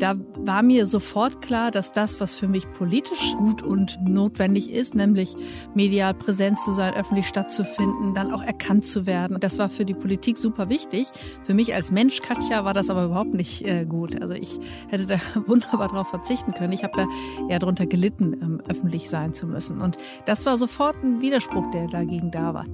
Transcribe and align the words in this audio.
Da 0.00 0.16
war 0.38 0.62
mir 0.62 0.86
sofort 0.86 1.42
klar, 1.42 1.70
dass 1.70 1.92
das, 1.92 2.20
was 2.20 2.34
für 2.34 2.48
mich 2.48 2.66
politisch 2.72 3.34
gut 3.36 3.62
und 3.62 3.98
notwendig 4.02 4.70
ist, 4.70 4.94
nämlich 4.94 5.36
medial 5.74 6.14
präsent 6.14 6.58
zu 6.58 6.72
sein, 6.72 6.94
öffentlich 6.94 7.26
stattzufinden, 7.26 8.14
dann 8.14 8.32
auch 8.32 8.42
erkannt 8.42 8.86
zu 8.86 9.04
werden. 9.04 9.38
Das 9.40 9.58
war 9.58 9.68
für 9.68 9.84
die 9.84 9.92
Politik 9.92 10.38
super 10.38 10.70
wichtig. 10.70 11.08
Für 11.44 11.52
mich 11.52 11.74
als 11.74 11.90
Mensch, 11.90 12.22
Katja, 12.22 12.64
war 12.64 12.72
das 12.72 12.88
aber 12.88 13.04
überhaupt 13.04 13.34
nicht 13.34 13.66
äh, 13.66 13.84
gut. 13.84 14.20
Also 14.20 14.32
ich 14.32 14.58
hätte 14.88 15.06
da 15.06 15.18
wunderbar 15.46 15.88
darauf 15.88 16.08
verzichten 16.08 16.54
können. 16.54 16.72
Ich 16.72 16.82
habe 16.82 16.96
da 16.96 17.06
eher 17.50 17.58
darunter 17.58 17.86
gelitten, 17.86 18.32
ähm, 18.40 18.62
öffentlich 18.68 19.10
sein 19.10 19.34
zu 19.34 19.46
müssen. 19.46 19.82
Und 19.82 19.98
das 20.24 20.46
war 20.46 20.56
sofort 20.56 20.96
ein 21.04 21.20
Widerspruch, 21.20 21.70
der 21.72 21.88
dagegen 21.88 22.30
da 22.30 22.54
war. 22.54 22.64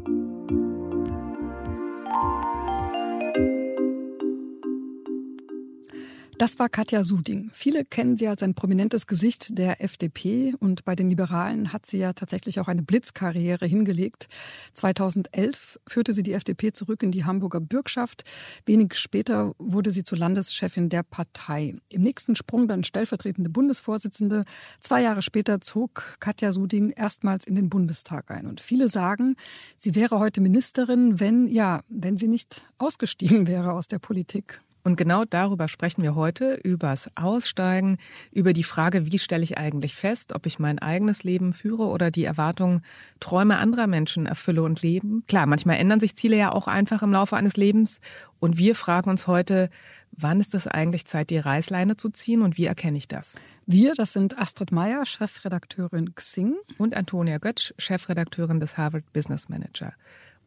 Das 6.39 6.59
war 6.59 6.69
Katja 6.69 7.03
Suding. 7.03 7.49
Viele 7.55 7.87
kennen 7.87 8.19
sie 8.19 8.29
als 8.29 8.43
ein 8.43 8.53
prominentes 8.53 9.07
Gesicht 9.07 9.57
der 9.57 9.83
FDP 9.83 10.55
und 10.61 10.85
bei 10.85 10.95
den 10.95 11.09
Liberalen 11.09 11.73
hat 11.73 11.87
sie 11.87 11.97
ja 11.97 12.13
tatsächlich 12.13 12.61
auch 12.61 12.69
eine 12.69 12.83
Blitzkarriere 12.83 13.65
hingelegt. 13.65 14.29
2011 14.75 15.81
führte 15.87 16.13
sie 16.13 16.23
die 16.23 16.35
FDP 16.35 16.75
zurück 16.75 17.03
in 17.03 17.11
die 17.11 17.25
Hamburger 17.25 17.61
Bürgschaft. 17.61 18.25
Wenig 18.67 18.97
später 18.97 19.55
wurde 19.57 19.91
sie 19.91 20.05
zur 20.05 20.19
Landeschefin 20.19 20.91
der 20.91 21.05
Partei. 21.05 21.77
Im 21.89 22.03
nächsten 22.03 22.37
Sprung 22.37 22.69
dann 22.69 22.85
stellvertretende 22.85 23.49
Bundesvorsitzende. 23.49 24.45
Zwei 24.81 25.01
Jahre 25.01 25.23
später 25.23 25.63
zog 25.63 26.19
Katja 26.21 26.53
Suding 26.53 26.91
erstmals 26.91 27.47
in 27.47 27.55
den 27.55 27.71
Bundestag 27.71 28.31
ein. 28.31 28.47
Und 28.47 28.61
viele 28.61 28.91
sagen, 28.91 29.37
sie 29.79 29.95
wäre 29.95 30.19
heute 30.19 30.43
Ministerin, 30.43 31.19
wenn, 31.19 31.47
ja, 31.49 31.81
wenn 31.89 32.19
sie 32.19 32.29
nicht 32.29 32.67
ausgestiegen 32.77 33.47
wäre 33.47 33.73
aus 33.73 33.89
der 33.89 34.01
Politik. 34.01 34.61
Und 34.87 34.95
genau 34.95 35.25
darüber 35.25 35.67
sprechen 35.67 36.05
wir 36.05 36.15
heute, 36.15 36.61
übers 36.63 37.11
Aussteigen, 37.17 37.99
über 38.31 38.53
die 38.53 38.63
Frage, 38.63 39.11
wie 39.11 39.19
stelle 39.19 39.43
ich 39.43 39.59
eigentlich 39.59 39.97
fest, 39.97 40.33
ob 40.33 40.47
ich 40.47 40.61
mein 40.61 40.79
eigenes 40.79 41.25
Leben 41.25 41.55
führe 41.55 41.87
oder 41.87 42.13
die 42.13 42.23
Erwartungen, 42.23 42.83
Träume 43.19 43.59
anderer 43.59 43.89
Menschen 43.89 44.27
erfülle 44.27 44.63
und 44.63 44.83
leben. 44.83 45.25
Klar, 45.27 45.47
manchmal 45.47 45.79
ändern 45.79 45.99
sich 45.99 46.15
Ziele 46.15 46.37
ja 46.37 46.53
auch 46.53 46.69
einfach 46.69 47.03
im 47.03 47.11
Laufe 47.11 47.37
eines 47.37 47.57
Lebens. 47.57 48.01
Und 48.39 48.59
wir 48.59 48.77
fragen 48.77 49.11
uns 49.11 49.27
heute, 49.27 49.71
wann 50.13 50.39
ist 50.39 50.55
es 50.55 50.69
eigentlich 50.69 51.05
Zeit, 51.05 51.31
die 51.31 51.39
Reißleine 51.39 51.97
zu 51.97 52.09
ziehen 52.09 52.43
und 52.43 52.57
wie 52.57 52.67
erkenne 52.67 52.97
ich 52.97 53.09
das? 53.09 53.35
Wir, 53.67 53.95
das 53.95 54.13
sind 54.13 54.39
Astrid 54.39 54.71
Meyer, 54.71 55.05
Chefredakteurin 55.05 56.15
Xing. 56.15 56.55
Und 56.79 56.95
Antonia 56.95 57.39
Götsch, 57.39 57.75
Chefredakteurin 57.77 58.61
des 58.61 58.79
Harvard 58.79 59.13
Business 59.13 59.49
Manager. 59.49 59.95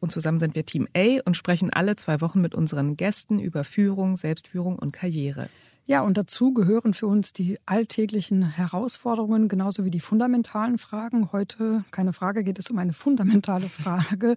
Und 0.00 0.10
zusammen 0.10 0.40
sind 0.40 0.54
wir 0.54 0.66
Team 0.66 0.88
A 0.96 1.20
und 1.24 1.36
sprechen 1.36 1.70
alle 1.70 1.94
zwei 1.96 2.20
Wochen 2.20 2.40
mit 2.40 2.54
unseren 2.54 2.96
Gästen 2.96 3.38
über 3.38 3.64
Führung, 3.64 4.16
Selbstführung 4.16 4.78
und 4.78 4.92
Karriere. 4.92 5.48
Ja, 5.86 6.02
und 6.02 6.16
dazu 6.16 6.54
gehören 6.54 6.94
für 6.94 7.06
uns 7.06 7.32
die 7.32 7.58
alltäglichen 7.66 8.48
Herausforderungen 8.48 9.48
genauso 9.48 9.84
wie 9.84 9.90
die 9.90 10.00
fundamentalen 10.00 10.78
Fragen. 10.78 11.32
Heute, 11.32 11.84
keine 11.90 12.12
Frage, 12.12 12.44
geht 12.44 12.58
es 12.58 12.70
um 12.70 12.78
eine 12.78 12.92
fundamentale 12.92 13.68
Frage. 13.68 14.36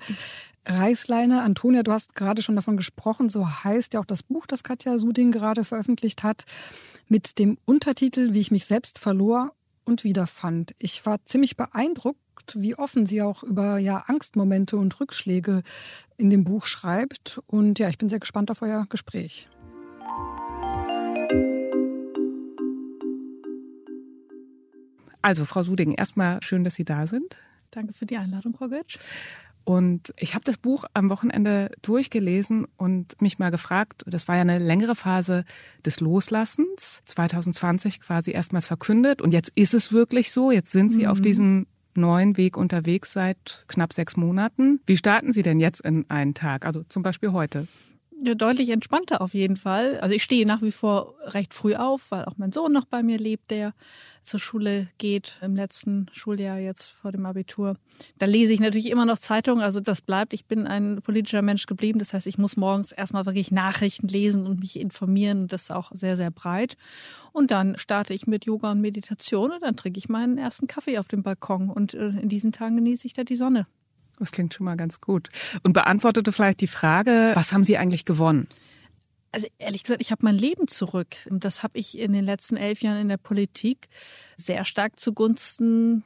Reißleine, 0.66 1.42
Antonia, 1.42 1.84
du 1.84 1.92
hast 1.92 2.16
gerade 2.16 2.42
schon 2.42 2.56
davon 2.56 2.76
gesprochen, 2.76 3.30
so 3.30 3.48
heißt 3.48 3.94
ja 3.94 4.00
auch 4.00 4.06
das 4.06 4.24
Buch, 4.24 4.48
das 4.48 4.64
Katja 4.64 4.98
Suding 4.98 5.32
gerade 5.32 5.64
veröffentlicht 5.64 6.24
hat, 6.24 6.46
mit 7.08 7.38
dem 7.38 7.58
Untertitel 7.66 8.34
Wie 8.34 8.40
ich 8.40 8.50
mich 8.50 8.66
selbst 8.66 8.98
verlor 8.98 9.54
und 9.86 10.04
wiederfand. 10.04 10.74
Ich 10.80 11.06
war 11.06 11.24
ziemlich 11.26 11.56
beeindruckt, 11.56 12.20
wie 12.56 12.76
offen 12.76 13.06
sie 13.06 13.22
auch 13.22 13.44
über 13.44 13.78
ja, 13.78 14.04
Angstmomente 14.08 14.78
und 14.78 15.00
Rückschläge 15.00 15.64
in 16.18 16.30
dem 16.30 16.44
Buch 16.44 16.66
schreibt. 16.66 17.42
Und 17.48 17.80
ja, 17.80 17.90
ich 17.90 17.98
bin 17.98 18.10
sehr 18.10 18.20
gespannt 18.20 18.52
auf 18.52 18.62
euer 18.62 18.86
Gespräch. 18.90 19.48
Also, 25.22 25.46
Frau 25.46 25.64
Suding, 25.64 25.94
erstmal 25.94 26.44
schön, 26.44 26.66
dass 26.66 26.76
Sie 26.76 26.84
da 26.84 27.08
sind. 27.08 27.38
Danke 27.72 27.94
für 27.94 28.06
die 28.06 28.18
Einladung, 28.18 28.54
Frau 28.56 28.68
Götsch. 28.68 29.00
Und 29.66 30.14
ich 30.18 30.34
habe 30.34 30.44
das 30.44 30.58
Buch 30.58 30.84
am 30.94 31.10
Wochenende 31.10 31.72
durchgelesen 31.82 32.68
und 32.76 33.22
mich 33.22 33.40
mal 33.40 33.50
gefragt, 33.50 34.04
das 34.06 34.28
war 34.28 34.36
ja 34.36 34.42
eine 34.42 34.60
längere 34.60 34.96
Phase 34.96 35.46
des 35.86 36.02
Loslassens, 36.02 37.02
2020 37.06 38.02
quasi 38.02 38.32
erstmals 38.32 38.68
verkündet 38.68 39.22
und 39.22 39.32
jetzt 39.32 39.52
ist 39.56 39.74
es 39.74 39.94
wirklich 39.94 40.34
so, 40.34 40.52
jetzt 40.52 40.72
sind 40.74 40.92
Sie 40.92 41.04
mhm. 41.04 41.10
auf 41.10 41.22
diesem 41.22 41.68
neuen 41.98 42.38
Weg 42.38 42.58
unterwegs 42.58 43.14
seit 43.14 43.64
knapp 43.68 43.94
sechs 43.94 44.18
Monaten. 44.18 44.80
Wie 44.86 44.98
starten 44.98 45.34
Sie 45.34 45.44
denn 45.44 45.60
jetzt 45.60 45.82
in 45.82 46.10
einen 46.10 46.34
Tag? 46.34 46.66
Also 46.66 46.84
zum 46.84 47.04
Beispiel 47.04 47.32
heute? 47.32 47.68
Ja, 48.26 48.36
deutlich 48.36 48.70
entspannter 48.70 49.20
auf 49.20 49.34
jeden 49.34 49.58
Fall. 49.58 50.00
Also 50.00 50.16
ich 50.16 50.24
stehe 50.24 50.46
nach 50.46 50.62
wie 50.62 50.72
vor 50.72 51.14
recht 51.26 51.54
früh 51.54 51.76
auf, 51.76 52.10
weil 52.10 52.24
auch 52.24 52.38
mein 52.38 52.54
Sohn 52.54 52.72
noch 52.72 52.86
bei 52.86 53.04
mir 53.04 53.18
lebt, 53.18 53.52
der 53.52 53.74
zur 54.22 54.40
Schule 54.40 54.88
geht 54.98 55.38
im 55.42 55.58
letzten 55.58 56.06
Schuljahr 56.14 56.58
jetzt 56.58 56.92
vor 56.92 57.12
dem 57.12 57.26
Abitur. 57.26 57.76
Da 58.20 58.26
lese 58.26 58.54
ich 58.54 58.62
natürlich 58.62 58.90
immer 58.90 59.06
noch 59.06 59.20
Zeitungen, 59.20 59.62
also 59.62 59.82
das 59.82 60.02
bleibt. 60.02 60.34
Ich 60.34 60.46
bin 60.46 60.68
ein 60.68 61.02
politischer 61.02 61.42
Mensch 61.42 61.66
geblieben. 61.66 62.00
Das 62.00 62.14
heißt, 62.14 62.26
ich 62.26 62.38
muss 62.38 62.56
morgens 62.56 62.94
erstmal 62.94 63.26
wirklich 63.26 63.52
Nachrichten 63.52 64.08
lesen 64.08 64.46
und 64.48 64.62
mich 64.62 64.80
informieren 64.80 65.50
das 65.50 65.70
auch 65.70 65.92
sehr, 65.94 66.16
sehr 66.16 66.32
breit. 66.32 66.78
Und 67.34 67.52
dann 67.52 67.78
starte 67.78 68.14
ich 68.14 68.26
mit 68.26 68.46
Yoga 68.46 68.72
und 68.72 68.80
Meditation 68.80 69.52
und 69.52 69.64
dann 69.64 69.76
trinke 69.76 69.98
ich 69.98 70.08
meinen 70.08 70.38
ersten 70.38 70.68
Kaffee 70.68 70.98
auf 70.98 71.10
dem 71.10 71.24
Balkon 71.24 71.70
und 71.70 71.94
äh, 71.94 72.08
in 72.08 72.30
diesen 72.30 72.54
Tagen 72.54 72.78
genieße 72.78 73.06
ich 73.06 73.12
da 73.12 73.26
die 73.26 73.36
Sonne. 73.36 73.68
Das 74.20 74.32
klingt 74.32 74.54
schon 74.54 74.66
mal 74.66 74.78
ganz 74.78 75.02
gut. 75.02 75.30
Und 75.64 75.74
beantwortete 75.74 76.32
vielleicht 76.32 76.62
die 76.62 76.68
Frage, 76.68 77.32
was 77.36 77.52
haben 77.52 77.64
Sie 77.64 77.78
eigentlich 77.78 78.06
gewonnen? 78.06 78.48
Also 79.32 79.48
ehrlich 79.58 79.84
gesagt, 79.84 80.02
ich 80.02 80.12
habe 80.12 80.24
mein 80.24 80.38
Leben 80.38 80.68
zurück. 80.68 81.16
Das 81.30 81.64
habe 81.64 81.80
ich 81.80 81.98
in 81.98 82.14
den 82.14 82.24
letzten 82.24 82.56
elf 82.56 82.82
Jahren 82.82 83.02
in 83.02 83.10
der 83.10 83.18
Politik 83.18 83.90
sehr 84.38 84.64
stark 84.64 85.00
zugunsten 85.00 86.04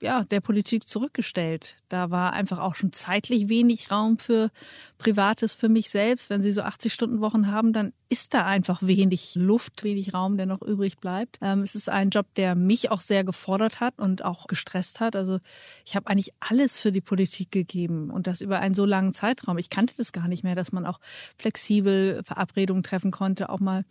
ja, 0.00 0.24
der 0.24 0.40
Politik 0.40 0.88
zurückgestellt. 0.88 1.76
Da 1.88 2.10
war 2.10 2.32
einfach 2.32 2.58
auch 2.58 2.74
schon 2.74 2.92
zeitlich 2.92 3.48
wenig 3.48 3.90
Raum 3.90 4.18
für 4.18 4.50
Privates 4.98 5.52
für 5.52 5.68
mich 5.68 5.90
selbst. 5.90 6.30
Wenn 6.30 6.42
Sie 6.42 6.52
so 6.52 6.62
80 6.62 6.92
Stunden 6.92 7.20
Wochen 7.20 7.46
haben, 7.48 7.72
dann 7.72 7.92
ist 8.08 8.34
da 8.34 8.44
einfach 8.44 8.82
wenig 8.82 9.34
Luft, 9.36 9.84
wenig 9.84 10.14
Raum, 10.14 10.36
der 10.36 10.46
noch 10.46 10.62
übrig 10.62 10.98
bleibt. 10.98 11.38
Ähm, 11.40 11.62
es 11.62 11.74
ist 11.74 11.88
ein 11.88 12.10
Job, 12.10 12.26
der 12.34 12.54
mich 12.54 12.90
auch 12.90 13.00
sehr 13.00 13.24
gefordert 13.24 13.80
hat 13.80 13.98
und 13.98 14.24
auch 14.24 14.46
gestresst 14.46 15.00
hat. 15.00 15.14
Also 15.14 15.38
ich 15.84 15.94
habe 15.94 16.08
eigentlich 16.08 16.32
alles 16.40 16.80
für 16.80 16.92
die 16.92 17.00
Politik 17.00 17.52
gegeben 17.52 18.10
und 18.10 18.26
das 18.26 18.40
über 18.40 18.58
einen 18.58 18.74
so 18.74 18.84
langen 18.84 19.12
Zeitraum. 19.12 19.58
Ich 19.58 19.70
kannte 19.70 19.94
das 19.96 20.12
gar 20.12 20.28
nicht 20.28 20.42
mehr, 20.42 20.54
dass 20.54 20.72
man 20.72 20.86
auch 20.86 20.98
flexibel 21.38 22.22
Verabredungen 22.24 22.82
treffen 22.82 23.10
konnte, 23.10 23.48
auch 23.48 23.60
mal 23.60 23.84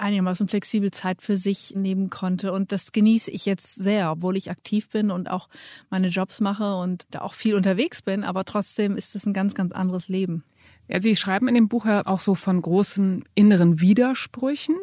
einigermaßen 0.00 0.48
flexibel 0.48 0.90
Zeit 0.90 1.22
für 1.22 1.36
sich 1.36 1.74
nehmen 1.74 2.10
konnte. 2.10 2.52
Und 2.52 2.72
das 2.72 2.92
genieße 2.92 3.30
ich 3.30 3.46
jetzt 3.46 3.74
sehr, 3.74 4.10
obwohl 4.10 4.36
ich 4.36 4.50
aktiv 4.50 4.88
bin 4.88 5.10
und 5.10 5.30
auch 5.30 5.48
meine 5.90 6.08
Jobs 6.08 6.40
mache 6.40 6.76
und 6.76 7.06
da 7.10 7.20
auch 7.20 7.34
viel 7.34 7.54
unterwegs 7.54 8.02
bin. 8.02 8.24
Aber 8.24 8.44
trotzdem 8.44 8.96
ist 8.96 9.14
es 9.14 9.26
ein 9.26 9.32
ganz, 9.32 9.54
ganz 9.54 9.72
anderes 9.72 10.08
Leben. 10.08 10.44
Ja, 10.88 11.02
Sie 11.02 11.16
schreiben 11.16 11.48
in 11.48 11.54
dem 11.54 11.68
Buch 11.68 11.84
ja 11.84 12.06
auch 12.06 12.20
so 12.20 12.34
von 12.34 12.62
großen 12.62 13.24
inneren 13.34 13.80
Widersprüchen, 13.80 14.76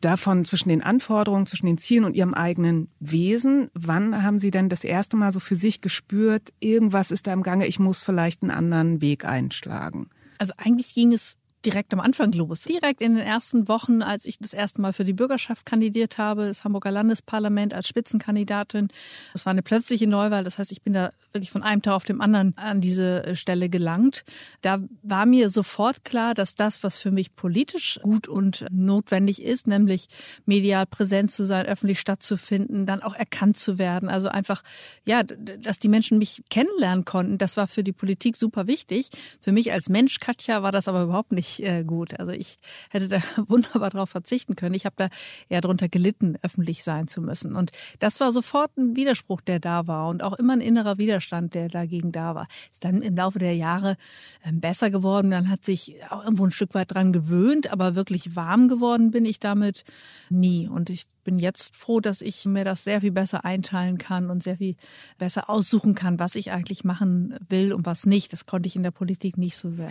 davon 0.00 0.46
zwischen 0.46 0.70
den 0.70 0.82
Anforderungen, 0.82 1.44
zwischen 1.44 1.66
den 1.66 1.76
Zielen 1.76 2.04
und 2.04 2.16
Ihrem 2.16 2.32
eigenen 2.32 2.88
Wesen. 3.00 3.70
Wann 3.74 4.22
haben 4.22 4.38
Sie 4.38 4.50
denn 4.50 4.70
das 4.70 4.82
erste 4.82 5.16
Mal 5.18 5.32
so 5.32 5.40
für 5.40 5.54
sich 5.54 5.82
gespürt, 5.82 6.54
irgendwas 6.58 7.10
ist 7.10 7.26
da 7.26 7.34
im 7.34 7.42
Gange, 7.42 7.66
ich 7.66 7.78
muss 7.78 8.00
vielleicht 8.00 8.42
einen 8.42 8.50
anderen 8.50 9.02
Weg 9.02 9.26
einschlagen? 9.26 10.08
Also 10.38 10.54
eigentlich 10.56 10.94
ging 10.94 11.12
es 11.12 11.36
direkt 11.66 11.92
am 11.92 12.00
Anfang 12.00 12.32
los. 12.32 12.62
Direkt 12.62 13.02
in 13.02 13.16
den 13.16 13.26
ersten 13.26 13.68
Wochen, 13.68 14.00
als 14.00 14.24
ich 14.24 14.38
das 14.38 14.54
erste 14.54 14.80
Mal 14.80 14.92
für 14.92 15.04
die 15.04 15.12
Bürgerschaft 15.12 15.66
kandidiert 15.66 16.16
habe, 16.16 16.46
das 16.46 16.62
Hamburger 16.64 16.92
Landesparlament 16.92 17.74
als 17.74 17.88
Spitzenkandidatin. 17.88 18.88
Das 19.32 19.44
war 19.44 19.50
eine 19.50 19.62
plötzliche 19.62 20.06
Neuwahl. 20.06 20.44
Das 20.44 20.58
heißt, 20.58 20.70
ich 20.70 20.82
bin 20.82 20.92
da 20.92 21.12
wirklich 21.32 21.50
von 21.50 21.62
einem 21.62 21.82
Tag 21.82 21.94
auf 21.94 22.04
dem 22.04 22.20
anderen 22.20 22.56
an 22.56 22.80
diese 22.80 23.24
äh, 23.24 23.36
Stelle 23.36 23.68
gelangt. 23.68 24.24
Da 24.62 24.78
war 25.02 25.26
mir 25.26 25.50
sofort 25.50 26.04
klar, 26.04 26.34
dass 26.34 26.54
das, 26.54 26.82
was 26.84 26.98
für 26.98 27.10
mich 27.10 27.34
politisch 27.34 27.98
gut 28.02 28.28
und 28.28 28.64
notwendig 28.70 29.42
ist, 29.42 29.66
nämlich 29.66 30.08
medial 30.46 30.86
präsent 30.86 31.32
zu 31.32 31.44
sein, 31.44 31.66
öffentlich 31.66 31.98
stattzufinden, 31.98 32.86
dann 32.86 33.02
auch 33.02 33.14
erkannt 33.14 33.56
zu 33.56 33.78
werden. 33.78 34.08
Also 34.08 34.28
einfach, 34.28 34.62
ja, 35.04 35.24
dass 35.24 35.78
die 35.80 35.88
Menschen 35.88 36.18
mich 36.18 36.44
kennenlernen 36.48 37.04
konnten, 37.04 37.38
das 37.38 37.56
war 37.56 37.66
für 37.66 37.82
die 37.82 37.92
Politik 37.92 38.36
super 38.36 38.66
wichtig. 38.68 39.10
Für 39.40 39.52
mich 39.52 39.72
als 39.72 39.88
Mensch, 39.88 40.20
Katja, 40.20 40.62
war 40.62 40.72
das 40.72 40.86
aber 40.86 41.02
überhaupt 41.02 41.32
nicht 41.32 41.55
äh, 41.62 41.84
gut. 41.84 42.18
Also 42.18 42.32
ich 42.32 42.58
hätte 42.90 43.08
da 43.08 43.18
wunderbar 43.48 43.90
darauf 43.90 44.10
verzichten 44.10 44.56
können. 44.56 44.74
Ich 44.74 44.86
habe 44.86 44.96
da 44.96 45.08
eher 45.48 45.60
darunter 45.60 45.88
gelitten, 45.88 46.36
öffentlich 46.42 46.84
sein 46.84 47.08
zu 47.08 47.20
müssen. 47.20 47.54
Und 47.54 47.72
das 47.98 48.20
war 48.20 48.32
sofort 48.32 48.76
ein 48.76 48.96
Widerspruch, 48.96 49.40
der 49.40 49.60
da 49.60 49.86
war 49.86 50.08
und 50.08 50.22
auch 50.22 50.34
immer 50.34 50.54
ein 50.54 50.60
innerer 50.60 50.98
Widerstand, 50.98 51.54
der 51.54 51.68
dagegen 51.68 52.12
da 52.12 52.34
war. 52.34 52.48
Ist 52.70 52.84
dann 52.84 53.02
im 53.02 53.16
Laufe 53.16 53.38
der 53.38 53.56
Jahre 53.56 53.96
ähm, 54.44 54.60
besser 54.60 54.90
geworden. 54.90 55.30
Dann 55.30 55.48
hat 55.48 55.64
sich 55.64 55.96
auch 56.10 56.22
irgendwo 56.24 56.44
ein 56.44 56.50
Stück 56.50 56.74
weit 56.74 56.92
dran 56.92 57.12
gewöhnt, 57.12 57.70
aber 57.70 57.94
wirklich 57.94 58.36
warm 58.36 58.68
geworden 58.68 59.10
bin 59.10 59.24
ich 59.24 59.40
damit 59.40 59.84
nie. 60.30 60.68
Und 60.68 60.90
ich 60.90 61.06
bin 61.26 61.38
jetzt 61.38 61.74
froh, 61.76 62.00
dass 62.00 62.22
ich 62.22 62.46
mir 62.46 62.64
das 62.64 62.84
sehr 62.84 63.00
viel 63.00 63.10
besser 63.10 63.44
einteilen 63.44 63.98
kann 63.98 64.30
und 64.30 64.42
sehr 64.42 64.56
viel 64.56 64.76
besser 65.18 65.50
aussuchen 65.50 65.94
kann, 65.94 66.18
was 66.18 66.36
ich 66.36 66.52
eigentlich 66.52 66.84
machen 66.84 67.36
will 67.48 67.72
und 67.72 67.84
was 67.84 68.06
nicht. 68.06 68.32
Das 68.32 68.46
konnte 68.46 68.68
ich 68.68 68.76
in 68.76 68.84
der 68.84 68.92
Politik 68.92 69.36
nicht 69.36 69.56
so 69.56 69.70
sehr. 69.70 69.88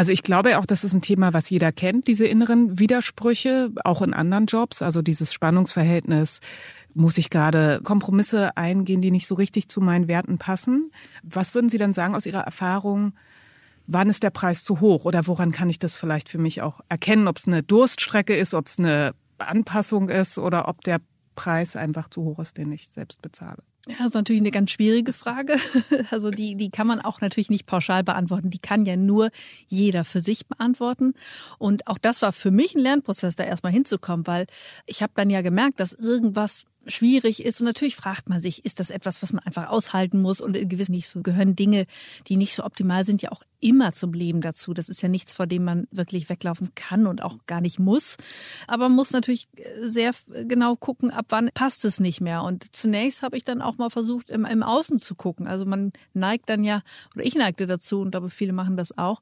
Also 0.00 0.12
ich 0.12 0.22
glaube 0.22 0.58
auch, 0.58 0.64
das 0.64 0.82
ist 0.82 0.94
ein 0.94 1.02
Thema, 1.02 1.34
was 1.34 1.50
jeder 1.50 1.72
kennt, 1.72 2.06
diese 2.06 2.26
inneren 2.26 2.78
Widersprüche, 2.78 3.70
auch 3.84 4.00
in 4.00 4.14
anderen 4.14 4.46
Jobs, 4.46 4.80
also 4.80 5.02
dieses 5.02 5.30
Spannungsverhältnis. 5.34 6.40
Muss 6.94 7.18
ich 7.18 7.28
gerade 7.28 7.82
Kompromisse 7.84 8.56
eingehen, 8.56 9.02
die 9.02 9.10
nicht 9.10 9.26
so 9.26 9.34
richtig 9.34 9.68
zu 9.68 9.82
meinen 9.82 10.08
Werten 10.08 10.38
passen? 10.38 10.90
Was 11.22 11.54
würden 11.54 11.68
Sie 11.68 11.76
dann 11.76 11.92
sagen 11.92 12.14
aus 12.14 12.24
Ihrer 12.24 12.40
Erfahrung? 12.40 13.12
Wann 13.88 14.08
ist 14.08 14.22
der 14.22 14.30
Preis 14.30 14.64
zu 14.64 14.80
hoch 14.80 15.04
oder 15.04 15.26
woran 15.26 15.52
kann 15.52 15.68
ich 15.68 15.78
das 15.78 15.92
vielleicht 15.92 16.30
für 16.30 16.38
mich 16.38 16.62
auch 16.62 16.80
erkennen, 16.88 17.28
ob 17.28 17.36
es 17.36 17.46
eine 17.46 17.62
Durststrecke 17.62 18.34
ist, 18.34 18.54
ob 18.54 18.68
es 18.68 18.78
eine 18.78 19.12
Anpassung 19.36 20.08
ist 20.08 20.38
oder 20.38 20.66
ob 20.66 20.80
der 20.80 21.02
Preis 21.34 21.76
einfach 21.76 22.08
zu 22.08 22.22
hoch 22.22 22.38
ist, 22.38 22.56
den 22.56 22.72
ich 22.72 22.88
selbst 22.88 23.20
bezahle? 23.20 23.62
Ja, 23.90 23.96
das 23.98 24.08
ist 24.08 24.14
natürlich 24.14 24.40
eine 24.40 24.52
ganz 24.52 24.70
schwierige 24.70 25.12
Frage. 25.12 25.56
Also 26.10 26.30
die, 26.30 26.54
die 26.54 26.70
kann 26.70 26.86
man 26.86 27.00
auch 27.00 27.20
natürlich 27.20 27.50
nicht 27.50 27.66
pauschal 27.66 28.04
beantworten. 28.04 28.50
Die 28.50 28.58
kann 28.58 28.86
ja 28.86 28.96
nur 28.96 29.30
jeder 29.68 30.04
für 30.04 30.20
sich 30.20 30.46
beantworten. 30.46 31.14
Und 31.58 31.86
auch 31.86 31.98
das 31.98 32.22
war 32.22 32.32
für 32.32 32.50
mich 32.50 32.74
ein 32.74 32.80
Lernprozess, 32.80 33.36
da 33.36 33.44
erstmal 33.44 33.72
hinzukommen, 33.72 34.26
weil 34.26 34.46
ich 34.86 35.02
habe 35.02 35.12
dann 35.16 35.30
ja 35.30 35.42
gemerkt, 35.42 35.80
dass 35.80 35.92
irgendwas 35.92 36.64
schwierig 36.86 37.44
ist. 37.44 37.60
Und 37.60 37.66
natürlich 37.66 37.96
fragt 37.96 38.28
man 38.28 38.40
sich, 38.40 38.64
ist 38.64 38.80
das 38.80 38.90
etwas, 38.90 39.22
was 39.22 39.32
man 39.32 39.44
einfach 39.44 39.68
aushalten 39.68 40.20
muss? 40.20 40.40
Und 40.40 40.56
in 40.56 40.68
gewissen 40.68 40.92
nicht 40.92 41.08
so 41.08 41.22
gehören 41.22 41.56
Dinge, 41.56 41.86
die 42.28 42.36
nicht 42.36 42.54
so 42.54 42.64
optimal 42.64 43.04
sind, 43.04 43.22
ja 43.22 43.32
auch 43.32 43.42
immer 43.60 43.92
zum 43.92 44.12
Leben 44.12 44.40
dazu. 44.40 44.72
Das 44.74 44.88
ist 44.88 45.02
ja 45.02 45.08
nichts, 45.08 45.32
vor 45.32 45.46
dem 45.46 45.64
man 45.64 45.86
wirklich 45.90 46.28
weglaufen 46.28 46.74
kann 46.74 47.06
und 47.06 47.22
auch 47.22 47.38
gar 47.46 47.60
nicht 47.60 47.78
muss. 47.78 48.16
Aber 48.66 48.88
man 48.88 48.96
muss 48.96 49.12
natürlich 49.12 49.48
sehr 49.82 50.12
genau 50.26 50.76
gucken, 50.76 51.10
ab 51.10 51.26
wann 51.28 51.50
passt 51.52 51.84
es 51.84 52.00
nicht 52.00 52.20
mehr. 52.20 52.42
Und 52.42 52.74
zunächst 52.74 53.22
habe 53.22 53.36
ich 53.36 53.44
dann 53.44 53.60
auch 53.60 53.76
mal 53.76 53.90
versucht, 53.90 54.30
im, 54.30 54.44
im 54.44 54.62
Außen 54.62 54.98
zu 54.98 55.14
gucken. 55.14 55.46
Also 55.46 55.66
man 55.66 55.92
neigt 56.14 56.48
dann 56.48 56.64
ja, 56.64 56.82
oder 57.14 57.24
ich 57.24 57.34
neigte 57.34 57.66
dazu, 57.66 58.00
und 58.00 58.12
glaube, 58.12 58.30
viele 58.30 58.52
machen 58.52 58.76
das 58.76 58.96
auch, 58.96 59.20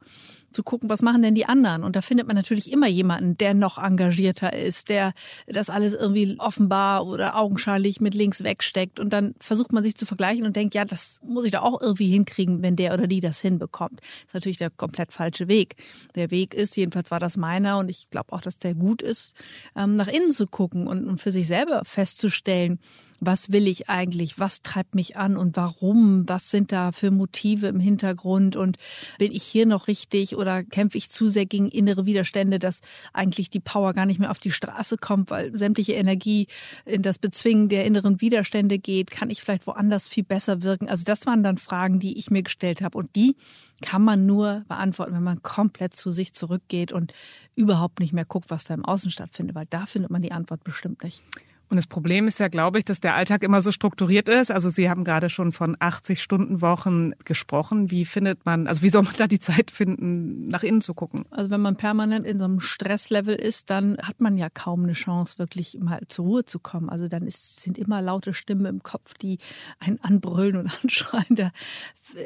zu 0.53 0.63
gucken, 0.63 0.89
was 0.89 1.03
machen 1.03 1.23
denn 1.23 1.35
die 1.35 1.47
anderen? 1.47 1.85
Und 1.85 1.97
da 1.97 2.01
findet 2.01 2.27
man 2.27 2.37
natürlich 2.37 2.73
immer 2.73 2.87
jemanden, 2.87 3.37
der 3.37 3.55
noch 3.55 3.79
engagierter 3.79 4.53
ist, 4.53 4.89
der 4.89 5.13
das 5.47 5.71
alles 5.71 5.95
irgendwie 5.95 6.37
offenbar 6.39 7.07
oder 7.07 7.37
augenscheinlich 7.37 8.01
mit 8.01 8.15
links 8.15 8.43
wegsteckt. 8.43 9.01
Und 9.01 9.13
dann 9.13 9.35
versucht 9.41 9.73
man 9.73 9.83
sich 9.83 9.95
zu 9.97 10.07
vergleichen 10.07 10.47
und 10.47 10.57
denkt, 10.57 10.75
ja, 10.75 10.85
das 10.85 11.21
muss 11.23 11.45
ich 11.45 11.51
da 11.51 11.61
auch 11.61 11.81
irgendwie 11.81 12.09
hinkriegen, 12.09 12.63
wenn 12.63 12.77
der 12.77 12.95
oder 12.95 13.07
die 13.07 13.21
das 13.21 13.41
hinbekommt. 13.41 14.01
Das 14.01 14.29
ist 14.29 14.35
natürlich 14.35 14.59
der 14.59 14.71
komplett 14.71 15.13
falsche 15.13 15.49
Weg. 15.49 15.77
Der 16.15 16.31
Weg 16.31 16.55
ist, 16.55 16.77
jedenfalls 16.77 17.11
war 17.11 17.21
das 17.21 17.37
meiner 17.37 17.79
und 17.79 17.89
ich 17.89 18.11
glaube 18.11 18.33
auch, 18.33 18.41
dass 18.41 18.59
der 18.59 18.75
gut 18.75 19.03
ist, 19.03 19.35
ähm, 19.77 19.97
nach 19.97 20.09
innen 20.09 20.33
zu 20.33 20.47
gucken 20.47 20.87
und 20.87 21.21
für 21.21 21.33
sich 21.33 21.47
selber 21.47 21.83
festzustellen, 21.85 22.79
was 23.21 23.53
will 23.53 23.67
ich 23.67 23.89
eigentlich, 23.89 24.39
was 24.39 24.63
treibt 24.63 24.95
mich 24.95 25.17
an 25.17 25.37
und 25.37 25.57
warum, 25.57 26.29
was 26.29 26.51
sind 26.51 26.73
da 26.73 26.93
für 26.93 27.11
Motive 27.11 27.67
im 27.67 27.81
Hintergrund? 27.81 28.57
Und 28.57 28.79
bin 29.19 29.33
ich 29.33 29.43
hier 29.43 29.67
noch 29.67 29.89
richtig 29.89 30.37
oder 30.37 30.63
kämpfe 30.63 30.99
ich 30.99 31.11
zu 31.11 31.29
sehr 31.29 31.47
gegen 31.47 31.69
innere 31.69 32.07
Widerstände, 32.07 32.59
dass 32.59 32.81
eigentlich 33.13 33.51
die 33.51 33.61
Power 33.61 33.93
gar 33.93 34.07
nicht 34.07 34.21
mehr 34.21 34.31
auf 34.31 34.39
die 34.39 34.51
Straße 34.51 34.99
kommt, 34.99 35.31
weil 35.31 35.57
sämtliche 35.57 35.95
Energie 35.95 36.47
in 36.85 37.03
das 37.03 37.19
Bezwingen 37.19 37.69
der 37.69 37.85
inneren 37.85 38.21
Widerstände 38.21 38.79
geht, 38.79 39.11
kann 39.11 39.31
ich 39.31 39.43
vielleicht 39.43 39.67
woanders 39.67 40.09
viel 40.09 40.25
besser 40.25 40.63
wirken. 40.63 40.89
Also 40.89 41.05
das 41.05 41.27
waren 41.27 41.43
dann 41.43 41.59
Fragen, 41.59 41.99
die 41.99 42.19
ich 42.19 42.31
mir 42.31 42.43
gestellt 42.43 42.83
habe. 42.83 42.99
Und 42.99 43.15
die 43.17 43.37
kann 43.81 44.03
man 44.03 44.27
nur 44.27 44.65
beantworten, 44.69 45.15
wenn 45.15 45.23
man 45.23 45.43
komplett 45.43 45.95
zu 45.95 46.11
sich 46.11 46.33
zurückgeht 46.33 46.93
und 46.93 47.13
überhaupt 47.55 48.01
nicht 48.01 48.13
mehr 48.13 48.25
guckt, 48.25 48.51
was 48.51 48.65
da 48.65 48.75
im 48.75 48.85
Außen 48.85 49.11
stattfindet, 49.11 49.55
weil 49.55 49.67
da 49.67 49.87
findet 49.87 50.11
man 50.11 50.23
die 50.23 50.33
Antwort 50.33 50.65
bestimmt 50.65 51.03
nicht. 51.05 51.23
Und 51.71 51.77
das 51.77 51.87
Problem 51.87 52.27
ist 52.27 52.41
ja, 52.41 52.49
glaube 52.49 52.79
ich, 52.79 52.85
dass 52.85 53.01
der 53.01 53.15
Alltag 53.15 53.43
immer 53.43 53.61
so 53.61 53.73
strukturiert 53.73 54.29
ist. 54.29 54.51
Also 54.51 54.71
Sie 54.71 54.89
haben 54.89 55.05
gerade 55.05 55.29
schon 55.29 55.53
von 55.53 55.77
80-Stunden-Wochen 55.77 57.13
gesprochen. 57.25 57.91
Wie 57.91 58.07
findet 58.07 58.47
man, 58.47 58.67
also 58.67 58.83
wie 58.83 58.89
soll 58.89 59.03
man 59.03 59.15
da 59.17 59.27
die 59.27 59.39
Zeit 59.39 59.71
finden, 59.71 60.49
nach 60.49 60.63
innen 60.63 60.81
zu 60.81 60.95
gucken? 60.95 61.25
Also 61.31 61.51
wenn 61.51 61.61
man 61.61 61.77
permanent 61.77 62.27
in 62.27 62.39
so 62.39 62.45
einem 62.45 62.61
Stresslevel 62.61 63.35
ist, 63.35 63.69
dann 63.69 63.99
hat 63.99 64.21
man 64.21 64.39
ja 64.39 64.49
kaum 64.49 64.85
eine 64.85 64.95
Chance, 64.95 65.39
wirklich 65.39 65.79
mal 65.81 66.01
zur 66.09 66.25
Ruhe 66.25 66.45
zu 66.45 66.59
kommen. 66.59 66.89
Also 66.89 67.09
dann 67.09 67.27
ist, 67.27 67.61
sind 67.61 67.77
immer 67.77 68.01
laute 68.01 68.33
Stimmen 68.33 68.65
im 68.65 68.83
Kopf, 68.83 69.15
die 69.15 69.39
einen 69.79 70.01
anbrüllen 70.01 70.57
und 70.57 70.71
anschreien. 70.83 71.37
Da 71.37 71.51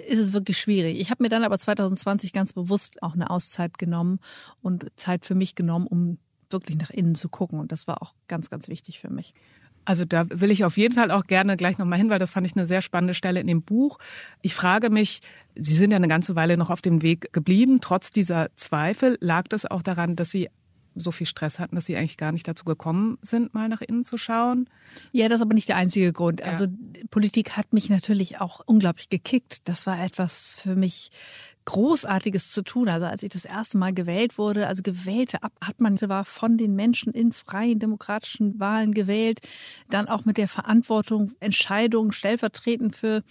ist 0.09 0.21
es 0.21 0.33
wirklich 0.33 0.59
schwierig. 0.59 1.01
Ich 1.01 1.11
habe 1.11 1.23
mir 1.23 1.29
dann 1.29 1.43
aber 1.43 1.59
2020 1.59 2.33
ganz 2.33 2.53
bewusst 2.53 3.03
auch 3.03 3.15
eine 3.15 3.31
Auszeit 3.31 3.79
genommen 3.79 4.21
und 4.61 4.87
Zeit 4.97 5.27
für 5.27 5.35
mich 5.35 5.57
genommen, 5.57 5.87
um 5.89 6.19
wirklich 6.53 6.79
nach 6.79 6.91
innen 6.91 7.15
zu 7.15 7.29
gucken. 7.29 7.59
Und 7.59 7.73
das 7.73 7.87
war 7.87 8.03
auch 8.03 8.15
ganz, 8.29 8.51
ganz 8.51 8.69
wichtig 8.69 9.01
für 9.01 9.11
mich. 9.11 9.35
Also 9.85 10.05
da 10.05 10.27
will 10.29 10.51
ich 10.51 10.65
auf 10.65 10.77
jeden 10.77 10.95
Fall 10.95 11.11
auch 11.11 11.27
gerne 11.27 11.57
gleich 11.57 11.79
nochmal 11.79 11.99
hin, 11.99 12.09
weil 12.09 12.21
das 12.21 12.31
fand 12.31 12.47
ich 12.47 12.57
eine 12.57 12.67
sehr 12.67 12.83
spannende 12.83 13.15
Stelle 13.15 13.41
in 13.41 13.49
dem 13.49 13.63
Buch. 13.63 13.99
Ich 14.41 14.55
frage 14.55 14.91
mich, 14.91 15.23
Sie 15.55 15.75
sind 15.75 15.91
ja 15.91 15.97
eine 15.97 16.09
ganze 16.09 16.37
Weile 16.37 16.57
noch 16.57 16.71
auf 16.71 16.81
dem 16.81 17.03
Weg 17.03 17.33
geblieben. 17.33 17.81
Trotz 17.81 18.11
dieser 18.11 18.49
Zweifel 18.57 19.19
lag 19.21 19.49
das 19.49 19.67
auch 19.67 19.83
daran, 19.83 20.17
dass 20.17 20.31
Sie 20.31 20.49
so 20.95 21.11
viel 21.11 21.27
Stress 21.27 21.59
hatten, 21.59 21.75
dass 21.75 21.87
sie 21.87 21.97
eigentlich 21.97 22.17
gar 22.17 22.33
nicht 22.33 22.47
dazu 22.47 22.65
gekommen 22.65 23.19
sind, 23.23 23.55
mal 23.55 23.69
nach 23.69 23.81
innen 23.81 24.05
zu 24.05 24.17
schauen. 24.17 24.69
Ja, 25.13 25.29
das 25.29 25.37
ist 25.37 25.43
aber 25.43 25.55
nicht 25.55 25.69
der 25.69 25.77
einzige 25.77 26.13
Grund. 26.13 26.41
Ja. 26.41 26.47
Also 26.47 26.67
Politik 27.11 27.57
hat 27.57 27.73
mich 27.73 27.89
natürlich 27.89 28.41
auch 28.41 28.61
unglaublich 28.65 29.09
gekickt. 29.09 29.63
Das 29.65 29.87
war 29.87 30.03
etwas 30.03 30.61
für 30.61 30.77
mich 30.77 31.11
Großartiges 31.65 32.51
zu 32.51 32.63
tun. 32.63 32.89
Also 32.89 33.07
als 33.07 33.23
ich 33.23 33.31
das 33.31 33.45
erste 33.45 33.79
Mal 33.79 33.93
gewählt 33.93 34.39
wurde, 34.39 34.67
also 34.67 34.83
gewählte 34.83 35.43
ab, 35.43 35.53
hat 35.63 35.81
man 35.81 36.01
war 36.03 36.25
von 36.25 36.59
den 36.59 36.75
Menschen 36.75 37.13
in 37.13 37.33
freien 37.33 37.79
demokratischen 37.79 38.59
Wahlen 38.59 38.93
gewählt, 38.93 39.41
dann 39.89 40.09
auch 40.09 40.25
mit 40.25 40.37
der 40.37 40.49
Verantwortung, 40.49 41.33
Entscheidungen 41.39 42.13
stellvertretend 42.13 42.97
für 42.97 43.23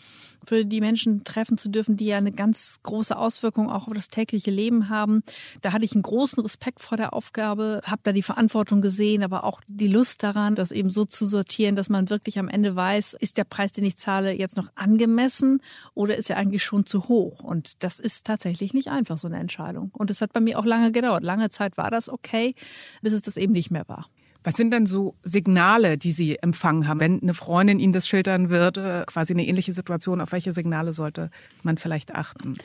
für 0.46 0.66
die 0.66 0.82
Menschen 0.82 1.24
treffen 1.24 1.58
zu 1.58 1.70
dürfen, 1.70 1.98
die 1.98 2.06
ja 2.06 2.18
eine 2.18 2.32
ganz 2.32 2.80
große 2.84 3.16
Auswirkung 3.16 3.70
auch 3.70 3.88
auf 3.88 3.94
das 3.94 4.10
tägliche 4.10 4.52
Leben 4.52 4.90
haben. 4.90 5.24
Da 5.62 5.72
hatte 5.72 5.86
ich 5.86 5.94
einen 5.94 6.02
großen 6.02 6.42
Respekt 6.42 6.82
vor 6.82 6.98
der 6.98 7.14
Aufgabe, 7.14 7.82
habe 7.84 8.02
da 8.04 8.12
die 8.12 8.24
Verantwortung 8.24 8.82
gesehen, 8.82 9.24
aber 9.24 9.44
auch 9.44 9.62
die 9.68 9.88
Lust 9.88 10.24
daran, 10.24 10.56
das 10.56 10.72
eben 10.72 10.90
so 10.90 11.06
zu 11.06 11.26
sortieren, 11.26 11.76
dass 11.76 11.90
man 11.90 12.10
wirklich 12.10 12.40
am 12.40 12.50
Ende 12.50 12.76
weiß, 12.76 13.14
ist 13.20 13.38
der 13.38 13.44
Preis, 13.44 13.72
den 13.72 13.84
ich 13.84 13.98
zahle, 13.98 14.32
jetzt 14.32 14.58
noch 14.58 14.70
angemessen 14.76 15.62
oder 15.94 16.18
ist 16.18 16.30
er 16.30 16.38
eigentlich 16.38 16.64
schon 16.64 16.86
zu 16.86 17.08
hoch? 17.08 17.42
Und 17.42 17.84
das 17.84 18.00
ist 18.00 18.21
tatsächlich 18.24 18.74
nicht 18.74 18.90
einfach, 18.90 19.18
so 19.18 19.28
eine 19.28 19.40
Entscheidung. 19.40 19.92
Und 19.94 20.10
es 20.10 20.22
hat 20.22 20.34
bei 20.34 20.40
mir 20.40 20.60
auch 20.60 20.66
lange 20.66 20.92
gedauert. 20.92 21.24
Lange 21.24 21.50
Zeit 21.50 21.78
war 21.78 21.92
das 21.92 22.10
okay, 22.10 22.56
bis 23.02 23.14
es 23.14 23.22
das 23.22 23.38
eben 23.38 23.54
nicht 23.54 23.72
mehr 23.72 23.88
war. 23.88 24.08
Was 24.44 24.56
sind 24.56 24.72
denn 24.72 24.88
so 24.88 25.16
Signale, 25.24 25.98
die 25.98 26.12
Sie 26.12 26.38
empfangen 26.38 26.88
haben, 26.88 27.00
wenn 27.00 27.22
eine 27.22 27.36
Freundin 27.36 27.80
Ihnen 27.80 27.94
das 27.94 28.08
schildern 28.08 28.50
würde, 28.50 29.04
quasi 29.06 29.34
eine 29.34 29.46
ähnliche 29.46 29.74
Situation, 29.74 30.20
auf 30.20 30.32
welche 30.32 30.54
Signale 30.54 30.94
sollte 30.94 31.30
man 31.62 31.78
vielleicht 31.78 32.16
achten? 32.16 32.56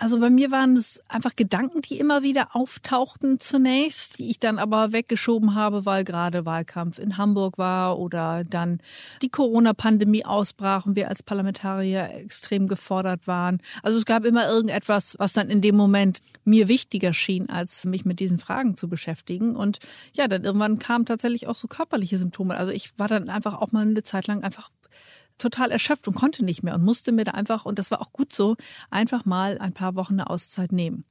Also 0.00 0.18
bei 0.18 0.30
mir 0.30 0.50
waren 0.50 0.78
es 0.78 0.98
einfach 1.08 1.36
Gedanken, 1.36 1.82
die 1.82 1.98
immer 1.98 2.22
wieder 2.22 2.56
auftauchten 2.56 3.38
zunächst, 3.38 4.18
die 4.18 4.30
ich 4.30 4.38
dann 4.38 4.58
aber 4.58 4.92
weggeschoben 4.92 5.54
habe, 5.54 5.84
weil 5.84 6.04
gerade 6.04 6.46
Wahlkampf 6.46 6.98
in 6.98 7.18
Hamburg 7.18 7.58
war 7.58 7.98
oder 7.98 8.42
dann 8.44 8.80
die 9.20 9.28
Corona-Pandemie 9.28 10.24
ausbrach 10.24 10.86
und 10.86 10.96
wir 10.96 11.10
als 11.10 11.22
Parlamentarier 11.22 12.14
extrem 12.14 12.66
gefordert 12.66 13.26
waren. 13.26 13.60
Also 13.82 13.98
es 13.98 14.06
gab 14.06 14.24
immer 14.24 14.48
irgendetwas, 14.48 15.16
was 15.18 15.34
dann 15.34 15.50
in 15.50 15.60
dem 15.60 15.76
Moment 15.76 16.20
mir 16.44 16.68
wichtiger 16.68 17.12
schien, 17.12 17.50
als 17.50 17.84
mich 17.84 18.06
mit 18.06 18.20
diesen 18.20 18.38
Fragen 18.38 18.76
zu 18.76 18.88
beschäftigen. 18.88 19.54
Und 19.54 19.80
ja, 20.14 20.28
dann 20.28 20.44
irgendwann 20.44 20.78
kamen 20.78 21.04
tatsächlich 21.04 21.46
auch 21.46 21.56
so 21.56 21.68
körperliche 21.68 22.16
Symptome. 22.16 22.56
Also 22.56 22.72
ich 22.72 22.98
war 22.98 23.08
dann 23.08 23.28
einfach 23.28 23.60
auch 23.60 23.70
mal 23.72 23.82
eine 23.82 24.02
Zeit 24.02 24.28
lang 24.28 24.42
einfach 24.44 24.70
total 25.40 25.70
erschöpft 25.70 26.06
und 26.08 26.14
konnte 26.14 26.44
nicht 26.44 26.62
mehr 26.62 26.74
und 26.74 26.84
musste 26.84 27.12
mir 27.12 27.24
da 27.24 27.32
einfach, 27.32 27.64
und 27.64 27.78
das 27.78 27.90
war 27.90 28.00
auch 28.00 28.12
gut 28.12 28.32
so, 28.32 28.56
einfach 28.90 29.24
mal 29.24 29.58
ein 29.58 29.72
paar 29.72 29.94
Wochen 29.94 30.14
eine 30.14 30.30
Auszeit 30.30 30.72
nehmen. 30.72 31.04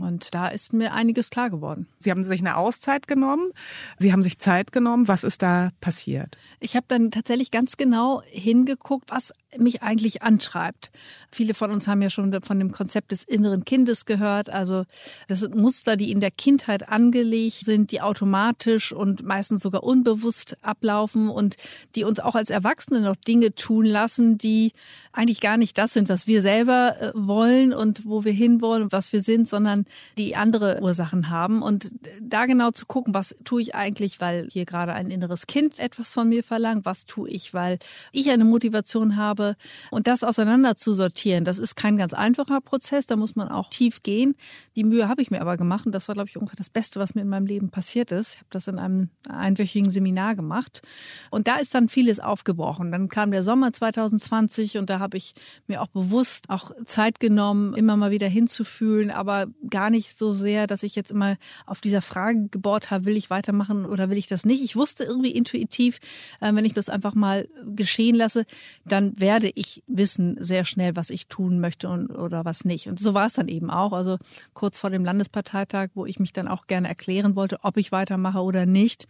Und 0.00 0.34
da 0.34 0.48
ist 0.48 0.72
mir 0.72 0.94
einiges 0.94 1.28
klar 1.28 1.50
geworden. 1.50 1.86
Sie 1.98 2.10
haben 2.10 2.22
sich 2.22 2.40
eine 2.40 2.56
Auszeit 2.56 3.06
genommen. 3.06 3.52
Sie 3.98 4.12
haben 4.12 4.22
sich 4.22 4.38
Zeit 4.38 4.72
genommen. 4.72 5.08
Was 5.08 5.24
ist 5.24 5.42
da 5.42 5.72
passiert? 5.80 6.38
Ich 6.58 6.74
habe 6.74 6.86
dann 6.88 7.10
tatsächlich 7.10 7.50
ganz 7.50 7.76
genau 7.76 8.22
hingeguckt, 8.26 9.10
was 9.10 9.34
mich 9.58 9.82
eigentlich 9.82 10.22
antreibt. 10.22 10.90
Viele 11.30 11.54
von 11.54 11.70
uns 11.70 11.88
haben 11.88 12.02
ja 12.02 12.10
schon 12.10 12.40
von 12.42 12.58
dem 12.58 12.72
Konzept 12.72 13.12
des 13.12 13.22
inneren 13.22 13.64
Kindes 13.64 14.04
gehört. 14.04 14.50
Also 14.50 14.84
das 15.28 15.40
sind 15.40 15.54
Muster, 15.54 15.96
die 15.96 16.10
in 16.10 16.20
der 16.20 16.30
Kindheit 16.30 16.88
angelegt 16.88 17.64
sind, 17.64 17.90
die 17.90 18.00
automatisch 18.00 18.92
und 18.92 19.22
meistens 19.22 19.62
sogar 19.62 19.82
unbewusst 19.82 20.56
ablaufen 20.62 21.28
und 21.28 21.56
die 21.94 22.04
uns 22.04 22.20
auch 22.20 22.34
als 22.34 22.50
Erwachsene 22.50 23.00
noch 23.00 23.16
Dinge 23.16 23.54
tun 23.54 23.84
lassen, 23.84 24.38
die 24.38 24.72
eigentlich 25.12 25.40
gar 25.40 25.56
nicht 25.56 25.76
das 25.78 25.92
sind, 25.92 26.08
was 26.08 26.26
wir 26.26 26.42
selber 26.42 26.96
äh, 27.00 27.12
wollen 27.14 27.72
und 27.72 28.06
wo 28.06 28.24
wir 28.24 28.32
hinwollen 28.32 28.84
und 28.84 28.92
was 28.92 29.12
wir 29.12 29.22
sind, 29.22 29.48
sondern 29.48 29.86
die 30.16 30.36
andere 30.36 30.80
Ursachen 30.80 31.30
haben. 31.30 31.62
Und 31.62 31.90
da 32.20 32.46
genau 32.46 32.70
zu 32.70 32.86
gucken, 32.86 33.14
was 33.14 33.34
tue 33.44 33.62
ich 33.62 33.74
eigentlich, 33.74 34.20
weil 34.20 34.48
hier 34.50 34.64
gerade 34.64 34.92
ein 34.92 35.10
inneres 35.10 35.46
Kind 35.46 35.78
etwas 35.78 36.12
von 36.12 36.28
mir 36.28 36.44
verlangt, 36.44 36.84
was 36.84 37.06
tue 37.06 37.28
ich, 37.28 37.52
weil 37.52 37.78
ich 38.12 38.30
eine 38.30 38.44
Motivation 38.44 39.16
habe, 39.16 39.39
habe. 39.40 39.56
Und 39.90 40.06
das 40.06 40.22
auseinander 40.22 40.76
zu 40.76 40.94
sortieren, 40.94 41.44
das 41.44 41.58
ist 41.58 41.74
kein 41.76 41.96
ganz 41.96 42.14
einfacher 42.14 42.60
Prozess. 42.60 43.06
Da 43.06 43.16
muss 43.16 43.36
man 43.36 43.48
auch 43.48 43.70
tief 43.70 44.02
gehen. 44.02 44.34
Die 44.76 44.84
Mühe 44.84 45.08
habe 45.08 45.22
ich 45.22 45.30
mir 45.30 45.40
aber 45.40 45.56
gemacht. 45.56 45.86
Und 45.86 45.92
das 45.92 46.08
war, 46.08 46.14
glaube 46.14 46.28
ich, 46.28 46.36
ungefähr 46.36 46.56
das 46.56 46.70
Beste, 46.70 47.00
was 47.00 47.14
mir 47.14 47.22
in 47.22 47.28
meinem 47.28 47.46
Leben 47.46 47.70
passiert 47.70 48.12
ist. 48.12 48.34
Ich 48.34 48.38
habe 48.38 48.48
das 48.50 48.68
in 48.68 48.78
einem 48.78 49.08
einwöchigen 49.28 49.92
Seminar 49.92 50.34
gemacht. 50.34 50.82
Und 51.30 51.48
da 51.48 51.56
ist 51.56 51.74
dann 51.74 51.88
vieles 51.88 52.20
aufgebrochen. 52.20 52.92
Dann 52.92 53.08
kam 53.08 53.30
der 53.30 53.42
Sommer 53.42 53.72
2020 53.72 54.78
und 54.78 54.90
da 54.90 54.98
habe 54.98 55.16
ich 55.16 55.34
mir 55.66 55.82
auch 55.82 55.88
bewusst 55.88 56.48
auch 56.48 56.72
Zeit 56.84 57.20
genommen, 57.20 57.74
immer 57.74 57.96
mal 57.96 58.10
wieder 58.10 58.28
hinzufühlen, 58.28 59.10
aber 59.10 59.46
gar 59.68 59.90
nicht 59.90 60.16
so 60.16 60.32
sehr, 60.32 60.66
dass 60.66 60.82
ich 60.82 60.94
jetzt 60.94 61.10
immer 61.10 61.36
auf 61.66 61.80
dieser 61.80 62.02
Frage 62.02 62.48
gebohrt 62.50 62.90
habe, 62.90 63.06
will 63.06 63.16
ich 63.16 63.30
weitermachen 63.30 63.84
oder 63.84 64.10
will 64.10 64.18
ich 64.18 64.26
das 64.26 64.44
nicht. 64.44 64.62
Ich 64.62 64.76
wusste 64.76 65.04
irgendwie 65.04 65.30
intuitiv, 65.30 65.98
äh, 66.40 66.54
wenn 66.54 66.64
ich 66.64 66.74
das 66.74 66.88
einfach 66.88 67.14
mal 67.14 67.48
geschehen 67.74 68.14
lasse, 68.14 68.44
dann 68.84 69.18
werde 69.18 69.29
ich 69.38 69.82
wissen 69.86 70.36
sehr 70.40 70.64
schnell, 70.64 70.96
was 70.96 71.10
ich 71.10 71.28
tun 71.28 71.60
möchte 71.60 71.88
und, 71.88 72.10
oder 72.10 72.44
was 72.44 72.64
nicht. 72.64 72.88
Und 72.88 72.98
so 72.98 73.14
war 73.14 73.26
es 73.26 73.34
dann 73.34 73.48
eben 73.48 73.70
auch. 73.70 73.92
Also 73.92 74.18
kurz 74.54 74.78
vor 74.78 74.90
dem 74.90 75.04
Landesparteitag, 75.04 75.90
wo 75.94 76.06
ich 76.06 76.18
mich 76.18 76.32
dann 76.32 76.48
auch 76.48 76.66
gerne 76.66 76.88
erklären 76.88 77.36
wollte, 77.36 77.58
ob 77.62 77.76
ich 77.76 77.92
weitermache 77.92 78.40
oder 78.40 78.66
nicht, 78.66 79.06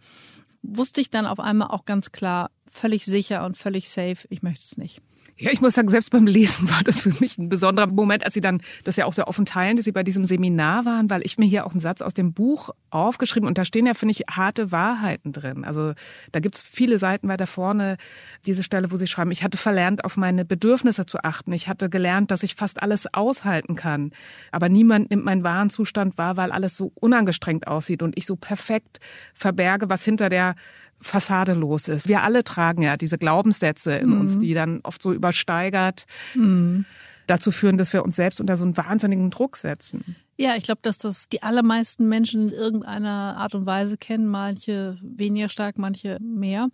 wusste 0.61 1.01
ich 1.01 1.09
dann 1.09 1.25
auf 1.25 1.39
einmal 1.39 1.69
auch 1.69 1.85
ganz 1.85 2.11
klar, 2.11 2.51
völlig 2.69 3.05
sicher 3.05 3.45
und 3.45 3.57
völlig 3.57 3.89
safe, 3.89 4.27
ich 4.29 4.43
möchte 4.43 4.63
es 4.63 4.77
nicht. 4.77 5.01
Ja, 5.41 5.49
ich 5.51 5.59
muss 5.59 5.73
sagen, 5.73 5.87
selbst 5.87 6.11
beim 6.11 6.27
Lesen 6.27 6.69
war 6.69 6.83
das 6.83 7.01
für 7.01 7.09
mich 7.19 7.39
ein 7.39 7.49
besonderer 7.49 7.87
Moment, 7.87 8.23
als 8.23 8.35
Sie 8.35 8.41
dann 8.41 8.61
das 8.83 8.95
ja 8.95 9.05
auch 9.05 9.13
sehr 9.13 9.27
offen 9.27 9.47
teilen, 9.47 9.75
dass 9.75 9.85
Sie 9.85 9.91
bei 9.91 10.03
diesem 10.03 10.23
Seminar 10.23 10.85
waren, 10.85 11.09
weil 11.09 11.25
ich 11.25 11.39
mir 11.39 11.47
hier 11.47 11.65
auch 11.65 11.71
einen 11.71 11.79
Satz 11.79 12.03
aus 12.03 12.13
dem 12.13 12.31
Buch 12.31 12.69
aufgeschrieben 12.91 13.47
und 13.47 13.57
da 13.57 13.65
stehen 13.65 13.87
ja, 13.87 13.95
finde 13.95 14.11
ich, 14.11 14.25
harte 14.29 14.71
Wahrheiten 14.71 15.31
drin. 15.31 15.65
Also 15.65 15.93
da 16.31 16.39
gibt's 16.41 16.61
viele 16.61 16.99
Seiten 16.99 17.27
weiter 17.27 17.47
vorne, 17.47 17.97
diese 18.45 18.61
Stelle, 18.61 18.91
wo 18.91 18.97
Sie 18.97 19.07
schreiben, 19.07 19.31
ich 19.31 19.43
hatte 19.43 19.57
verlernt, 19.57 20.05
auf 20.05 20.15
meine 20.15 20.45
Bedürfnisse 20.45 21.07
zu 21.07 21.23
achten. 21.23 21.53
Ich 21.53 21.67
hatte 21.67 21.89
gelernt, 21.89 22.29
dass 22.29 22.43
ich 22.43 22.53
fast 22.53 22.79
alles 22.79 23.11
aushalten 23.11 23.75
kann. 23.75 24.11
Aber 24.51 24.69
niemand 24.69 25.09
nimmt 25.09 25.25
meinen 25.25 25.43
wahren 25.43 25.71
Zustand 25.71 26.19
wahr, 26.19 26.37
weil 26.37 26.51
alles 26.51 26.77
so 26.77 26.91
unangestrengt 26.93 27.65
aussieht 27.65 28.03
und 28.03 28.15
ich 28.15 28.27
so 28.27 28.35
perfekt 28.35 28.99
verberge, 29.33 29.89
was 29.89 30.03
hinter 30.03 30.29
der 30.29 30.53
Fassade 31.01 31.53
los 31.53 31.87
ist. 31.87 32.07
Wir 32.07 32.23
alle 32.23 32.43
tragen 32.43 32.81
ja 32.81 32.97
diese 32.97 33.17
Glaubenssätze 33.17 33.93
in 33.93 34.09
mhm. 34.09 34.21
uns, 34.21 34.39
die 34.39 34.53
dann 34.53 34.81
oft 34.83 35.01
so 35.01 35.13
übersteigert 35.13 36.05
mhm. 36.35 36.85
dazu 37.27 37.51
führen, 37.51 37.77
dass 37.77 37.93
wir 37.93 38.03
uns 38.03 38.15
selbst 38.15 38.39
unter 38.39 38.57
so 38.57 38.63
einen 38.63 38.77
wahnsinnigen 38.77 39.29
Druck 39.29 39.57
setzen. 39.57 40.15
Ja, 40.37 40.55
ich 40.55 40.63
glaube, 40.63 40.79
dass 40.81 40.97
das 40.97 41.29
die 41.29 41.43
allermeisten 41.43 42.09
Menschen 42.09 42.49
in 42.49 42.53
irgendeiner 42.53 43.37
Art 43.37 43.53
und 43.53 43.67
Weise 43.67 43.95
kennen, 43.95 44.25
manche 44.25 44.97
weniger 45.01 45.49
stark, 45.49 45.77
manche 45.77 46.17
mehr. 46.19 46.69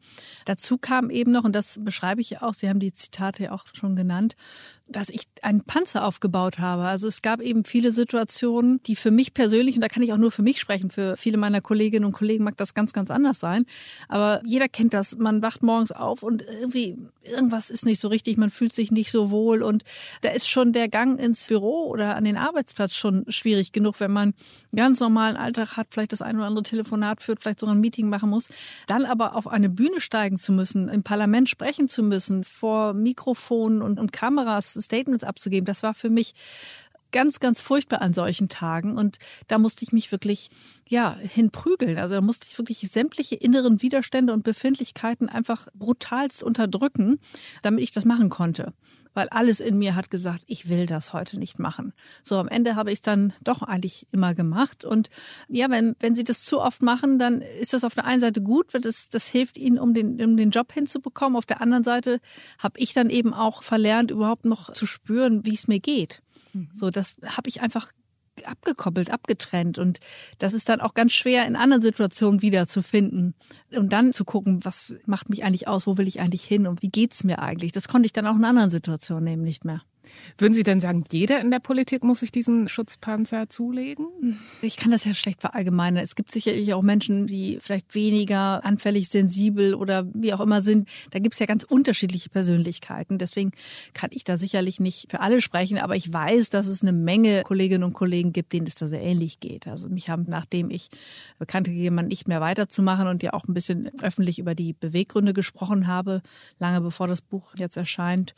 Dazu 0.46 0.78
kam 0.78 1.10
eben 1.10 1.32
noch, 1.32 1.44
und 1.44 1.54
das 1.54 1.78
beschreibe 1.84 2.22
ich 2.22 2.42
auch, 2.42 2.54
Sie 2.54 2.70
haben 2.70 2.80
die 2.80 2.94
Zitate 2.94 3.44
ja 3.44 3.52
auch 3.52 3.66
schon 3.74 3.98
genannt, 3.98 4.38
dass 4.90 5.10
ich 5.10 5.28
einen 5.42 5.62
Panzer 5.62 6.06
aufgebaut 6.06 6.60
habe. 6.60 6.84
Also 6.84 7.08
es 7.08 7.22
gab 7.22 7.42
eben 7.42 7.64
viele 7.64 7.92
Situationen, 7.92 8.82
die 8.84 8.96
für 8.96 9.12
mich 9.12 9.34
persönlich, 9.34 9.76
und 9.76 9.82
da 9.82 9.88
kann 9.88 10.04
ich 10.04 10.14
auch 10.14 10.18
nur 10.18 10.32
für 10.32 10.42
mich 10.42 10.60
sprechen, 10.60 10.90
für 10.90 11.18
viele 11.18 11.38
meiner 11.38 11.62
Kolleginnen 11.62 12.06
und 12.06 12.14
Kollegen 12.14 12.44
mag 12.44 12.56
das 12.58 12.74
ganz, 12.74 12.94
ganz 12.94 13.12
anders 13.12 13.40
sein. 13.40 13.66
Aber 14.08 14.42
jeder 14.46 14.70
kennt 14.70 14.94
das. 14.94 15.18
Man 15.18 15.42
wacht 15.42 15.64
morgens 15.64 15.92
auf 15.92 16.24
und 16.24 16.42
irgendwie, 16.42 16.98
irgendwas 17.22 17.70
ist 17.70 17.86
nicht 17.86 18.00
so 18.00 18.08
richtig, 18.08 18.38
man 18.38 18.50
fühlt 18.50 18.74
sich 18.74 18.92
nicht 18.92 19.12
so 19.12 19.30
wohl 19.30 19.62
und 19.62 19.84
da 20.22 20.30
ist 20.30 20.48
schon 20.48 20.72
der 20.72 20.88
Gang 20.88 21.20
ins 21.20 21.48
Büro 21.48 21.88
oder 21.88 22.16
an 22.16 22.24
den 22.24 22.38
Arbeitsplatz 22.38 22.96
schon 22.96 23.26
schwierig 23.30 23.72
genug, 23.72 24.00
wenn 24.00 24.12
man 24.12 24.34
ganz 24.76 25.00
normalen 25.00 25.36
Alltag 25.36 25.76
hat, 25.76 25.88
vielleicht 25.92 26.14
das 26.14 26.22
ein 26.22 26.38
oder 26.38 26.46
andere 26.46 26.64
Telefonat 26.64 27.22
führt, 27.22 27.42
vielleicht 27.42 27.60
sogar 27.60 27.76
ein 27.76 27.82
Meeting 27.82 28.10
machen 28.10 28.30
muss. 28.30 28.48
Dann 28.88 29.06
aber 29.06 29.36
auf 29.36 29.48
eine 29.48 29.70
Bühne 29.70 30.00
steigen 30.00 30.38
zu 30.38 30.52
müssen, 30.52 30.88
im 30.88 31.04
Parlament 31.04 31.50
sprechen 31.50 31.88
zu 31.88 32.04
müssen, 32.04 32.44
vor 32.44 32.94
Mikrofonen 32.94 33.82
und, 33.82 34.00
und 34.00 34.14
Kameras 34.14 34.77
Statements 34.82 35.24
abzugeben, 35.24 35.66
das 35.66 35.84
war 35.84 35.94
für 35.94 36.10
mich 36.10 36.34
ganz, 37.12 37.40
ganz 37.40 37.62
furchtbar 37.62 38.02
an 38.02 38.14
solchen 38.14 38.50
Tagen. 38.50 38.98
Und 38.98 39.18
da 39.48 39.58
musste 39.58 39.84
ich 39.84 39.92
mich 39.92 40.12
wirklich, 40.12 40.50
ja, 40.88 41.18
hinprügeln. 41.20 41.98
Also 41.98 42.16
da 42.16 42.22
musste 42.22 42.48
ich 42.50 42.58
wirklich 42.58 42.80
sämtliche 42.92 43.36
inneren 43.36 43.82
Widerstände 43.82 44.34
und 44.34 44.44
Befindlichkeiten 44.44 45.30
einfach 45.30 45.68
brutalst 45.74 46.44
unterdrücken, 46.44 47.20
damit 47.62 47.84
ich 47.84 47.92
das 47.92 48.06
machen 48.06 48.30
konnte 48.30 48.74
weil 49.18 49.30
alles 49.30 49.60
in 49.60 49.80
mir 49.80 49.96
hat 49.96 50.12
gesagt, 50.12 50.44
ich 50.46 50.70
will 50.70 50.86
das 50.86 51.12
heute 51.12 51.40
nicht 51.40 51.58
machen. 51.58 51.92
So 52.22 52.38
am 52.38 52.48
Ende 52.48 52.76
habe 52.76 52.92
ich 52.92 53.00
es 53.00 53.02
dann 53.02 53.34
doch 53.42 53.64
eigentlich 53.64 54.06
immer 54.12 54.36
gemacht. 54.36 54.86
Und 54.86 55.10
ja, 55.50 55.72
wenn, 55.72 55.96
wenn 56.00 56.16
Sie 56.16 56.24
das 56.24 56.44
zu 56.44 56.62
oft 56.62 56.84
machen, 56.84 57.18
dann 57.18 57.42
ist 57.42 57.74
das 57.74 57.84
auf 57.84 57.96
der 57.96 58.06
einen 58.06 58.22
Seite 58.22 58.42
gut, 58.42 58.76
weil 58.76 58.82
das, 58.82 59.10
das 59.10 59.26
hilft 59.26 59.58
Ihnen, 59.58 59.80
um 59.80 59.96
den, 59.96 60.24
um 60.24 60.38
den 60.38 60.52
Job 60.52 60.72
hinzubekommen. 60.72 61.36
Auf 61.36 61.48
der 61.48 61.62
anderen 61.62 61.84
Seite 61.84 62.22
habe 62.60 62.80
ich 62.80 62.94
dann 62.94 63.10
eben 63.10 63.34
auch 63.34 63.64
verlernt, 63.64 64.12
überhaupt 64.12 64.46
noch 64.46 64.72
zu 64.74 64.86
spüren, 64.86 65.44
wie 65.44 65.56
es 65.56 65.68
mir 65.68 65.80
geht. 65.80 66.22
Mhm. 66.54 66.70
So, 66.76 66.92
das 66.92 67.18
habe 67.26 67.50
ich 67.50 67.62
einfach 67.62 67.92
abgekoppelt, 68.46 69.10
abgetrennt. 69.12 69.78
Und 69.78 70.00
das 70.38 70.54
ist 70.54 70.70
dann 70.70 70.82
auch 70.82 70.94
ganz 70.94 71.14
schwer 71.14 71.46
in 71.48 71.56
anderen 71.56 71.82
Situationen 71.82 72.42
wiederzufinden. 72.42 73.34
Und 73.76 73.94
dann 73.94 74.14
zu 74.14 74.26
gucken, 74.26 74.64
was 74.64 74.94
macht 75.06 75.30
mich 75.30 75.44
eigentlich 75.44 75.68
aus, 75.68 75.88
wo 75.88 75.98
will 75.98 76.08
ich 76.08 76.20
eigentlich 76.20 76.44
hin 76.44 76.68
und 76.68 76.82
wie 76.82 76.90
geht's 76.90 77.24
mir 77.24 77.40
eigentlich. 77.40 77.72
Das 77.72 77.88
konnte 77.88 78.06
ich 78.06 78.14
dann 78.14 78.28
auch 78.28 78.36
in 78.36 78.46
anderen 78.46 78.70
Situationen 78.70 79.28
eben 79.28 79.44
nicht 79.44 79.66
mehr. 79.66 79.82
Würden 80.38 80.54
Sie 80.54 80.64
denn 80.64 80.80
sagen, 80.80 81.04
jeder 81.12 81.40
in 81.40 81.52
der 81.52 81.60
Politik 81.60 82.04
muss 82.04 82.20
sich 82.20 82.32
diesen 82.32 82.68
Schutzpanzer 82.68 83.50
zulegen? 83.50 84.08
Ich 84.62 84.78
kann 84.78 84.92
das 84.92 85.04
ja 85.04 85.14
schlecht 85.14 85.42
verallgemeinern. 85.42 86.04
Es 86.04 86.16
gibt 86.16 86.32
sicherlich 86.32 86.74
auch 86.74 86.82
Menschen, 86.82 87.28
die 87.28 87.58
vielleicht 87.62 87.96
weniger 87.96 88.64
anfällig, 88.64 89.10
sensibel 89.10 89.74
oder 89.74 90.08
wie 90.14 90.34
auch 90.34 90.42
immer 90.42 90.62
sind. 90.62 90.88
Da 91.12 91.20
gibt 91.20 91.34
es 91.36 91.40
ja 91.40 91.46
ganz 91.46 91.64
unterschiedliche 91.64 92.30
Persönlichkeiten. 92.30 93.18
Deswegen 93.18 93.52
kann 93.94 94.10
ich 94.14 94.24
da 94.24 94.38
sicherlich 94.38 94.80
nicht 94.80 95.10
für 95.10 95.20
alle 95.20 95.42
sprechen. 95.42 95.78
Aber 95.78 95.96
ich 95.96 96.12
weiß, 96.12 96.50
dass 96.50 96.68
es 96.68 96.82
eine 96.82 96.94
Menge 96.94 97.44
Kolleginnen 97.44 97.84
und 97.84 97.94
Kollegen 97.94 98.34
gibt, 98.34 98.54
denen 98.54 98.68
es 98.68 98.76
da 98.76 98.88
sehr 98.88 99.02
ähnlich 99.02 99.40
geht. 99.40 99.68
Also 99.68 99.90
mich 99.90 100.10
haben, 100.10 100.26
nachdem 100.28 100.70
ich 100.70 100.90
bekannt 101.40 101.68
gegeben 101.68 101.98
habe, 101.98 102.08
nicht 102.08 102.28
mehr 102.28 102.42
weiterzumachen 102.42 103.08
und 103.08 103.24
ja 103.24 103.34
auch 103.34 103.48
ein 103.48 103.54
bisschen 103.54 103.92
öffentlich 104.02 104.40
über 104.40 104.56
die 104.56 104.74
Beweggründe 104.74 105.34
gesprochen 105.34 105.88
habe, 105.88 106.22
lange 106.60 106.82
bevor 106.82 107.08
das 107.08 107.22
Buch 107.22 107.56
jetzt 107.56 107.78
erscheint, 107.78 108.34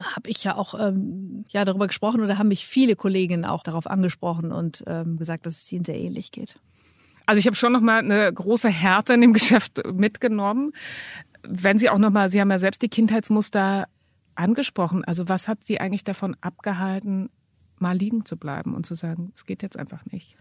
habe 0.00 0.28
ich 0.28 0.42
ja 0.44 0.56
auch 0.56 0.74
ähm, 0.78 1.44
ja 1.48 1.64
darüber 1.64 1.86
gesprochen 1.86 2.20
oder 2.20 2.38
haben 2.38 2.48
mich 2.48 2.66
viele 2.66 2.96
Kolleginnen 2.96 3.44
auch 3.44 3.62
darauf 3.62 3.86
angesprochen 3.86 4.52
und 4.52 4.82
ähm, 4.86 5.16
gesagt, 5.16 5.46
dass 5.46 5.62
es 5.62 5.72
ihnen 5.72 5.84
sehr 5.84 5.98
ähnlich 5.98 6.32
geht. 6.32 6.58
Also 7.26 7.38
ich 7.38 7.46
habe 7.46 7.56
schon 7.56 7.72
noch 7.72 7.80
mal 7.80 7.98
eine 7.98 8.32
große 8.32 8.68
Härte 8.68 9.14
in 9.14 9.20
dem 9.20 9.32
Geschäft 9.34 9.82
mitgenommen. 9.92 10.72
Wenn 11.42 11.78
Sie 11.78 11.90
auch 11.90 11.98
noch 11.98 12.10
mal, 12.10 12.28
Sie 12.28 12.40
haben 12.40 12.50
ja 12.50 12.58
selbst 12.58 12.82
die 12.82 12.88
Kindheitsmuster 12.88 13.86
angesprochen. 14.34 15.04
Also 15.04 15.28
was 15.28 15.48
hat 15.48 15.64
Sie 15.64 15.80
eigentlich 15.80 16.04
davon 16.04 16.36
abgehalten, 16.40 17.30
mal 17.78 17.96
liegen 17.96 18.24
zu 18.24 18.36
bleiben 18.36 18.74
und 18.74 18.86
zu 18.86 18.94
sagen, 18.94 19.32
es 19.34 19.46
geht 19.46 19.62
jetzt 19.62 19.78
einfach 19.78 20.04
nicht? 20.06 20.36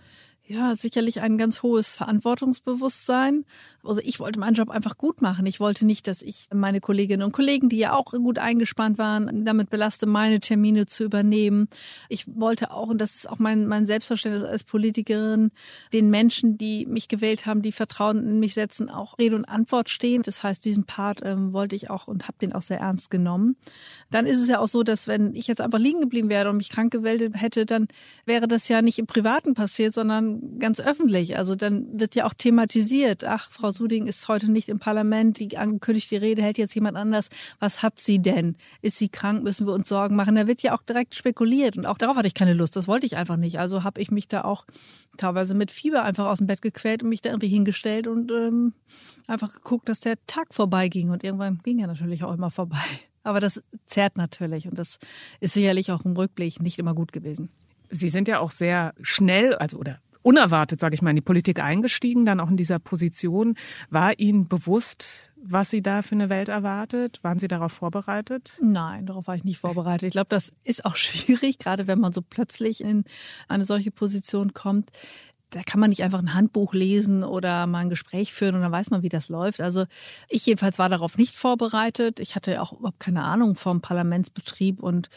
Ja, 0.45 0.75
sicherlich 0.75 1.21
ein 1.21 1.37
ganz 1.37 1.63
hohes 1.63 1.95
Verantwortungsbewusstsein. 1.95 3.45
Also 3.81 4.01
ich 4.03 4.19
wollte 4.19 4.41
meinen 4.41 4.55
Job 4.55 4.69
einfach 4.69 4.97
gut 4.97 5.21
machen. 5.21 5.45
Ich 5.45 5.61
wollte 5.61 5.85
nicht, 5.85 6.05
dass 6.05 6.21
ich 6.21 6.49
meine 6.53 6.81
Kolleginnen 6.81 7.23
und 7.23 7.31
Kollegen, 7.31 7.69
die 7.69 7.77
ja 7.77 7.93
auch 7.93 8.11
gut 8.11 8.39
eingespannt 8.39 8.97
waren, 8.97 9.45
damit 9.45 9.69
belaste, 9.69 10.05
meine 10.05 10.41
Termine 10.41 10.85
zu 10.85 11.05
übernehmen. 11.05 11.69
Ich 12.09 12.25
wollte 12.27 12.71
auch, 12.71 12.89
und 12.89 12.97
das 12.97 13.15
ist 13.15 13.29
auch 13.29 13.39
mein, 13.39 13.67
mein 13.67 13.85
Selbstverständnis 13.85 14.43
als 14.43 14.65
Politikerin, 14.65 15.51
den 15.93 16.09
Menschen, 16.09 16.57
die 16.57 16.85
mich 16.87 17.07
gewählt 17.07 17.45
haben, 17.45 17.61
die 17.61 17.71
Vertrauen 17.71 18.17
in 18.17 18.39
mich 18.39 18.53
setzen, 18.53 18.89
auch 18.89 19.17
Rede 19.19 19.37
und 19.37 19.45
Antwort 19.45 19.89
stehen. 19.89 20.23
Das 20.23 20.43
heißt, 20.43 20.65
diesen 20.65 20.83
Part 20.83 21.21
ähm, 21.23 21.53
wollte 21.53 21.77
ich 21.77 21.89
auch 21.89 22.07
und 22.07 22.27
habe 22.27 22.37
den 22.41 22.51
auch 22.51 22.63
sehr 22.63 22.81
ernst 22.81 23.09
genommen. 23.09 23.55
Dann 24.11 24.25
ist 24.25 24.41
es 24.41 24.49
ja 24.49 24.59
auch 24.59 24.67
so, 24.67 24.83
dass 24.83 25.07
wenn 25.07 25.35
ich 25.35 25.47
jetzt 25.47 25.61
einfach 25.61 25.79
liegen 25.79 26.01
geblieben 26.01 26.27
wäre 26.27 26.49
und 26.49 26.57
mich 26.57 26.69
krank 26.69 26.91
gewählt 26.91 27.33
hätte, 27.33 27.65
dann 27.65 27.87
wäre 28.25 28.49
das 28.49 28.67
ja 28.67 28.81
nicht 28.81 28.99
im 28.99 29.07
Privaten 29.07 29.53
passiert, 29.53 29.93
sondern 29.93 30.32
ganz 30.59 30.79
öffentlich. 30.79 31.37
Also 31.37 31.55
dann 31.55 31.99
wird 31.99 32.15
ja 32.15 32.25
auch 32.25 32.33
thematisiert. 32.33 33.23
Ach, 33.23 33.49
Frau 33.51 33.71
Suding 33.71 34.07
ist 34.07 34.27
heute 34.27 34.51
nicht 34.51 34.69
im 34.69 34.79
Parlament, 34.79 35.39
die 35.39 35.57
angekündigte 35.57 36.21
Rede 36.21 36.41
hält 36.41 36.57
jetzt 36.57 36.75
jemand 36.75 36.97
anders. 36.97 37.29
Was 37.59 37.81
hat 37.81 37.99
sie 37.99 38.19
denn? 38.19 38.55
Ist 38.81 38.97
sie 38.97 39.09
krank? 39.09 39.43
Müssen 39.43 39.67
wir 39.67 39.73
uns 39.73 39.89
Sorgen 39.89 40.15
machen? 40.15 40.35
Da 40.35 40.47
wird 40.47 40.61
ja 40.61 40.75
auch 40.75 40.81
direkt 40.83 41.15
spekuliert 41.15 41.77
und 41.77 41.85
auch 41.85 41.97
darauf 41.97 42.15
hatte 42.17 42.27
ich 42.27 42.33
keine 42.33 42.53
Lust. 42.53 42.75
Das 42.75 42.87
wollte 42.87 43.05
ich 43.05 43.17
einfach 43.17 43.37
nicht. 43.37 43.59
Also 43.59 43.83
habe 43.83 44.01
ich 44.01 44.11
mich 44.11 44.27
da 44.27 44.43
auch 44.43 44.65
teilweise 45.17 45.53
mit 45.53 45.71
Fieber 45.71 46.03
einfach 46.03 46.25
aus 46.25 46.39
dem 46.39 46.47
Bett 46.47 46.61
gequält 46.61 47.03
und 47.03 47.09
mich 47.09 47.21
da 47.21 47.29
irgendwie 47.29 47.49
hingestellt 47.49 48.07
und 48.07 48.31
ähm, 48.31 48.73
einfach 49.27 49.53
geguckt, 49.53 49.89
dass 49.89 49.99
der 49.99 50.15
Tag 50.27 50.53
vorbeiging. 50.53 51.09
Und 51.09 51.23
irgendwann 51.23 51.59
ging 51.63 51.79
er 51.79 51.87
natürlich 51.87 52.23
auch 52.23 52.33
immer 52.33 52.51
vorbei. 52.51 52.77
Aber 53.23 53.39
das 53.39 53.61
zerrt 53.85 54.17
natürlich 54.17 54.67
und 54.67 54.77
das 54.77 54.99
ist 55.39 55.53
sicherlich 55.53 55.91
auch 55.91 56.03
im 56.03 56.15
Rückblick 56.15 56.61
nicht 56.61 56.77
immer 56.77 56.93
gut 56.93 57.13
gewesen. 57.13 57.49
Sie 57.89 58.09
sind 58.09 58.27
ja 58.27 58.39
auch 58.39 58.51
sehr 58.51 58.93
schnell, 59.01 59.55
also 59.55 59.77
oder 59.77 59.99
unerwartet, 60.23 60.79
sage 60.79 60.95
ich 60.95 61.01
mal, 61.01 61.11
in 61.11 61.17
die 61.17 61.21
Politik 61.21 61.61
eingestiegen, 61.61 62.25
dann 62.25 62.39
auch 62.39 62.49
in 62.49 62.57
dieser 62.57 62.79
Position. 62.79 63.55
War 63.89 64.17
Ihnen 64.17 64.47
bewusst, 64.47 65.31
was 65.35 65.69
Sie 65.69 65.81
da 65.81 66.01
für 66.01 66.15
eine 66.15 66.29
Welt 66.29 66.49
erwartet? 66.49 67.19
Waren 67.21 67.37
Sie 67.37 67.47
darauf 67.47 67.73
vorbereitet? 67.73 68.57
Nein, 68.61 69.05
darauf 69.05 69.27
war 69.27 69.35
ich 69.35 69.43
nicht 69.43 69.59
vorbereitet. 69.59 70.07
Ich 70.07 70.13
glaube, 70.13 70.29
das 70.29 70.53
ist 70.63 70.85
auch 70.85 70.95
schwierig, 70.97 71.59
gerade 71.59 71.87
wenn 71.87 71.99
man 71.99 72.13
so 72.13 72.21
plötzlich 72.21 72.81
in 72.81 73.03
eine 73.47 73.65
solche 73.65 73.91
Position 73.91 74.53
kommt 74.53 74.91
da 75.53 75.61
kann 75.61 75.79
man 75.79 75.91
nicht 75.91 76.03
einfach 76.03 76.17
ein 76.17 76.33
Handbuch 76.33 76.73
lesen 76.73 77.23
oder 77.23 77.67
mal 77.67 77.79
ein 77.79 77.89
Gespräch 77.89 78.33
führen 78.33 78.55
und 78.55 78.61
dann 78.61 78.71
weiß 78.71 78.89
man, 78.89 79.03
wie 79.03 79.09
das 79.09 79.29
läuft. 79.29 79.61
Also 79.61 79.85
ich 80.27 80.45
jedenfalls 80.47 80.79
war 80.79 80.89
darauf 80.89 81.15
nicht 81.17 81.37
vorbereitet. 81.37 82.19
Ich 82.19 82.35
hatte 82.35 82.59
auch 82.59 82.73
überhaupt 82.73 82.99
keine 82.99 83.23
Ahnung 83.23 83.55
vom 83.55 83.79
Parlamentsbetrieb 83.79 84.81
und 84.81 85.09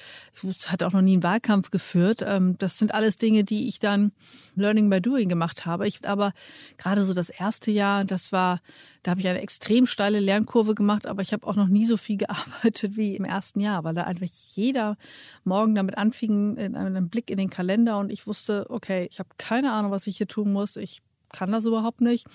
ich 0.42 0.70
hatte 0.70 0.86
auch 0.86 0.92
noch 0.92 1.00
nie 1.00 1.14
einen 1.14 1.22
Wahlkampf 1.22 1.70
geführt. 1.70 2.22
Ähm, 2.26 2.58
das 2.58 2.76
sind 2.76 2.92
alles 2.92 3.16
Dinge, 3.16 3.44
die 3.44 3.66
ich 3.68 3.78
dann 3.78 4.12
Learning 4.56 4.90
by 4.90 5.00
Doing 5.00 5.30
gemacht 5.30 5.64
habe. 5.64 5.88
Ich 5.88 6.06
aber 6.06 6.34
gerade 6.76 7.04
so 7.04 7.14
das 7.14 7.30
erste 7.30 7.70
Jahr, 7.70 8.04
das 8.04 8.30
war, 8.30 8.60
da 9.02 9.12
habe 9.12 9.20
ich 9.20 9.28
eine 9.28 9.40
extrem 9.40 9.86
steile 9.86 10.20
Lernkurve 10.20 10.74
gemacht, 10.74 11.06
aber 11.06 11.22
ich 11.22 11.32
habe 11.32 11.46
auch 11.46 11.56
noch 11.56 11.68
nie 11.68 11.86
so 11.86 11.96
viel 11.96 12.16
gearbeitet 12.26 12.98
wie 12.98 13.16
im 13.16 13.24
ersten 13.24 13.60
Jahr, 13.60 13.84
weil 13.84 13.94
da 13.94 14.04
einfach 14.04 14.26
jeder 14.50 14.98
Morgen 15.44 15.74
damit 15.74 15.96
anfing, 15.96 16.56
in 16.58 16.76
einem 16.76 17.08
Blick 17.08 17.30
in 17.30 17.38
den 17.38 17.48
Kalender 17.48 17.98
und 17.98 18.10
ich 18.10 18.26
wusste, 18.26 18.66
okay, 18.68 19.08
ich 19.10 19.18
habe 19.18 19.30
keine 19.38 19.72
Ahnung, 19.72 19.90
was 19.90 20.06
ich 20.06 20.18
hier 20.18 20.25
tun 20.26 20.52
muss. 20.52 20.76
Ich 20.76 21.02
kann 21.32 21.52
das 21.52 21.64
überhaupt 21.64 22.00
nicht 22.00 22.26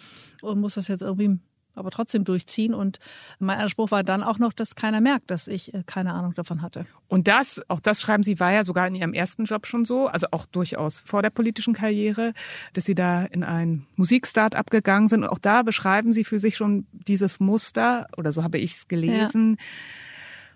und 0.42 0.60
muss 0.60 0.76
das 0.76 0.88
jetzt 0.88 1.02
irgendwie 1.02 1.40
aber 1.76 1.92
trotzdem 1.92 2.24
durchziehen. 2.24 2.74
Und 2.74 3.00
mein 3.40 3.60
Anspruch 3.60 3.92
war 3.92 4.04
dann 4.04 4.24
auch 4.24 4.40
noch, 4.40 4.54
dass 4.54 4.76
keiner 4.76 5.02
merkt, 5.02 5.32
dass 5.32 5.48
ich 5.48 5.74
äh, 5.74 5.84
keine 5.86 6.14
Ahnung 6.14 6.34
davon 6.34 6.62
hatte. 6.62 6.86
Und 7.08 7.28
das, 7.28 7.62
auch 7.68 7.80
das 7.80 8.02
schreiben 8.02 8.24
Sie, 8.24 8.40
war 8.40 8.52
ja 8.52 8.64
sogar 8.64 8.88
in 8.88 8.96
Ihrem 8.96 9.14
ersten 9.14 9.46
Job 9.46 9.66
schon 9.66 9.86
so, 9.86 10.08
also 10.08 10.28
auch 10.32 10.46
durchaus 10.46 11.00
vor 11.00 11.22
der 11.22 11.30
politischen 11.30 11.74
Karriere, 11.74 12.34
dass 12.74 12.86
Sie 12.86 12.96
da 12.96 13.24
in 13.24 13.44
ein 13.44 13.88
Musikstart-up 13.96 14.70
gegangen 14.70 15.08
sind. 15.08 15.24
Und 15.24 15.30
auch 15.30 15.40
da 15.40 15.64
beschreiben 15.64 16.14
Sie 16.14 16.24
für 16.24 16.40
sich 16.40 16.58
schon 16.58 16.88
dieses 16.92 17.40
Muster, 17.40 18.08
oder 18.18 18.32
so 18.32 18.44
habe 18.44 18.58
ich 18.58 18.74
es 18.74 18.88
gelesen. 18.88 19.58
Ja. 19.58 19.66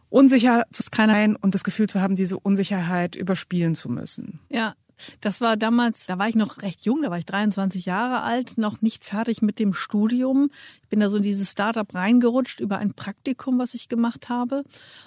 Unsicher 0.09 0.63
zu 0.71 0.83
sein 0.83 1.35
und 1.35 1.55
das 1.55 1.63
Gefühl 1.63 1.87
zu 1.87 1.99
haben, 1.99 2.15
diese 2.15 2.39
Unsicherheit 2.39 3.15
überspielen 3.15 3.75
zu 3.75 3.89
müssen. 3.89 4.39
Ja, 4.49 4.75
das 5.21 5.41
war 5.41 5.57
damals, 5.57 6.05
da 6.05 6.17
war 6.17 6.29
ich 6.29 6.35
noch 6.35 6.61
recht 6.61 6.85
jung, 6.85 7.01
da 7.01 7.09
war 7.09 7.17
ich 7.17 7.25
23 7.25 7.85
Jahre 7.85 8.21
alt, 8.21 8.57
noch 8.57 8.81
nicht 8.81 9.05
fertig 9.05 9.41
mit 9.41 9.59
dem 9.59 9.73
Studium. 9.73 10.49
Ich 10.83 10.89
bin 10.89 10.99
da 10.99 11.09
so 11.09 11.17
in 11.17 11.23
dieses 11.23 11.51
Startup 11.51 11.93
reingerutscht 11.93 12.59
über 12.59 12.77
ein 12.77 12.93
Praktikum, 12.93 13.59
was 13.59 13.73
ich 13.73 13.89
gemacht 13.89 14.29
habe 14.29 14.63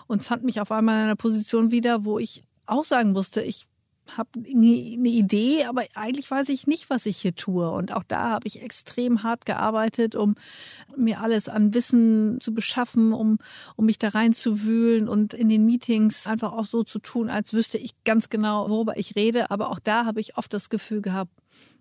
und 0.06 0.22
fand 0.22 0.44
mich 0.44 0.60
auf 0.60 0.72
einmal 0.72 0.96
in 0.96 1.04
einer 1.04 1.16
Position 1.16 1.70
wieder, 1.70 2.04
wo 2.04 2.18
ich 2.18 2.42
auch 2.66 2.84
sagen 2.84 3.12
musste, 3.12 3.42
ich 3.42 3.66
habe 4.16 4.30
eine 4.34 5.08
Idee, 5.08 5.64
aber 5.64 5.84
eigentlich 5.94 6.30
weiß 6.30 6.48
ich 6.48 6.66
nicht, 6.66 6.90
was 6.90 7.06
ich 7.06 7.18
hier 7.18 7.34
tue. 7.34 7.70
Und 7.70 7.92
auch 7.92 8.02
da 8.02 8.30
habe 8.30 8.46
ich 8.46 8.62
extrem 8.62 9.22
hart 9.22 9.46
gearbeitet, 9.46 10.16
um 10.16 10.36
mir 10.96 11.20
alles 11.20 11.48
an 11.48 11.74
Wissen 11.74 12.40
zu 12.40 12.54
beschaffen, 12.54 13.12
um, 13.12 13.38
um 13.76 13.86
mich 13.86 13.98
da 13.98 14.08
reinzuwühlen 14.08 15.08
und 15.08 15.34
in 15.34 15.48
den 15.48 15.66
Meetings 15.66 16.26
einfach 16.26 16.52
auch 16.52 16.64
so 16.64 16.84
zu 16.84 16.98
tun, 16.98 17.28
als 17.28 17.52
wüsste 17.52 17.78
ich 17.78 17.92
ganz 18.04 18.28
genau, 18.30 18.68
worüber 18.68 18.96
ich 18.96 19.16
rede. 19.16 19.50
Aber 19.50 19.70
auch 19.70 19.80
da 19.80 20.04
habe 20.04 20.20
ich 20.20 20.36
oft 20.36 20.52
das 20.54 20.70
Gefühl 20.70 21.02
gehabt, 21.02 21.32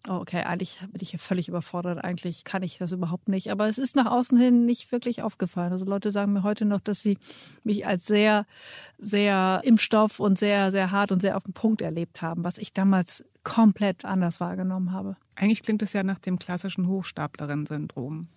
oh, 0.07 0.13
okay, 0.13 0.41
eigentlich 0.41 0.79
bin 0.91 1.01
ich 1.01 1.11
hier 1.11 1.19
völlig 1.19 1.47
überfordert, 1.47 2.03
eigentlich 2.03 2.43
kann 2.43 2.63
ich 2.63 2.77
das 2.77 2.91
überhaupt 2.91 3.29
nicht. 3.29 3.51
Aber 3.51 3.67
es 3.67 3.77
ist 3.77 3.95
nach 3.95 4.05
außen 4.05 4.37
hin 4.37 4.65
nicht 4.65 4.91
wirklich 4.91 5.21
aufgefallen. 5.21 5.71
Also 5.71 5.85
Leute 5.85 6.11
sagen 6.11 6.33
mir 6.33 6.43
heute 6.43 6.65
noch, 6.65 6.81
dass 6.81 7.01
sie 7.01 7.17
mich 7.63 7.85
als 7.85 8.05
sehr, 8.05 8.45
sehr 8.97 9.61
im 9.63 9.77
Stoff 9.77 10.19
und 10.19 10.37
sehr, 10.37 10.71
sehr 10.71 10.91
hart 10.91 11.11
und 11.11 11.21
sehr 11.21 11.37
auf 11.37 11.43
den 11.43 11.53
Punkt 11.53 11.81
erlebt 11.81 12.21
haben, 12.21 12.43
was 12.43 12.57
ich 12.57 12.73
damals 12.73 13.25
komplett 13.43 14.05
anders 14.05 14.39
wahrgenommen 14.39 14.91
habe. 14.91 15.15
Eigentlich 15.35 15.63
klingt 15.63 15.81
es 15.81 15.93
ja 15.93 16.03
nach 16.03 16.19
dem 16.19 16.37
klassischen 16.39 16.87
Hochstaplerin-Syndrom. 16.87 18.27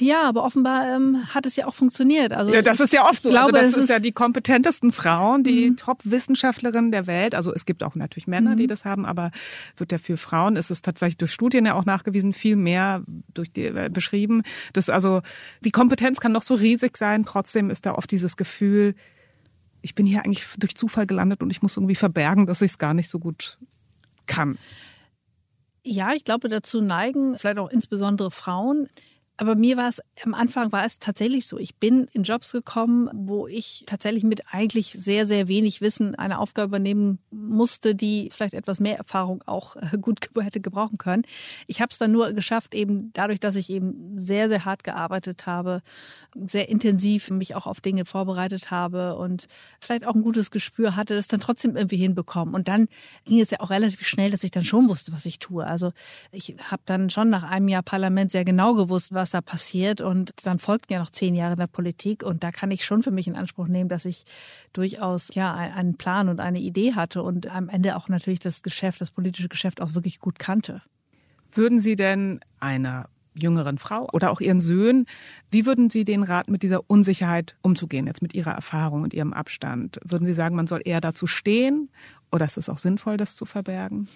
Ja, 0.00 0.28
aber 0.28 0.42
offenbar 0.42 0.88
ähm, 0.88 1.24
hat 1.32 1.46
es 1.46 1.54
ja 1.54 1.66
auch 1.66 1.74
funktioniert. 1.74 2.32
Also 2.32 2.52
ja, 2.52 2.62
das 2.62 2.80
ist 2.80 2.92
ja 2.92 3.08
oft 3.08 3.22
so. 3.22 3.28
Also 3.28 3.38
glaube, 3.38 3.58
also 3.58 3.76
das 3.76 3.84
ist 3.84 3.90
ja 3.90 4.00
die 4.00 4.10
kompetentesten 4.10 4.90
Frauen, 4.90 5.44
die 5.44 5.70
mhm. 5.70 5.76
Top-Wissenschaftlerinnen 5.76 6.90
der 6.90 7.06
Welt. 7.06 7.36
Also 7.36 7.54
es 7.54 7.64
gibt 7.64 7.84
auch 7.84 7.94
natürlich 7.94 8.26
Männer, 8.26 8.52
mhm. 8.52 8.56
die 8.56 8.66
das 8.66 8.84
haben, 8.84 9.06
aber 9.06 9.30
wird 9.76 9.92
ja 9.92 9.98
für 9.98 10.16
Frauen 10.16 10.56
ist 10.56 10.72
es 10.72 10.82
tatsächlich 10.82 11.18
durch 11.18 11.32
Studien 11.32 11.64
ja 11.64 11.74
auch 11.74 11.84
nachgewiesen 11.84 12.32
viel 12.32 12.56
mehr 12.56 13.04
durch 13.32 13.52
die 13.52 13.66
äh, 13.66 13.88
beschrieben. 13.92 14.42
dass 14.72 14.88
also 14.88 15.22
die 15.60 15.70
Kompetenz 15.70 16.18
kann 16.18 16.32
noch 16.32 16.42
so 16.42 16.54
riesig 16.54 16.96
sein, 16.96 17.24
trotzdem 17.24 17.70
ist 17.70 17.86
da 17.86 17.94
oft 17.94 18.10
dieses 18.10 18.36
Gefühl, 18.36 18.96
ich 19.80 19.94
bin 19.94 20.06
hier 20.06 20.24
eigentlich 20.24 20.44
durch 20.58 20.74
Zufall 20.74 21.06
gelandet 21.06 21.40
und 21.40 21.50
ich 21.50 21.62
muss 21.62 21.76
irgendwie 21.76 21.94
verbergen, 21.94 22.46
dass 22.46 22.62
ich 22.62 22.72
es 22.72 22.78
gar 22.78 22.94
nicht 22.94 23.08
so 23.08 23.20
gut 23.20 23.58
kann. 24.26 24.58
Ja, 25.84 26.12
ich 26.14 26.24
glaube, 26.24 26.48
dazu 26.48 26.80
neigen 26.80 27.38
vielleicht 27.38 27.58
auch 27.58 27.70
insbesondere 27.70 28.30
Frauen 28.30 28.88
aber 29.42 29.56
mir 29.56 29.76
war 29.76 29.88
es, 29.88 30.00
am 30.24 30.34
Anfang 30.34 30.70
war 30.70 30.86
es 30.86 31.00
tatsächlich 31.00 31.48
so. 31.48 31.58
Ich 31.58 31.74
bin 31.74 32.06
in 32.12 32.22
Jobs 32.22 32.52
gekommen, 32.52 33.10
wo 33.12 33.48
ich 33.48 33.82
tatsächlich 33.88 34.22
mit 34.22 34.44
eigentlich 34.52 34.92
sehr, 34.96 35.26
sehr 35.26 35.48
wenig 35.48 35.80
Wissen 35.80 36.14
eine 36.14 36.38
Aufgabe 36.38 36.68
übernehmen 36.68 37.18
musste, 37.32 37.96
die 37.96 38.30
vielleicht 38.32 38.54
etwas 38.54 38.78
mehr 38.78 38.98
Erfahrung 38.98 39.42
auch 39.46 39.74
äh, 39.74 39.98
gut 40.00 40.20
hätte 40.38 40.60
gebrauchen 40.60 40.96
können. 40.96 41.24
Ich 41.66 41.80
habe 41.80 41.90
es 41.90 41.98
dann 41.98 42.12
nur 42.12 42.32
geschafft, 42.34 42.72
eben 42.72 43.10
dadurch, 43.14 43.40
dass 43.40 43.56
ich 43.56 43.68
eben 43.68 44.20
sehr, 44.20 44.48
sehr 44.48 44.64
hart 44.64 44.84
gearbeitet 44.84 45.44
habe, 45.44 45.82
sehr 46.46 46.68
intensiv 46.68 47.28
mich 47.30 47.56
auch 47.56 47.66
auf 47.66 47.80
Dinge 47.80 48.04
vorbereitet 48.04 48.70
habe 48.70 49.16
und 49.16 49.48
vielleicht 49.80 50.06
auch 50.06 50.14
ein 50.14 50.22
gutes 50.22 50.52
Gespür 50.52 50.94
hatte, 50.94 51.16
das 51.16 51.26
dann 51.26 51.40
trotzdem 51.40 51.74
irgendwie 51.74 51.96
hinbekommen. 51.96 52.54
Und 52.54 52.68
dann 52.68 52.86
ging 53.24 53.40
es 53.40 53.50
ja 53.50 53.58
auch 53.58 53.70
relativ 53.70 54.06
schnell, 54.06 54.30
dass 54.30 54.44
ich 54.44 54.52
dann 54.52 54.64
schon 54.64 54.88
wusste, 54.88 55.12
was 55.12 55.26
ich 55.26 55.40
tue. 55.40 55.66
Also 55.66 55.92
ich 56.30 56.54
habe 56.70 56.82
dann 56.86 57.10
schon 57.10 57.28
nach 57.28 57.42
einem 57.42 57.66
Jahr 57.66 57.82
Parlament 57.82 58.30
sehr 58.30 58.44
genau 58.44 58.74
gewusst, 58.74 59.12
was 59.12 59.31
da 59.34 59.40
passiert. 59.40 60.00
Und 60.00 60.32
dann 60.44 60.58
folgten 60.58 60.92
ja 60.92 61.00
noch 61.00 61.10
zehn 61.10 61.34
Jahre 61.34 61.52
in 61.52 61.58
der 61.58 61.66
Politik. 61.66 62.22
Und 62.22 62.44
da 62.44 62.50
kann 62.50 62.70
ich 62.70 62.84
schon 62.84 63.02
für 63.02 63.10
mich 63.10 63.26
in 63.26 63.36
Anspruch 63.36 63.68
nehmen, 63.68 63.88
dass 63.88 64.04
ich 64.04 64.24
durchaus 64.72 65.34
ja 65.34 65.54
einen 65.54 65.96
Plan 65.96 66.28
und 66.28 66.40
eine 66.40 66.60
Idee 66.60 66.94
hatte 66.94 67.22
und 67.22 67.46
am 67.46 67.68
Ende 67.68 67.96
auch 67.96 68.08
natürlich 68.08 68.40
das 68.40 68.62
Geschäft, 68.62 69.00
das 69.00 69.10
politische 69.10 69.48
Geschäft 69.48 69.80
auch 69.80 69.94
wirklich 69.94 70.20
gut 70.20 70.38
kannte. 70.38 70.82
Würden 71.50 71.80
Sie 71.80 71.96
denn 71.96 72.40
einer 72.60 73.08
jüngeren 73.34 73.78
Frau 73.78 74.08
oder 74.12 74.30
auch 74.30 74.40
ihren 74.40 74.60
Söhnen, 74.60 75.06
wie 75.50 75.66
würden 75.66 75.90
Sie 75.90 76.04
den 76.04 76.22
raten, 76.22 76.52
mit 76.52 76.62
dieser 76.62 76.88
Unsicherheit 76.88 77.56
umzugehen, 77.62 78.06
jetzt 78.06 78.22
mit 78.22 78.34
Ihrer 78.34 78.52
Erfahrung 78.52 79.02
und 79.02 79.14
Ihrem 79.14 79.32
Abstand? 79.32 79.98
Würden 80.04 80.26
Sie 80.26 80.34
sagen, 80.34 80.56
man 80.56 80.66
soll 80.66 80.82
eher 80.84 81.00
dazu 81.00 81.26
stehen 81.26 81.90
oder 82.32 82.46
ist 82.46 82.56
es 82.56 82.68
auch 82.68 82.78
sinnvoll, 82.78 83.18
das 83.18 83.36
zu 83.36 83.44
verbergen? 83.44 84.08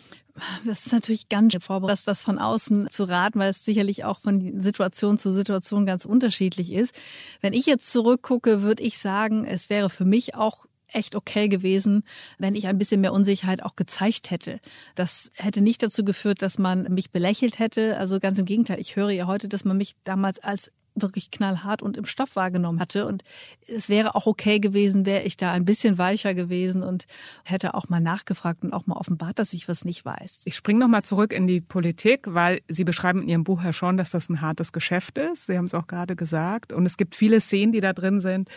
Das 0.65 0.87
ist 0.87 0.93
natürlich 0.93 1.29
ganz 1.29 1.55
vorbereitet, 1.61 2.07
das 2.07 2.23
von 2.23 2.39
außen 2.39 2.89
zu 2.91 3.05
raten, 3.05 3.39
weil 3.39 3.51
es 3.51 3.65
sicherlich 3.65 4.05
auch 4.05 4.21
von 4.21 4.61
Situation 4.61 5.19
zu 5.19 5.33
Situation 5.33 5.87
ganz 5.87 6.05
unterschiedlich 6.05 6.73
ist. 6.73 6.95
Wenn 7.41 7.53
ich 7.53 7.67
jetzt 7.67 7.91
zurückgucke, 7.93 8.63
würde 8.63 8.83
ich 8.83 8.99
sagen, 8.99 9.45
es 9.45 9.71
wäre 9.71 9.91
für 9.91 10.05
mich 10.05 10.35
auch 10.35 10.67
echt 10.89 11.15
okay 11.15 11.49
gewesen, 11.49 12.05
wenn 12.39 12.55
ich 12.55 12.67
ein 12.67 12.79
bisschen 12.79 13.01
mehr 13.01 13.13
Unsicherheit 13.13 13.63
auch 13.63 13.77
gezeigt 13.77 14.31
hätte. 14.31 14.61
Das 14.95 15.31
hätte 15.35 15.61
nicht 15.61 15.83
dazu 15.83 16.05
geführt, 16.05 16.43
dass 16.43 16.59
man 16.59 16.85
mich 16.93 17.11
belächelt 17.11 17.59
hätte. 17.59 17.97
Also 17.99 18.21
ganz 18.21 18.39
im 18.39 18.45
Gegenteil. 18.45 18.81
Ich 18.81 18.97
höre 18.97 19.11
ja 19.11 19.27
heute, 19.27 19.49
dass 19.49 19.65
man 19.65 19.77
mich 19.77 19.97
damals 20.05 20.39
als 20.39 20.71
wirklich 20.97 21.31
knallhart 21.31 21.83
und 21.83 21.97
im 21.97 22.07
Stoff 22.07 22.37
wahrgenommen 22.37 22.81
hatte. 22.81 23.07
Und 23.07 23.23
es 23.69 23.89
wäre 23.89 24.15
auch 24.15 24.27
okay 24.27 24.59
gewesen, 24.59 25.07
wäre 25.07 25.23
ich 25.23 25.37
da 25.37 25.53
ein 25.53 25.65
bisschen 25.65 25.99
weicher 25.99 26.35
gewesen 26.35 26.83
und 26.83 27.07
hätte 27.45 27.75
auch 27.75 27.89
mal 27.89 28.01
nachgefragt 28.01 28.65
und 28.65 28.73
auch 28.73 28.87
mal 28.87 28.97
offenbart, 28.97 29.39
dass 29.39 29.53
ich 29.53 29.69
was 29.69 29.85
nicht 29.85 30.05
weiß. 30.05 30.43
Ich 30.45 30.57
springe 30.57 30.81
nochmal 30.81 31.03
zurück 31.03 31.33
in 31.33 31.47
die 31.47 31.61
Politik, 31.61 32.27
weil 32.27 32.61
Sie 32.69 32.85
beschreiben 32.85 33.23
in 33.23 33.29
Ihrem 33.29 33.45
Buch 33.45 33.63
ja 33.63 33.73
schon, 33.73 33.97
dass 33.97 34.11
das 34.11 34.29
ein 34.29 34.41
hartes 34.41 34.73
Geschäft 34.73 35.19
ist. 35.19 35.47
Sie 35.47 35.57
haben 35.57 35.67
es 35.67 35.75
auch 35.75 35.87
gerade 35.87 36.17
gesagt. 36.17 36.73
Und 36.73 36.87
es 36.87 36.97
gibt 36.97 37.15
viele 37.15 37.41
Szenen, 37.41 37.73
die 37.73 37.81
da 37.81 37.93
drin 37.93 38.21
sind, 38.21 38.49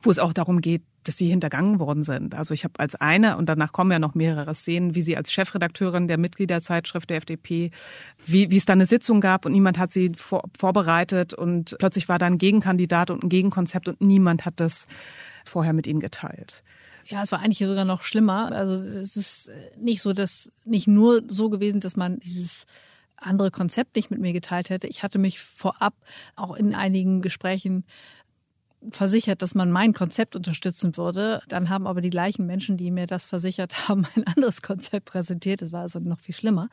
wo 0.00 0.10
es 0.10 0.18
auch 0.18 0.32
darum 0.32 0.60
geht, 0.60 0.82
dass 1.04 1.16
sie 1.16 1.28
hintergangen 1.28 1.78
worden 1.78 2.02
sind. 2.02 2.34
Also 2.34 2.54
ich 2.54 2.64
habe 2.64 2.74
als 2.78 2.94
eine, 2.94 3.36
und 3.36 3.48
danach 3.48 3.72
kommen 3.72 3.90
ja 3.92 3.98
noch 3.98 4.14
mehrere 4.14 4.54
Szenen, 4.54 4.94
wie 4.94 5.02
sie 5.02 5.16
als 5.16 5.32
Chefredakteurin 5.32 6.08
der 6.08 6.18
Mitgliederzeitschrift 6.18 7.10
der 7.10 7.18
FDP, 7.18 7.70
wie, 8.26 8.50
wie 8.50 8.56
es 8.56 8.64
da 8.64 8.72
eine 8.72 8.86
Sitzung 8.86 9.20
gab 9.20 9.46
und 9.46 9.52
niemand 9.52 9.78
hat 9.78 9.92
sie 9.92 10.12
vor, 10.16 10.44
vorbereitet 10.58 11.34
und 11.34 11.76
plötzlich 11.78 12.08
war 12.08 12.18
da 12.18 12.26
ein 12.26 12.38
Gegenkandidat 12.38 13.10
und 13.10 13.22
ein 13.22 13.28
Gegenkonzept 13.28 13.88
und 13.88 14.00
niemand 14.00 14.44
hat 14.44 14.54
das 14.56 14.86
vorher 15.44 15.72
mit 15.72 15.86
ihnen 15.86 16.00
geteilt. 16.00 16.62
Ja, 17.06 17.22
es 17.22 17.32
war 17.32 17.40
eigentlich 17.40 17.58
sogar 17.58 17.84
noch 17.84 18.02
schlimmer. 18.02 18.50
Also 18.52 18.74
es 18.74 19.16
ist 19.16 19.50
nicht 19.76 20.00
so, 20.00 20.12
dass 20.14 20.50
nicht 20.64 20.88
nur 20.88 21.22
so 21.28 21.50
gewesen, 21.50 21.80
dass 21.80 21.96
man 21.96 22.18
dieses 22.20 22.66
andere 23.16 23.50
Konzept 23.50 23.96
nicht 23.96 24.10
mit 24.10 24.20
mir 24.20 24.32
geteilt 24.32 24.70
hätte. 24.70 24.86
Ich 24.86 25.02
hatte 25.02 25.18
mich 25.18 25.40
vorab 25.40 25.94
auch 26.36 26.54
in 26.54 26.74
einigen 26.74 27.22
Gesprächen 27.22 27.84
versichert, 28.90 29.42
dass 29.42 29.54
man 29.54 29.70
mein 29.70 29.92
Konzept 29.92 30.36
unterstützen 30.36 30.96
würde. 30.96 31.42
Dann 31.48 31.68
haben 31.68 31.86
aber 31.86 32.00
die 32.00 32.10
gleichen 32.10 32.46
Menschen, 32.46 32.76
die 32.76 32.90
mir 32.90 33.06
das 33.06 33.26
versichert 33.26 33.88
haben, 33.88 34.06
ein 34.14 34.24
anderes 34.26 34.62
Konzept 34.62 35.06
präsentiert. 35.06 35.62
Das 35.62 35.72
war 35.72 35.82
also 35.82 35.98
noch 36.00 36.20
viel 36.20 36.34
schlimmer. 36.34 36.68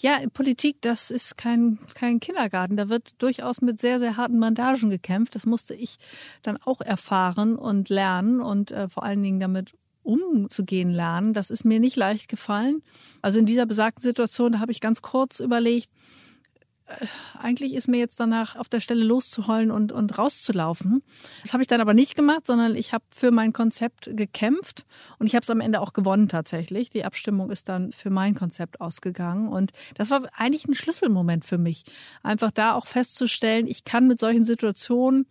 Ja, 0.00 0.18
Politik, 0.32 0.76
das 0.80 1.10
ist 1.10 1.36
kein, 1.36 1.78
kein 1.94 2.20
Kindergarten. 2.20 2.76
Da 2.76 2.88
wird 2.88 3.20
durchaus 3.22 3.60
mit 3.60 3.80
sehr, 3.80 3.98
sehr 3.98 4.16
harten 4.16 4.40
Bandagen 4.40 4.90
gekämpft. 4.90 5.34
Das 5.34 5.46
musste 5.46 5.74
ich 5.74 5.96
dann 6.42 6.56
auch 6.64 6.80
erfahren 6.80 7.56
und 7.56 7.88
lernen 7.88 8.40
und 8.40 8.70
äh, 8.70 8.88
vor 8.88 9.02
allen 9.02 9.22
Dingen 9.22 9.40
damit 9.40 9.74
umzugehen 10.02 10.90
lernen. 10.90 11.32
Das 11.32 11.50
ist 11.50 11.64
mir 11.64 11.80
nicht 11.80 11.96
leicht 11.96 12.28
gefallen. 12.28 12.82
Also 13.20 13.38
in 13.38 13.46
dieser 13.46 13.66
besagten 13.66 14.02
Situation, 14.02 14.52
da 14.52 14.58
habe 14.58 14.72
ich 14.72 14.80
ganz 14.80 15.02
kurz 15.02 15.40
überlegt, 15.40 15.90
eigentlich 17.38 17.74
ist 17.74 17.88
mir 17.88 17.98
jetzt 17.98 18.18
danach 18.20 18.56
auf 18.56 18.68
der 18.68 18.80
Stelle 18.80 19.04
loszuheulen 19.04 19.70
und, 19.70 19.92
und 19.92 20.18
rauszulaufen. 20.18 21.02
Das 21.42 21.52
habe 21.52 21.62
ich 21.62 21.66
dann 21.66 21.80
aber 21.80 21.94
nicht 21.94 22.14
gemacht, 22.14 22.46
sondern 22.46 22.76
ich 22.76 22.92
habe 22.92 23.04
für 23.14 23.30
mein 23.30 23.52
Konzept 23.52 24.10
gekämpft 24.12 24.84
und 25.18 25.26
ich 25.26 25.34
habe 25.34 25.42
es 25.42 25.50
am 25.50 25.60
Ende 25.60 25.80
auch 25.80 25.92
gewonnen 25.92 26.28
tatsächlich. 26.28 26.90
Die 26.90 27.04
Abstimmung 27.04 27.50
ist 27.50 27.68
dann 27.68 27.92
für 27.92 28.10
mein 28.10 28.34
Konzept 28.34 28.80
ausgegangen 28.80 29.48
und 29.48 29.72
das 29.94 30.10
war 30.10 30.22
eigentlich 30.36 30.66
ein 30.66 30.74
Schlüsselmoment 30.74 31.44
für 31.44 31.58
mich. 31.58 31.84
Einfach 32.22 32.50
da 32.50 32.74
auch 32.74 32.86
festzustellen, 32.86 33.66
ich 33.66 33.84
kann 33.84 34.06
mit 34.06 34.18
solchen 34.18 34.44
Situationen 34.44 35.26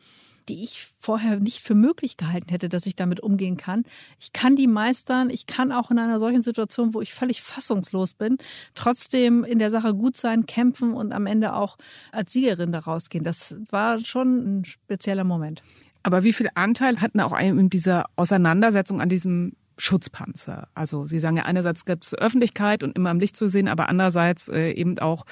die 0.50 0.64
ich 0.64 0.88
vorher 1.00 1.40
nicht 1.40 1.62
für 1.62 1.76
möglich 1.76 2.18
gehalten 2.18 2.50
hätte, 2.50 2.70
dass 2.70 2.86
ich 2.86 2.96
damit 2.96 3.20
umgehen 3.20 3.58
kann. 3.58 3.84
Ich 4.20 4.34
kann 4.34 4.56
die 4.56 4.68
meistern. 4.68 5.30
Ich 5.30 5.48
kann 5.48 5.72
auch 5.72 5.92
in 5.92 6.00
einer 6.00 6.20
solchen 6.20 6.42
Situation, 6.42 6.94
wo 6.94 7.02
ich 7.02 7.14
völlig 7.14 7.42
fassungslos 7.42 8.14
bin, 8.14 8.38
trotzdem 8.76 9.44
in 9.44 9.60
der 9.60 9.70
Sache 9.70 9.94
gut 9.94 10.18
sein, 10.18 10.46
kämpfen 10.46 10.94
und 10.94 11.12
am 11.12 11.26
Ende 11.26 11.54
auch 11.54 11.78
als 12.12 12.34
Siegerin 12.34 12.72
daraus 12.72 13.10
gehen. 13.10 13.24
Das 13.24 13.56
war 13.70 14.00
schon 14.00 14.60
ein 14.60 14.66
spezieller 14.66 15.24
Moment. 15.24 15.64
Aber 16.04 16.24
wie 16.24 16.34
viel 16.34 16.50
Anteil 16.56 17.00
hatten 17.00 17.20
auch 17.20 17.38
in 17.40 17.70
dieser 17.70 18.06
Auseinandersetzung 18.16 19.02
an 19.02 19.10
diesem 19.10 19.54
Schutzpanzer. 19.82 20.68
Also 20.76 21.06
Sie 21.06 21.18
sagen 21.18 21.38
ja 21.38 21.44
einerseits 21.44 21.86
gibt 21.86 22.06
es 22.06 22.14
Öffentlichkeit 22.14 22.84
und 22.84 22.96
immer 22.96 23.10
am 23.10 23.20
Licht 23.20 23.36
zu 23.36 23.50
sehen, 23.50 23.68
aber 23.68 23.90
andererseits 23.90 24.48
äh, 24.48 24.72
eben 24.74 25.00
auch 25.00 25.26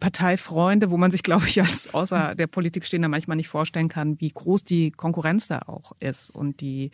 Parteifreunde, 0.00 0.90
wo 0.90 0.96
man 0.96 1.10
sich, 1.10 1.22
glaube 1.22 1.46
ich, 1.46 1.60
als 1.60 1.92
außer 1.92 2.34
der 2.34 2.46
Politik 2.46 2.86
stehender 2.86 3.08
manchmal 3.08 3.36
nicht 3.36 3.48
vorstellen 3.48 3.88
kann, 3.88 4.18
wie 4.18 4.30
groß 4.30 4.64
die 4.64 4.90
Konkurrenz 4.90 5.48
da 5.48 5.60
auch 5.66 5.92
ist 6.00 6.30
und 6.30 6.62
die 6.62 6.90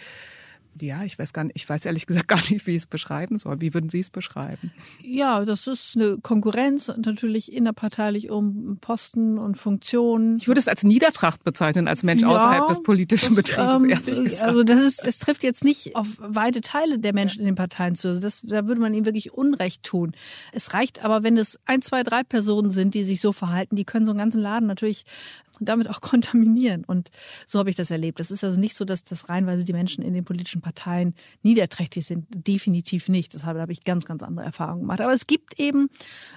ja, 0.81 1.05
ich 1.05 1.19
weiß 1.19 1.33
gar 1.33 1.45
nicht, 1.45 1.57
ich 1.57 1.69
weiß 1.69 1.85
ehrlich 1.85 2.07
gesagt 2.07 2.29
gar 2.29 2.41
nicht, 2.51 2.67
wie 2.67 2.73
ich 2.73 2.83
es 2.83 2.87
beschreiben 2.87 3.39
soll. 3.39 3.61
Wie 3.61 3.75
würden 3.75 3.89
Sie 3.89 4.01
es 4.01 4.11
beschreiben? 4.11 4.73
Ja, 5.03 5.45
das 5.45 5.67
ist 5.67 5.97
eine 5.97 6.19
Konkurrenz 6.19 6.89
natürlich 6.89 7.53
innerparteilich 7.53 8.31
um 8.31 8.79
Posten 8.81 9.39
und 9.39 9.57
Funktionen. 9.57 10.39
Ich 10.39 10.49
würde 10.49 10.61
es 10.61 10.69
als 10.69 10.83
Niedertracht 10.83 11.45
bezeichnen, 11.45 11.89
als 11.89 12.03
Mensch 12.03 12.23
ja, 12.23 12.29
außerhalb 12.29 12.69
des 12.69 12.83
politischen 12.83 13.35
das, 13.35 13.45
Betriebes, 13.45 13.83
ähm, 13.83 13.91
ehrlich 13.91 14.25
gesagt. 14.25 14.43
Also 14.43 14.65
das 14.65 14.81
ist, 14.81 15.05
es 15.05 15.19
trifft 15.19 15.43
jetzt 15.43 15.65
nicht 15.65 15.97
auf 15.97 16.07
weite 16.19 16.61
Teile 16.61 16.99
der 16.99 17.13
Menschen 17.13 17.41
in 17.41 17.47
den 17.47 17.55
Parteien 17.55 17.95
zu. 17.95 18.09
Also 18.09 18.21
das, 18.21 18.43
da 18.43 18.67
würde 18.67 18.81
man 18.81 18.95
ihnen 18.95 19.07
wirklich 19.07 19.33
Unrecht 19.33 19.83
tun. 19.83 20.13
Es 20.53 20.75
reicht 20.75 21.05
aber, 21.05 21.23
wenn 21.23 21.37
es 21.37 21.59
ein, 21.67 21.83
zwei, 21.83 22.03
drei 22.03 22.23
Personen 22.23 22.71
sind, 22.71 22.95
die 22.95 23.05
sich 23.05 23.21
so 23.21 23.33
verhalten, 23.33 23.77
die 23.77 23.85
können 23.85 24.07
so 24.07 24.13
einen 24.13 24.19
ganzen 24.19 24.41
Laden 24.41 24.67
natürlich 24.67 25.05
damit 25.61 25.89
auch 25.89 26.01
kontaminieren. 26.03 26.85
Und 26.85 27.11
so 27.47 27.59
habe 27.59 27.71
ich 27.71 27.77
das 27.77 27.91
erlebt. 27.91 28.21
Es 28.21 28.31
ist 28.31 28.45
also 28.45 28.59
nicht 28.59 28.75
so, 28.75 28.85
dass 28.85 29.05
das 29.05 29.29
reinweise 29.29 29.65
die 29.65 29.73
Menschen 29.73 30.03
in 30.03 30.15
den 30.15 30.25
politischen 30.25 30.61
Parteien 30.61 31.15
niederträchtig 31.43 32.07
sind. 32.07 32.27
Definitiv 32.31 33.09
nicht. 33.09 33.35
Deshalb 33.35 33.59
habe 33.59 33.73
ich 33.73 33.85
ganz, 33.85 34.05
ganz 34.05 34.23
andere 34.23 34.45
Erfahrungen 34.45 34.81
gemacht. 34.81 35.01
Aber 35.01 35.13
es 35.13 35.27
gibt 35.27 35.59
eben 35.59 35.89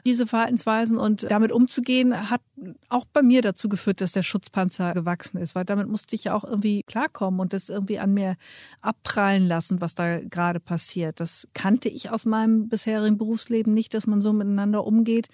diese 0.06 0.28
Verhaltensweisen 0.28 0.98
und 0.98 1.24
damit 1.30 1.52
umzugehen 1.52 2.30
hat 2.30 2.42
auch 2.90 3.06
bei 3.06 3.22
mir 3.22 3.42
dazu 3.42 3.70
geführt, 3.70 4.02
dass 4.02 4.12
der 4.12 4.24
Schutzpanzer 4.24 4.94
gewachsen 4.94 5.38
ist, 5.38 5.56
weil 5.56 5.66
damit 5.66 5.88
musste 5.88 6.16
ich 6.16 6.26
ja 6.26 6.34
auch 6.34 6.44
irgendwie 6.44 6.84
klarkommen 6.84 7.40
und 7.40 7.54
das 7.54 7.70
irgendwie 7.70 8.00
an 8.00 8.14
mir 8.14 8.36
abprallen 8.82 9.48
lassen, 9.48 9.82
was 9.82 9.96
da 9.96 10.20
gerade 10.20 10.60
passiert. 10.60 11.20
Das 11.20 11.48
kannte 11.54 11.90
ich 11.90 12.10
aus 12.12 12.26
meinem 12.26 12.70
bisherigen 12.70 13.18
Berufsleben 13.18 13.74
nicht, 13.74 13.94
dass 13.94 14.08
man 14.08 14.22
so 14.22 14.34
miteinander 14.34 14.86
umgeht. 14.86 15.28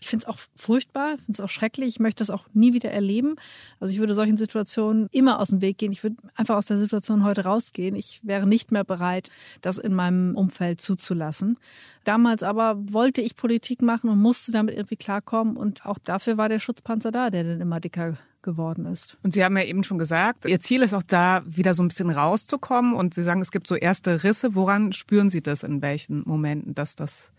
Ich 0.00 0.08
finde 0.08 0.24
es 0.24 0.28
auch 0.28 0.38
furchtbar, 0.54 1.16
finde 1.16 1.32
es 1.32 1.40
auch 1.40 1.48
schrecklich. 1.48 1.88
Ich 1.88 2.00
möchte 2.00 2.18
das 2.18 2.30
auch 2.30 2.44
nie 2.52 2.72
wieder 2.74 2.90
erleben. 2.90 3.36
Also 3.80 3.92
ich 3.92 3.98
würde 3.98 4.14
solchen 4.14 4.36
Situationen 4.36 5.08
immer 5.12 5.40
aus 5.40 5.48
dem 5.48 5.60
Weg 5.60 5.78
gehen. 5.78 5.92
Ich 5.92 6.02
würde 6.02 6.16
einfach 6.34 6.56
aus 6.56 6.66
der 6.66 6.78
Situation 6.78 7.24
heute 7.24 7.44
rausgehen. 7.44 7.96
Ich 7.96 8.20
wäre 8.22 8.46
nicht 8.46 8.72
mehr 8.72 8.84
bereit, 8.84 9.30
das 9.62 9.78
in 9.78 9.94
meinem 9.94 10.36
Umfeld 10.36 10.80
zuzulassen. 10.80 11.58
Damals 12.04 12.42
aber 12.42 12.76
wollte 12.92 13.20
ich 13.20 13.36
Politik 13.36 13.82
machen 13.82 14.10
und 14.10 14.20
musste 14.20 14.52
damit 14.52 14.74
irgendwie 14.76 14.96
klarkommen. 14.96 15.56
Und 15.56 15.86
auch 15.86 15.98
dafür 15.98 16.36
war 16.36 16.48
der 16.48 16.58
Schutzpanzer 16.58 17.10
da, 17.10 17.30
der 17.30 17.44
dann 17.44 17.60
immer 17.60 17.80
dicker 17.80 18.16
geworden 18.42 18.86
ist. 18.86 19.18
Und 19.22 19.34
Sie 19.34 19.44
haben 19.44 19.56
ja 19.58 19.64
eben 19.64 19.84
schon 19.84 19.98
gesagt, 19.98 20.46
Ihr 20.46 20.60
Ziel 20.60 20.82
ist 20.82 20.94
auch 20.94 21.02
da, 21.02 21.42
wieder 21.44 21.74
so 21.74 21.82
ein 21.82 21.88
bisschen 21.88 22.10
rauszukommen. 22.10 22.94
Und 22.94 23.12
Sie 23.12 23.22
sagen, 23.22 23.42
es 23.42 23.50
gibt 23.50 23.66
so 23.66 23.74
erste 23.74 24.22
Risse. 24.24 24.54
Woran 24.54 24.92
spüren 24.92 25.28
Sie 25.28 25.42
das 25.42 25.62
in 25.62 25.82
welchen 25.82 26.22
Momenten, 26.26 26.74
dass 26.74 26.94
das 26.96 27.32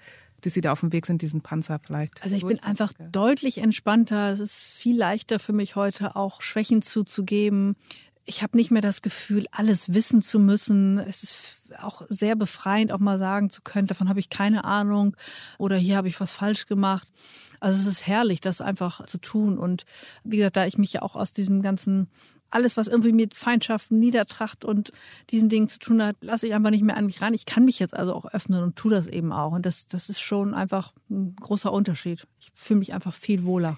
dass 0.48 0.54
Sie 0.54 0.62
da 0.62 0.72
auf 0.72 0.80
dem 0.80 0.94
Weg 0.94 1.06
sind, 1.06 1.22
diesen 1.22 1.42
Panzer 1.42 1.80
vielleicht. 1.80 2.24
Also 2.24 2.36
ich 2.36 2.46
bin 2.46 2.60
einfach 2.64 2.94
deutlich 3.12 3.58
entspannter. 3.60 4.32
Es 4.32 4.40
ist 4.40 4.68
viel 4.68 4.98
leichter 4.98 5.40
für 5.40 5.54
mich 5.54 5.76
heute 5.76 6.16
auch 6.16 6.42
Schwächen 6.42 6.82
zuzugeben. 6.82 7.76
Ich 8.24 8.44
habe 8.44 8.58
nicht 8.58 8.72
mehr 8.72 8.82
das 8.82 9.02
Gefühl, 9.02 9.46
alles 9.52 9.94
wissen 9.94 10.22
zu 10.22 10.40
müssen. 10.40 11.00
Es 11.00 11.24
ist 11.24 11.68
auch 11.82 12.04
sehr 12.10 12.36
befreiend, 12.36 12.92
auch 12.92 13.00
mal 13.00 13.18
sagen 13.18 13.50
zu 13.50 13.62
können, 13.62 13.88
davon 13.88 14.10
habe 14.10 14.20
ich 14.20 14.30
keine 14.30 14.64
Ahnung 14.64 15.16
oder 15.58 15.76
hier 15.76 15.98
habe 15.98 16.08
ich 16.08 16.20
was 16.20 16.32
falsch 16.32 16.66
gemacht. 16.66 17.12
Also 17.60 17.80
es 17.82 17.88
ist 17.88 18.08
herrlich, 18.08 18.40
das 18.40 18.62
einfach 18.62 19.06
zu 19.06 19.18
tun. 19.18 19.58
Und 19.58 19.86
wie 20.24 20.38
gesagt, 20.38 20.56
da 20.56 20.66
ich 20.66 20.78
mich 20.78 20.94
ja 20.94 21.02
auch 21.02 21.16
aus 21.16 21.34
diesem 21.34 21.62
ganzen 21.62 22.08
alles, 22.50 22.78
was 22.78 22.88
irgendwie 22.88 23.12
mit 23.12 23.36
Feindschaften, 23.36 24.00
Niedertracht 24.00 24.66
und 24.66 24.92
diesen 25.30 25.50
Dingen 25.50 25.68
zu 25.68 25.80
tun 25.80 26.04
hat, 26.04 26.16
lasse 26.22 26.48
ich 26.48 26.54
einfach 26.54 26.70
nicht 26.70 26.84
mehr 26.84 26.98
an 26.98 27.06
mich 27.06 27.22
ran. 27.22 27.34
Ich 27.34 27.46
kann 27.46 27.66
mich 27.66 27.80
jetzt 27.80 27.94
also 27.96 28.14
auch 28.14 28.26
öffnen 28.26 28.64
und 28.64 28.76
tue 28.76 28.92
das 28.92 29.08
eben 29.08 29.32
auch. 29.32 29.52
Und 29.52 29.66
das, 29.66 29.88
das 29.88 30.10
ist 30.10 30.20
schon 30.20 30.54
einfach 30.54 30.94
ein 31.10 31.36
großer 31.36 31.72
Unterschied. 31.72 32.28
Ich 32.40 32.52
fühle 32.54 32.80
mich 32.80 32.94
einfach 32.94 33.14
viel 33.14 33.44
wohler. 33.44 33.78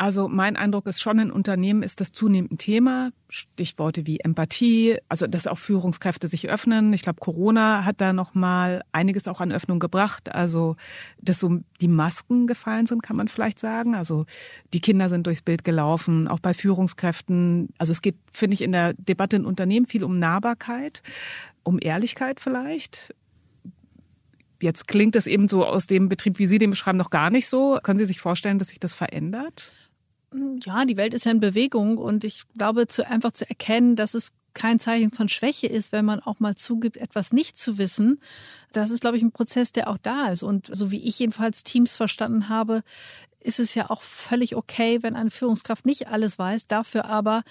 Also 0.00 0.28
mein 0.28 0.56
Eindruck 0.56 0.86
ist 0.86 1.02
schon, 1.02 1.18
in 1.18 1.30
Unternehmen 1.30 1.82
ist 1.82 2.00
das 2.00 2.10
zunehmend 2.10 2.52
ein 2.52 2.56
Thema. 2.56 3.10
Stichworte 3.28 4.06
wie 4.06 4.20
Empathie, 4.20 4.96
also 5.10 5.26
dass 5.26 5.46
auch 5.46 5.58
Führungskräfte 5.58 6.26
sich 6.26 6.48
öffnen. 6.48 6.94
Ich 6.94 7.02
glaube, 7.02 7.20
Corona 7.20 7.84
hat 7.84 8.00
da 8.00 8.14
noch 8.14 8.32
mal 8.32 8.82
einiges 8.92 9.28
auch 9.28 9.42
an 9.42 9.52
Öffnung 9.52 9.78
gebracht. 9.78 10.34
Also 10.34 10.76
dass 11.20 11.38
so 11.38 11.58
die 11.82 11.88
Masken 11.88 12.46
gefallen 12.46 12.86
sind, 12.86 13.02
kann 13.02 13.14
man 13.14 13.28
vielleicht 13.28 13.58
sagen. 13.58 13.94
Also 13.94 14.24
die 14.72 14.80
Kinder 14.80 15.10
sind 15.10 15.26
durchs 15.26 15.42
Bild 15.42 15.64
gelaufen, 15.64 16.28
auch 16.28 16.40
bei 16.40 16.54
Führungskräften. 16.54 17.68
Also 17.76 17.92
es 17.92 18.00
geht, 18.00 18.16
finde 18.32 18.54
ich, 18.54 18.62
in 18.62 18.72
der 18.72 18.94
Debatte 18.94 19.36
in 19.36 19.44
Unternehmen 19.44 19.84
viel 19.84 20.02
um 20.02 20.18
Nahbarkeit, 20.18 21.02
um 21.62 21.78
Ehrlichkeit 21.78 22.40
vielleicht. 22.40 23.14
Jetzt 24.62 24.88
klingt 24.88 25.14
es 25.14 25.26
eben 25.26 25.46
so 25.46 25.66
aus 25.66 25.86
dem 25.86 26.08
Betrieb, 26.08 26.38
wie 26.38 26.46
Sie 26.46 26.58
den 26.58 26.70
beschreiben, 26.70 26.96
noch 26.96 27.10
gar 27.10 27.28
nicht 27.28 27.48
so. 27.48 27.78
Können 27.82 27.98
Sie 27.98 28.06
sich 28.06 28.22
vorstellen, 28.22 28.58
dass 28.58 28.68
sich 28.68 28.80
das 28.80 28.94
verändert? 28.94 29.74
Ja, 30.62 30.84
die 30.84 30.96
Welt 30.96 31.14
ist 31.14 31.24
ja 31.24 31.32
in 31.32 31.40
Bewegung 31.40 31.98
und 31.98 32.24
ich 32.24 32.44
glaube, 32.56 32.86
zu, 32.86 33.06
einfach 33.06 33.32
zu 33.32 33.48
erkennen, 33.48 33.96
dass 33.96 34.14
es 34.14 34.32
kein 34.54 34.78
Zeichen 34.78 35.12
von 35.12 35.28
Schwäche 35.28 35.66
ist, 35.66 35.92
wenn 35.92 36.04
man 36.04 36.20
auch 36.20 36.40
mal 36.40 36.56
zugibt, 36.56 36.96
etwas 36.96 37.32
nicht 37.32 37.56
zu 37.56 37.78
wissen. 37.78 38.20
Das 38.72 38.90
ist, 38.90 39.00
glaube 39.00 39.16
ich, 39.16 39.22
ein 39.22 39.32
Prozess, 39.32 39.72
der 39.72 39.88
auch 39.88 39.98
da 39.98 40.28
ist. 40.28 40.42
Und 40.42 40.70
so 40.72 40.90
wie 40.90 41.02
ich 41.08 41.18
jedenfalls 41.18 41.62
Teams 41.62 41.94
verstanden 41.94 42.48
habe, 42.48 42.82
ist 43.38 43.60
es 43.60 43.74
ja 43.74 43.90
auch 43.90 44.02
völlig 44.02 44.56
okay, 44.56 45.02
wenn 45.02 45.16
eine 45.16 45.30
Führungskraft 45.30 45.86
nicht 45.86 46.08
alles 46.08 46.38
weiß, 46.38 46.66
dafür 46.66 47.06
aber 47.06 47.42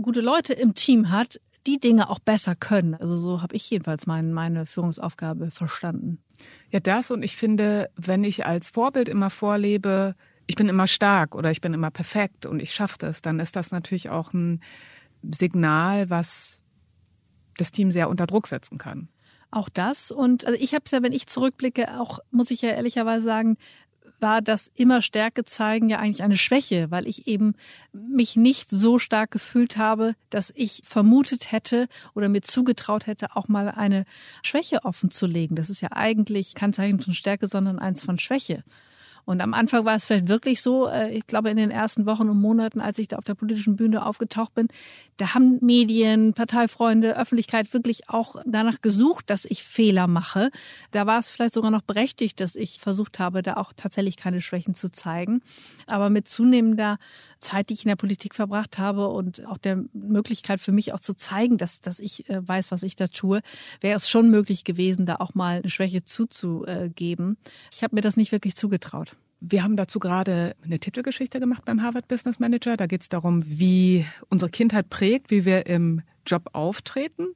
gute 0.00 0.20
Leute 0.20 0.52
im 0.52 0.74
Team 0.74 1.10
hat, 1.10 1.40
die 1.66 1.78
Dinge 1.78 2.10
auch 2.10 2.18
besser 2.18 2.54
können. 2.54 2.94
Also 2.94 3.16
so 3.16 3.42
habe 3.42 3.56
ich 3.56 3.68
jedenfalls 3.70 4.06
mein, 4.06 4.32
meine 4.32 4.66
Führungsaufgabe 4.66 5.50
verstanden. 5.50 6.18
Ja, 6.70 6.80
das 6.80 7.10
und 7.10 7.22
ich 7.22 7.36
finde, 7.36 7.90
wenn 7.96 8.24
ich 8.24 8.46
als 8.46 8.68
Vorbild 8.68 9.08
immer 9.08 9.30
vorlebe, 9.30 10.14
ich 10.48 10.56
bin 10.56 10.68
immer 10.68 10.88
stark 10.88 11.36
oder 11.36 11.50
ich 11.52 11.60
bin 11.60 11.74
immer 11.74 11.90
perfekt 11.90 12.46
und 12.46 12.60
ich 12.60 12.74
schaffe 12.74 12.96
das, 12.98 13.22
dann 13.22 13.38
ist 13.38 13.54
das 13.54 13.70
natürlich 13.70 14.08
auch 14.08 14.32
ein 14.32 14.60
Signal, 15.22 16.10
was 16.10 16.60
das 17.58 17.70
Team 17.70 17.92
sehr 17.92 18.08
unter 18.08 18.26
Druck 18.26 18.46
setzen 18.46 18.78
kann. 18.78 19.08
Auch 19.50 19.68
das. 19.68 20.10
Und 20.10 20.46
also 20.46 20.58
ich 20.58 20.74
habe 20.74 20.84
es 20.86 20.90
ja, 20.90 21.02
wenn 21.02 21.12
ich 21.12 21.26
zurückblicke, 21.26 22.00
auch 22.00 22.18
muss 22.30 22.50
ich 22.50 22.62
ja 22.62 22.70
ehrlicherweise 22.70 23.24
sagen, 23.24 23.56
war 24.20 24.40
das 24.40 24.70
immer 24.74 25.02
Stärke 25.02 25.44
zeigen 25.44 25.90
ja 25.90 25.98
eigentlich 25.98 26.22
eine 26.22 26.36
Schwäche, 26.36 26.90
weil 26.90 27.06
ich 27.06 27.26
eben 27.26 27.54
mich 27.92 28.34
nicht 28.34 28.70
so 28.70 28.98
stark 28.98 29.30
gefühlt 29.30 29.76
habe, 29.76 30.14
dass 30.30 30.52
ich 30.56 30.82
vermutet 30.84 31.52
hätte 31.52 31.88
oder 32.14 32.28
mir 32.28 32.42
zugetraut 32.42 33.06
hätte, 33.06 33.36
auch 33.36 33.48
mal 33.48 33.68
eine 33.68 34.04
Schwäche 34.42 34.84
offen 34.84 35.10
zu 35.10 35.26
legen. 35.26 35.56
Das 35.56 35.70
ist 35.70 35.82
ja 35.82 35.90
eigentlich 35.92 36.54
kein 36.54 36.72
Zeichen 36.72 37.00
von 37.00 37.14
Stärke, 37.14 37.46
sondern 37.46 37.78
eins 37.78 38.02
von 38.02 38.18
Schwäche. 38.18 38.64
Und 39.28 39.42
am 39.42 39.52
Anfang 39.52 39.84
war 39.84 39.94
es 39.94 40.06
vielleicht 40.06 40.28
wirklich 40.28 40.62
so, 40.62 40.88
äh, 40.88 41.14
ich 41.14 41.26
glaube 41.26 41.50
in 41.50 41.58
den 41.58 41.70
ersten 41.70 42.06
Wochen 42.06 42.30
und 42.30 42.40
Monaten, 42.40 42.80
als 42.80 42.98
ich 42.98 43.08
da 43.08 43.16
auf 43.16 43.24
der 43.24 43.34
politischen 43.34 43.76
Bühne 43.76 44.06
aufgetaucht 44.06 44.54
bin, 44.54 44.68
da 45.18 45.34
haben 45.34 45.58
Medien, 45.60 46.32
Parteifreunde, 46.32 47.14
Öffentlichkeit 47.14 47.74
wirklich 47.74 48.08
auch 48.08 48.36
danach 48.46 48.80
gesucht, 48.80 49.28
dass 49.28 49.44
ich 49.44 49.64
Fehler 49.64 50.06
mache. 50.06 50.50
Da 50.92 51.04
war 51.04 51.18
es 51.18 51.30
vielleicht 51.30 51.52
sogar 51.52 51.70
noch 51.70 51.82
berechtigt, 51.82 52.40
dass 52.40 52.56
ich 52.56 52.80
versucht 52.80 53.18
habe, 53.18 53.42
da 53.42 53.58
auch 53.58 53.74
tatsächlich 53.76 54.16
keine 54.16 54.40
Schwächen 54.40 54.72
zu 54.72 54.90
zeigen. 54.90 55.42
Aber 55.86 56.08
mit 56.08 56.26
zunehmender 56.26 56.98
Zeit, 57.40 57.68
die 57.68 57.74
ich 57.74 57.84
in 57.84 57.90
der 57.90 57.96
Politik 57.96 58.34
verbracht 58.34 58.78
habe 58.78 59.08
und 59.08 59.44
auch 59.44 59.58
der 59.58 59.84
Möglichkeit 59.92 60.62
für 60.62 60.72
mich 60.72 60.94
auch 60.94 61.00
zu 61.00 61.12
zeigen, 61.12 61.58
dass, 61.58 61.82
dass 61.82 62.00
ich 62.00 62.30
äh, 62.30 62.48
weiß, 62.48 62.70
was 62.70 62.82
ich 62.82 62.96
da 62.96 63.08
tue, 63.08 63.42
wäre 63.82 63.98
es 63.98 64.08
schon 64.08 64.30
möglich 64.30 64.64
gewesen, 64.64 65.04
da 65.04 65.16
auch 65.16 65.34
mal 65.34 65.58
eine 65.58 65.68
Schwäche 65.68 66.02
zuzugeben. 66.02 67.36
Ich 67.70 67.82
habe 67.82 67.94
mir 67.94 68.00
das 68.00 68.16
nicht 68.16 68.32
wirklich 68.32 68.56
zugetraut. 68.56 69.17
Wir 69.40 69.62
haben 69.62 69.76
dazu 69.76 69.98
gerade 70.00 70.56
eine 70.64 70.80
Titelgeschichte 70.80 71.38
gemacht 71.38 71.64
beim 71.64 71.82
Harvard 71.82 72.08
Business 72.08 72.40
Manager. 72.40 72.76
Da 72.76 72.86
geht 72.86 73.02
es 73.02 73.08
darum, 73.08 73.42
wie 73.46 74.04
unsere 74.28 74.50
Kindheit 74.50 74.90
prägt, 74.90 75.30
wie 75.30 75.44
wir 75.44 75.66
im 75.66 76.02
Job 76.26 76.50
auftreten. 76.52 77.28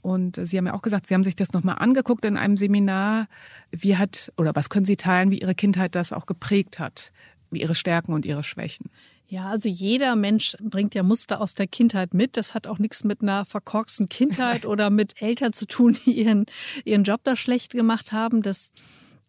Und 0.00 0.38
Sie 0.42 0.58
haben 0.58 0.66
ja 0.66 0.74
auch 0.74 0.82
gesagt, 0.82 1.06
Sie 1.06 1.14
haben 1.14 1.24
sich 1.24 1.36
das 1.36 1.52
nochmal 1.52 1.76
angeguckt 1.78 2.24
in 2.24 2.36
einem 2.36 2.56
Seminar. 2.56 3.26
Wie 3.70 3.96
hat 3.96 4.32
oder 4.36 4.54
was 4.54 4.68
können 4.68 4.86
Sie 4.86 4.96
teilen, 4.96 5.30
wie 5.30 5.40
Ihre 5.40 5.54
Kindheit 5.54 5.94
das 5.94 6.12
auch 6.12 6.26
geprägt 6.26 6.78
hat? 6.78 7.12
ihre 7.56 7.74
Stärken 7.74 8.12
und 8.12 8.26
ihre 8.26 8.44
Schwächen? 8.44 8.90
Ja, 9.26 9.48
also 9.48 9.68
jeder 9.68 10.16
Mensch 10.16 10.56
bringt 10.60 10.94
ja 10.94 11.02
Muster 11.02 11.40
aus 11.40 11.54
der 11.54 11.66
Kindheit 11.66 12.14
mit. 12.14 12.36
Das 12.36 12.54
hat 12.54 12.66
auch 12.66 12.78
nichts 12.78 13.04
mit 13.04 13.22
einer 13.22 13.44
verkorksten 13.44 14.08
Kindheit 14.08 14.66
oder 14.66 14.90
mit 14.90 15.20
Eltern 15.20 15.52
zu 15.52 15.66
tun, 15.66 15.98
die 16.04 16.12
ihren, 16.12 16.46
ihren 16.84 17.04
Job 17.04 17.20
da 17.24 17.34
schlecht 17.34 17.72
gemacht 17.72 18.12
haben. 18.12 18.42
Das 18.42 18.72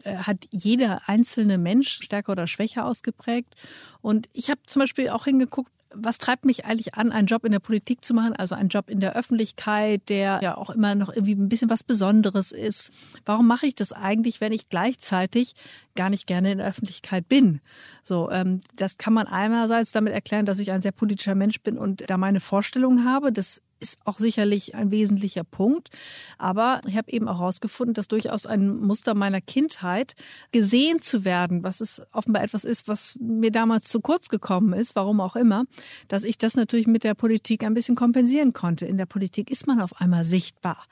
hat 0.05 0.37
jeder 0.51 1.07
einzelne 1.07 1.57
Mensch 1.57 1.99
stärker 2.01 2.33
oder 2.33 2.47
schwächer 2.47 2.85
ausgeprägt. 2.85 3.55
Und 4.01 4.29
ich 4.33 4.49
habe 4.49 4.61
zum 4.65 4.81
Beispiel 4.81 5.09
auch 5.09 5.25
hingeguckt, 5.25 5.71
was 5.97 6.17
treibt 6.17 6.45
mich 6.45 6.65
eigentlich 6.65 6.95
an, 6.95 7.11
einen 7.11 7.27
Job 7.27 7.45
in 7.45 7.51
der 7.51 7.59
Politik 7.59 8.03
zu 8.03 8.13
machen, 8.13 8.33
also 8.33 8.55
einen 8.55 8.69
Job 8.69 8.89
in 8.89 8.99
der 8.99 9.15
Öffentlichkeit, 9.15 10.09
der 10.09 10.39
ja 10.41 10.57
auch 10.57 10.69
immer 10.69 10.93
noch 10.95 11.09
irgendwie 11.09 11.33
ein 11.35 11.49
bisschen 11.49 11.69
was 11.69 11.83
Besonderes 11.83 12.51
ist? 12.51 12.91
Warum 13.25 13.47
mache 13.47 13.67
ich 13.67 13.75
das 13.75 13.91
eigentlich, 13.93 14.41
wenn 14.41 14.51
ich 14.51 14.69
gleichzeitig 14.69 15.53
gar 15.95 16.09
nicht 16.09 16.27
gerne 16.27 16.51
in 16.51 16.57
der 16.57 16.67
Öffentlichkeit 16.67 17.27
bin? 17.29 17.61
So, 18.03 18.29
ähm, 18.29 18.61
das 18.75 18.97
kann 18.97 19.13
man 19.13 19.27
einerseits 19.27 19.91
damit 19.91 20.13
erklären, 20.13 20.45
dass 20.45 20.59
ich 20.59 20.71
ein 20.71 20.81
sehr 20.81 20.91
politischer 20.91 21.35
Mensch 21.35 21.61
bin 21.61 21.77
und 21.77 22.03
da 22.09 22.17
meine 22.17 22.39
Vorstellungen 22.39 23.05
habe. 23.05 23.31
Das 23.31 23.61
ist 23.79 23.99
auch 24.05 24.19
sicherlich 24.19 24.75
ein 24.75 24.91
wesentlicher 24.91 25.43
Punkt. 25.43 25.89
Aber 26.37 26.81
ich 26.87 26.95
habe 26.97 27.11
eben 27.11 27.27
auch 27.27 27.39
herausgefunden, 27.39 27.93
dass 27.93 28.07
durchaus 28.07 28.45
ein 28.45 28.77
Muster 28.77 29.13
meiner 29.13 29.41
Kindheit, 29.41 30.15
gesehen 30.51 31.01
zu 31.01 31.25
werden, 31.25 31.63
was 31.63 31.81
es 31.81 32.01
offenbar 32.11 32.43
etwas 32.43 32.63
ist, 32.63 32.87
was 32.87 33.17
mir 33.19 33.51
damals 33.51 33.87
zu 33.87 33.99
kurz 33.99 34.29
gekommen 34.29 34.73
ist, 34.73 34.95
warum 34.95 35.19
auch 35.21 35.35
immer, 35.35 35.65
dass 36.07 36.23
ich 36.23 36.37
das 36.37 36.55
natürlich 36.55 36.87
mit 36.87 37.03
der 37.03 37.13
Politik 37.15 37.63
ein 37.63 37.73
bisschen 37.73 37.95
kompensieren 37.95 38.53
konnte. 38.53 38.85
In 38.85 38.97
der 38.97 39.05
Politik 39.05 39.51
ist 39.51 39.67
man 39.67 39.81
auf 39.81 39.99
einmal 39.99 40.23
sichtbar. 40.23 40.85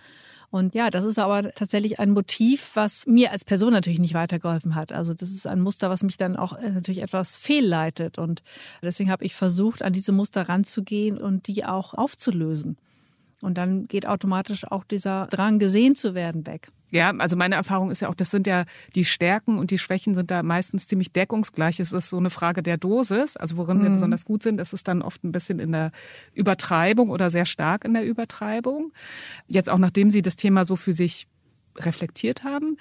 Und 0.54 0.76
ja, 0.76 0.92
das 0.92 1.04
ist 1.04 1.18
aber 1.18 1.52
tatsächlich 1.56 2.00
ein 2.00 2.12
Motiv, 2.12 2.70
was 2.76 3.08
mir 3.08 3.32
als 3.32 3.44
Person 3.44 3.74
natürlich 3.74 3.98
nicht 3.98 4.14
weitergeholfen 4.14 4.76
hat. 4.76 4.92
Also 4.92 5.16
das 5.16 5.32
ist 5.32 5.48
ein 5.48 5.60
Muster, 5.60 5.90
was 5.90 6.04
mich 6.04 6.18
dann 6.18 6.36
auch 6.36 6.54
äh, 6.54 6.70
natürlich 6.70 7.02
etwas 7.02 7.38
fehlleitet. 7.38 8.20
Und 8.20 8.44
deswegen 8.84 9.10
habe 9.10 9.26
ich 9.26 9.34
versucht, 9.34 9.82
an 9.82 9.94
diese 9.94 10.12
Muster 10.12 10.48
ranzugehen 10.48 11.18
und 11.18 11.48
die 11.48 11.66
auch 11.66 11.96
aufzulösen. 11.96 12.78
Und 13.44 13.58
dann 13.58 13.88
geht 13.88 14.08
automatisch 14.08 14.66
auch 14.72 14.86
dieser 14.86 15.28
Drang, 15.28 15.60
gesehen 15.60 15.96
zu 15.96 16.16
werden, 16.16 16.48
weg. 16.48 16.70
Ja, 16.92 17.10
also 17.18 17.36
meine 17.36 17.56
Erfahrung 17.56 17.92
ist 17.92 18.02
ja 18.02 18.10
auch, 18.10 18.16
das 18.16 18.32
sind 18.32 18.48
ja 18.48 18.66
die 18.96 19.04
Stärken 19.04 19.58
und 19.58 19.72
die 19.72 19.78
Schwächen 19.78 20.16
sind 20.16 20.32
da 20.32 20.44
meistens 20.44 20.88
ziemlich 20.88 21.12
deckungsgleich. 21.12 21.80
Es 21.80 21.92
ist 21.92 22.10
so 22.10 22.18
eine 22.18 22.30
Frage 22.30 22.64
der 22.64 22.78
Dosis, 22.78 23.36
also 23.36 23.58
worin 23.58 23.80
mhm. 23.80 23.84
wir 23.84 23.90
besonders 23.90 24.24
gut 24.26 24.44
sind. 24.44 24.62
Es 24.62 24.72
ist 24.72 24.88
dann 24.88 25.02
oft 25.02 25.24
ein 25.24 25.32
bisschen 25.32 25.60
in 25.60 25.74
der 25.74 25.92
Übertreibung 26.34 27.10
oder 27.10 27.30
sehr 27.30 27.46
stark 27.46 27.84
in 27.84 27.94
der 27.94 28.06
Übertreibung. 28.06 28.94
Jetzt 29.48 29.70
auch 29.70 29.78
nachdem 29.78 30.10
Sie 30.10 30.22
das 30.22 30.36
Thema 30.36 30.64
so 30.64 30.76
für 30.76 30.94
sich 30.94 31.28
reflektiert 31.78 32.44
haben, 32.44 32.78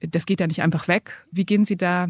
das 0.00 0.26
geht 0.26 0.40
ja 0.40 0.46
nicht 0.46 0.62
einfach 0.62 0.88
weg. 0.88 1.26
Wie 1.30 1.44
gehen 1.44 1.64
Sie 1.64 1.76
da 1.76 2.08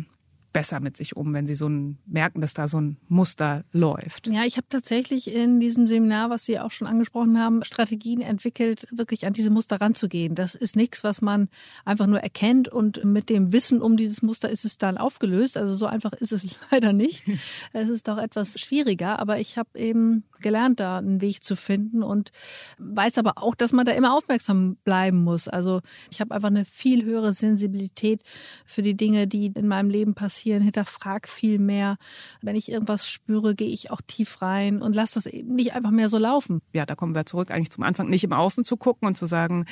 besser 0.53 0.81
mit 0.81 0.97
sich 0.97 1.17
um, 1.17 1.33
wenn 1.33 1.47
sie 1.47 1.55
so 1.55 1.69
ein, 1.69 1.99
merken, 2.07 2.41
dass 2.41 2.55
da 2.55 2.69
so 2.69 2.81
ein 2.81 2.97
Muster 3.09 3.65
läuft? 3.73 4.27
Ja, 4.27 4.45
ich 4.45 4.57
habe 4.57 4.67
tatsächlich 4.69 5.33
in 5.33 5.61
diesem 5.61 5.87
Seminar, 5.87 6.31
was 6.31 6.45
Sie 6.45 6.59
auch 6.59 6.71
schon 6.71 6.87
angesprochen 6.89 7.39
haben, 7.39 7.63
Strategien 7.65 8.21
entwickelt, 8.21 8.87
wirklich 8.91 9.27
an 9.27 9.33
diese 9.33 9.51
Muster 9.51 9.81
ranzugehen. 9.81 10.35
Das 10.35 10.55
ist 10.55 10.77
nichts, 10.77 11.05
was 11.05 11.23
man 11.23 11.49
einfach 11.85 12.07
nur 12.07 12.21
erkennt 12.21 12.69
und 12.69 13.05
mit 13.05 13.29
dem 13.29 13.53
Wissen 13.53 13.81
um 13.81 13.97
dieses 13.97 14.23
Muster 14.23 14.51
ist 14.51 14.65
es 14.65 14.79
dann 14.79 14.99
aufgelöst. 14.99 15.57
Also 15.57 15.77
so 15.77 15.87
einfach 15.87 16.13
ist 16.15 16.33
es 16.33 16.59
leider 16.71 16.93
nicht. 16.93 17.25
es 17.73 17.89
ist 17.89 18.09
doch 18.09 18.19
etwas 18.19 18.59
schwieriger, 18.59 19.19
aber 19.19 19.39
ich 19.39 19.57
habe 19.57 19.79
eben 19.79 20.25
gelernt, 20.41 20.81
da 20.81 20.99
einen 20.99 21.21
Weg 21.21 21.45
zu 21.45 21.55
finden 21.55 22.03
und 22.03 22.33
weiß 22.79 23.19
aber 23.19 23.35
auch, 23.37 23.55
dass 23.55 23.73
man 23.73 23.87
da 23.87 23.93
immer 23.93 24.17
aufmerksam 24.17 24.77
bleiben 24.85 25.23
muss. 25.23 25.49
Also 25.49 25.81
ich 26.11 26.21
habe 26.21 26.35
einfach 26.35 26.49
eine 26.49 26.65
viel 26.65 27.05
höhere 27.05 27.33
Sensibilität 27.33 28.23
für 28.65 28.83
die 28.83 28.97
Dinge, 28.97 29.27
die 29.27 29.47
in 29.47 29.69
meinem 29.69 29.91
Leben 29.91 30.15
passieren 30.15 30.40
passieren, 30.41 30.63
hinterfrag 30.63 31.29
viel 31.29 31.59
mehr. 31.59 31.97
Wenn 32.41 32.57
ich 32.57 32.71
irgendwas 32.71 33.07
spüre, 33.07 33.55
gehe 33.55 33.69
ich 33.69 33.91
auch 33.91 34.01
tief 34.07 34.41
rein 34.41 34.81
und 34.81 34.95
lasse 34.95 35.15
das 35.15 35.27
eben 35.27 35.55
nicht 35.55 35.75
einfach 35.75 35.91
mehr 35.91 36.09
so 36.09 36.17
laufen. 36.17 36.63
Ja, 36.73 36.87
da 36.87 36.95
kommen 36.95 37.15
wir 37.15 37.27
zurück 37.27 37.51
eigentlich 37.51 37.71
zum 37.71 37.85
Anfang, 37.85 38.09
nicht 38.09 38.25
im 38.25 38.33
Außen 38.33 38.65
zu 38.65 38.79
gucken 38.79 39.07
und 39.07 39.17
zu 39.17 39.27
sagen, 39.27 39.67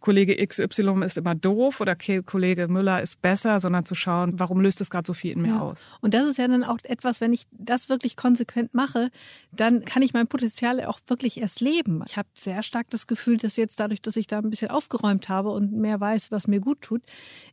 Kollege 0.00 0.34
XY 0.34 1.02
ist 1.04 1.18
immer 1.18 1.34
doof 1.34 1.80
oder 1.80 1.94
Kollege 1.94 2.68
Müller 2.68 3.02
ist 3.02 3.20
besser, 3.20 3.60
sondern 3.60 3.84
zu 3.84 3.94
schauen, 3.94 4.40
warum 4.40 4.60
löst 4.60 4.80
es 4.80 4.88
gerade 4.88 5.06
so 5.06 5.12
viel 5.12 5.32
in 5.32 5.42
mir 5.42 5.48
ja. 5.48 5.60
aus. 5.60 5.86
Und 6.00 6.14
das 6.14 6.26
ist 6.26 6.38
ja 6.38 6.48
dann 6.48 6.64
auch 6.64 6.78
etwas, 6.84 7.20
wenn 7.20 7.32
ich 7.34 7.44
das 7.52 7.90
wirklich 7.90 8.16
konsequent 8.16 8.72
mache, 8.72 9.10
dann 9.52 9.84
kann 9.84 10.02
ich 10.02 10.14
mein 10.14 10.26
Potenzial 10.26 10.82
auch 10.84 11.00
wirklich 11.06 11.40
erst 11.40 11.60
leben. 11.60 12.02
Ich 12.06 12.16
habe 12.16 12.28
sehr 12.34 12.62
stark 12.62 12.88
das 12.90 13.06
Gefühl, 13.06 13.36
dass 13.36 13.56
jetzt 13.56 13.78
dadurch, 13.78 14.00
dass 14.00 14.16
ich 14.16 14.26
da 14.26 14.38
ein 14.38 14.48
bisschen 14.48 14.70
aufgeräumt 14.70 15.28
habe 15.28 15.50
und 15.50 15.72
mehr 15.72 16.00
weiß, 16.00 16.30
was 16.30 16.46
mir 16.46 16.60
gut 16.60 16.80
tut, 16.80 17.02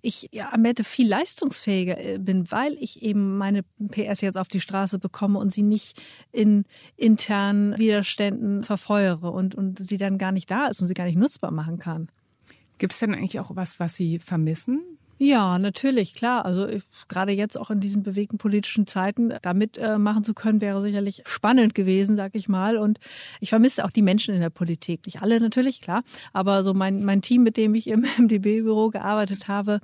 ich 0.01 0.29
ja 0.31 0.53
am 0.53 0.63
Ende 0.63 0.83
viel 0.85 1.09
leistungsfähiger 1.09 1.97
äh, 1.97 2.17
bin, 2.17 2.51
weil 2.61 2.77
ich 2.79 3.01
eben 3.01 3.37
meine 3.37 3.63
PS 3.63 4.21
jetzt 4.21 4.37
auf 4.37 4.47
die 4.47 4.59
Straße 4.59 4.99
bekomme 4.99 5.39
und 5.39 5.51
sie 5.51 5.63
nicht 5.63 6.01
in 6.31 6.65
internen 6.95 7.77
Widerständen 7.77 8.63
verfeuere 8.63 9.31
und, 9.31 9.55
und 9.55 9.79
sie 9.79 9.97
dann 9.97 10.19
gar 10.19 10.31
nicht 10.31 10.51
da 10.51 10.67
ist 10.67 10.79
und 10.81 10.87
sie 10.87 10.93
gar 10.93 11.05
nicht 11.05 11.17
nutzbar 11.17 11.51
machen 11.51 11.79
kann. 11.79 12.09
Gibt 12.77 12.93
es 12.93 12.99
denn 12.99 13.15
eigentlich 13.15 13.39
auch 13.39 13.55
was, 13.55 13.79
was 13.79 13.95
Sie 13.95 14.19
vermissen? 14.19 14.81
Ja, 15.23 15.59
natürlich, 15.59 16.15
klar. 16.15 16.45
Also 16.45 16.67
ich, 16.67 16.81
gerade 17.07 17.31
jetzt 17.31 17.55
auch 17.55 17.69
in 17.69 17.79
diesen 17.79 18.01
bewegten 18.01 18.39
politischen 18.39 18.87
Zeiten 18.87 19.31
da 19.43 19.53
mitmachen 19.53 20.23
äh, 20.23 20.25
zu 20.25 20.33
können, 20.33 20.61
wäre 20.61 20.81
sicherlich 20.81 21.21
spannend 21.27 21.75
gewesen, 21.75 22.15
sag 22.15 22.33
ich 22.33 22.49
mal. 22.49 22.75
Und 22.75 22.99
ich 23.39 23.49
vermisse 23.49 23.85
auch 23.85 23.91
die 23.91 24.01
Menschen 24.01 24.33
in 24.33 24.41
der 24.41 24.49
Politik. 24.49 25.05
Nicht 25.05 25.21
alle 25.21 25.39
natürlich, 25.39 25.79
klar. 25.79 26.01
Aber 26.33 26.63
so 26.63 26.73
mein, 26.73 27.05
mein 27.05 27.21
Team, 27.21 27.43
mit 27.43 27.55
dem 27.55 27.75
ich 27.75 27.85
im 27.85 28.03
MDB-Büro 28.17 28.89
gearbeitet 28.89 29.47
habe, 29.47 29.79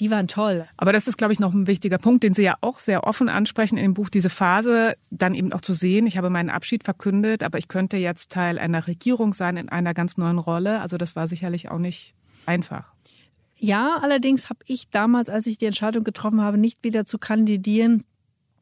die 0.00 0.10
waren 0.10 0.28
toll. 0.28 0.66
Aber 0.78 0.94
das 0.94 1.06
ist, 1.06 1.18
glaube 1.18 1.34
ich, 1.34 1.40
noch 1.40 1.52
ein 1.52 1.66
wichtiger 1.66 1.98
Punkt, 1.98 2.22
den 2.22 2.32
Sie 2.32 2.44
ja 2.44 2.54
auch 2.62 2.78
sehr 2.78 3.04
offen 3.04 3.28
ansprechen 3.28 3.76
in 3.76 3.82
dem 3.82 3.94
Buch, 3.94 4.08
diese 4.08 4.30
Phase 4.30 4.94
dann 5.10 5.34
eben 5.34 5.52
auch 5.52 5.60
zu 5.60 5.74
sehen. 5.74 6.06
Ich 6.06 6.16
habe 6.16 6.30
meinen 6.30 6.48
Abschied 6.48 6.84
verkündet, 6.84 7.42
aber 7.42 7.58
ich 7.58 7.68
könnte 7.68 7.98
jetzt 7.98 8.32
Teil 8.32 8.58
einer 8.58 8.86
Regierung 8.86 9.34
sein 9.34 9.58
in 9.58 9.68
einer 9.68 9.92
ganz 9.92 10.16
neuen 10.16 10.38
Rolle. 10.38 10.80
Also 10.80 10.96
das 10.96 11.16
war 11.16 11.28
sicherlich 11.28 11.70
auch 11.70 11.76
nicht 11.76 12.14
einfach. 12.46 12.94
Ja, 13.62 13.98
allerdings 14.00 14.48
habe 14.48 14.60
ich 14.66 14.88
damals, 14.88 15.28
als 15.28 15.46
ich 15.46 15.58
die 15.58 15.66
Entscheidung 15.66 16.02
getroffen 16.02 16.40
habe, 16.40 16.56
nicht 16.56 16.82
wieder 16.82 17.04
zu 17.04 17.18
kandidieren, 17.18 18.04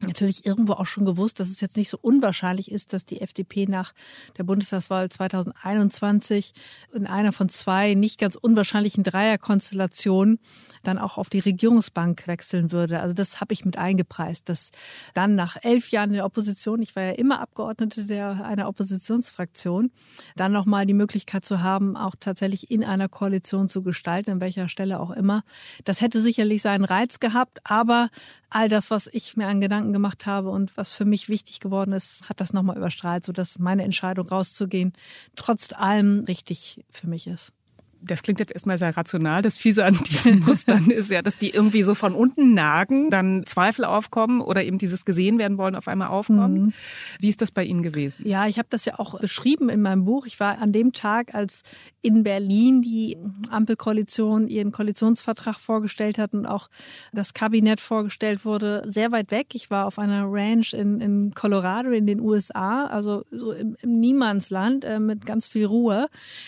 natürlich 0.01 0.45
irgendwo 0.45 0.73
auch 0.73 0.85
schon 0.85 1.05
gewusst, 1.05 1.39
dass 1.39 1.49
es 1.49 1.59
jetzt 1.59 1.75
nicht 1.75 1.89
so 1.89 1.97
unwahrscheinlich 2.01 2.71
ist, 2.71 2.93
dass 2.93 3.05
die 3.05 3.19
FDP 3.19 3.65
nach 3.65 3.93
der 4.37 4.43
Bundestagswahl 4.43 5.09
2021 5.09 6.53
in 6.93 7.05
einer 7.05 7.33
von 7.33 7.49
zwei 7.49 7.95
nicht 7.95 8.17
ganz 8.17 8.35
unwahrscheinlichen 8.35 9.03
Dreierkonstellationen 9.03 10.39
dann 10.83 10.97
auch 10.97 11.17
auf 11.17 11.29
die 11.29 11.39
Regierungsbank 11.39 12.27
wechseln 12.27 12.71
würde. 12.71 13.01
Also 13.01 13.13
das 13.13 13.41
habe 13.41 13.51
ich 13.53 13.65
mit 13.65 13.77
eingepreist, 13.77 14.47
dass 14.47 14.71
dann 15.13 15.35
nach 15.35 15.57
elf 15.61 15.89
Jahren 15.89 16.11
in 16.11 16.15
der 16.15 16.25
Opposition, 16.25 16.81
ich 16.81 16.95
war 16.95 17.03
ja 17.03 17.11
immer 17.11 17.41
Abgeordnete 17.41 18.05
der 18.05 18.45
einer 18.45 18.69
Oppositionsfraktion, 18.69 19.91
dann 20.37 20.53
nochmal 20.53 20.85
die 20.85 20.93
Möglichkeit 20.93 21.43
zu 21.43 21.61
haben, 21.61 21.97
auch 21.97 22.15
tatsächlich 22.17 22.71
in 22.71 22.85
einer 22.85 23.09
Koalition 23.09 23.67
zu 23.67 23.83
gestalten, 23.83 24.31
an 24.31 24.41
welcher 24.41 24.69
Stelle 24.69 24.99
auch 25.01 25.11
immer. 25.11 25.43
Das 25.83 25.99
hätte 25.99 26.21
sicherlich 26.21 26.61
seinen 26.61 26.85
Reiz 26.85 27.19
gehabt, 27.19 27.59
aber 27.65 28.09
all 28.49 28.69
das, 28.69 28.89
was 28.89 29.09
ich 29.11 29.35
mir 29.35 29.47
an 29.47 29.59
Gedanken 29.61 29.88
gemacht 29.93 30.25
habe 30.25 30.49
und 30.49 30.75
was 30.77 30.91
für 30.91 31.05
mich 31.05 31.29
wichtig 31.29 31.59
geworden 31.59 31.91
ist, 31.93 32.27
hat 32.27 32.41
das 32.41 32.53
nochmal 32.53 32.77
überstrahlt, 32.77 33.25
sodass 33.25 33.59
meine 33.59 33.83
Entscheidung 33.83 34.27
rauszugehen 34.27 34.93
trotz 35.35 35.73
allem 35.73 36.23
richtig 36.25 36.83
für 36.89 37.07
mich 37.07 37.27
ist 37.27 37.53
das 38.01 38.21
klingt 38.21 38.39
jetzt 38.39 38.51
erstmal 38.51 38.77
sehr 38.77 38.95
rational. 38.95 39.41
Das 39.41 39.57
Fiese 39.57 39.85
an 39.85 39.97
diesen 40.09 40.39
Mustern 40.45 40.89
ist 40.89 41.11
ja, 41.11 41.21
dass 41.21 41.37
die 41.37 41.49
irgendwie 41.49 41.83
so 41.83 41.95
von 41.95 42.13
unten 42.13 42.53
nagen, 42.53 43.09
dann 43.09 43.45
Zweifel 43.45 43.85
aufkommen 43.85 44.41
oder 44.41 44.63
eben 44.63 44.77
dieses 44.77 45.05
gesehen 45.05 45.37
werden 45.37 45.57
wollen 45.57 45.75
auf 45.75 45.87
einmal 45.87 46.07
aufkommen. 46.07 46.61
Mhm. 46.61 46.73
Wie 47.19 47.29
ist 47.29 47.41
das 47.41 47.51
bei 47.51 47.63
Ihnen 47.63 47.83
gewesen? 47.83 48.27
Ja, 48.27 48.47
ich 48.47 48.57
habe 48.57 48.67
das 48.69 48.85
ja 48.85 48.99
auch 48.99 49.19
beschrieben 49.19 49.69
in 49.69 49.81
meinem 49.81 50.05
Buch. 50.05 50.25
Ich 50.25 50.39
war 50.39 50.59
an 50.59 50.71
dem 50.71 50.93
Tag, 50.93 51.33
als 51.35 51.63
in 52.01 52.23
Berlin 52.23 52.81
die 52.81 53.17
Ampelkoalition 53.49 54.47
ihren 54.47 54.71
Koalitionsvertrag 54.71 55.59
vorgestellt 55.59 56.17
hat 56.17 56.33
und 56.33 56.45
auch 56.45 56.69
das 57.11 57.33
Kabinett 57.33 57.81
vorgestellt 57.81 58.45
wurde, 58.45 58.83
sehr 58.87 59.11
weit 59.11 59.31
weg. 59.31 59.47
Ich 59.53 59.69
war 59.69 59.85
auf 59.85 59.99
einer 59.99 60.25
Ranch 60.25 60.73
in, 60.73 61.01
in 61.01 61.33
Colorado 61.33 61.91
in 61.91 62.07
den 62.07 62.21
USA, 62.21 62.85
also 62.85 63.25
so 63.31 63.51
im, 63.51 63.75
im 63.81 63.99
Niemandsland 63.99 64.85
äh, 64.85 64.99
mit 64.99 65.25
ganz 65.25 65.47
viel 65.47 65.65
Ruhe. 65.65 66.07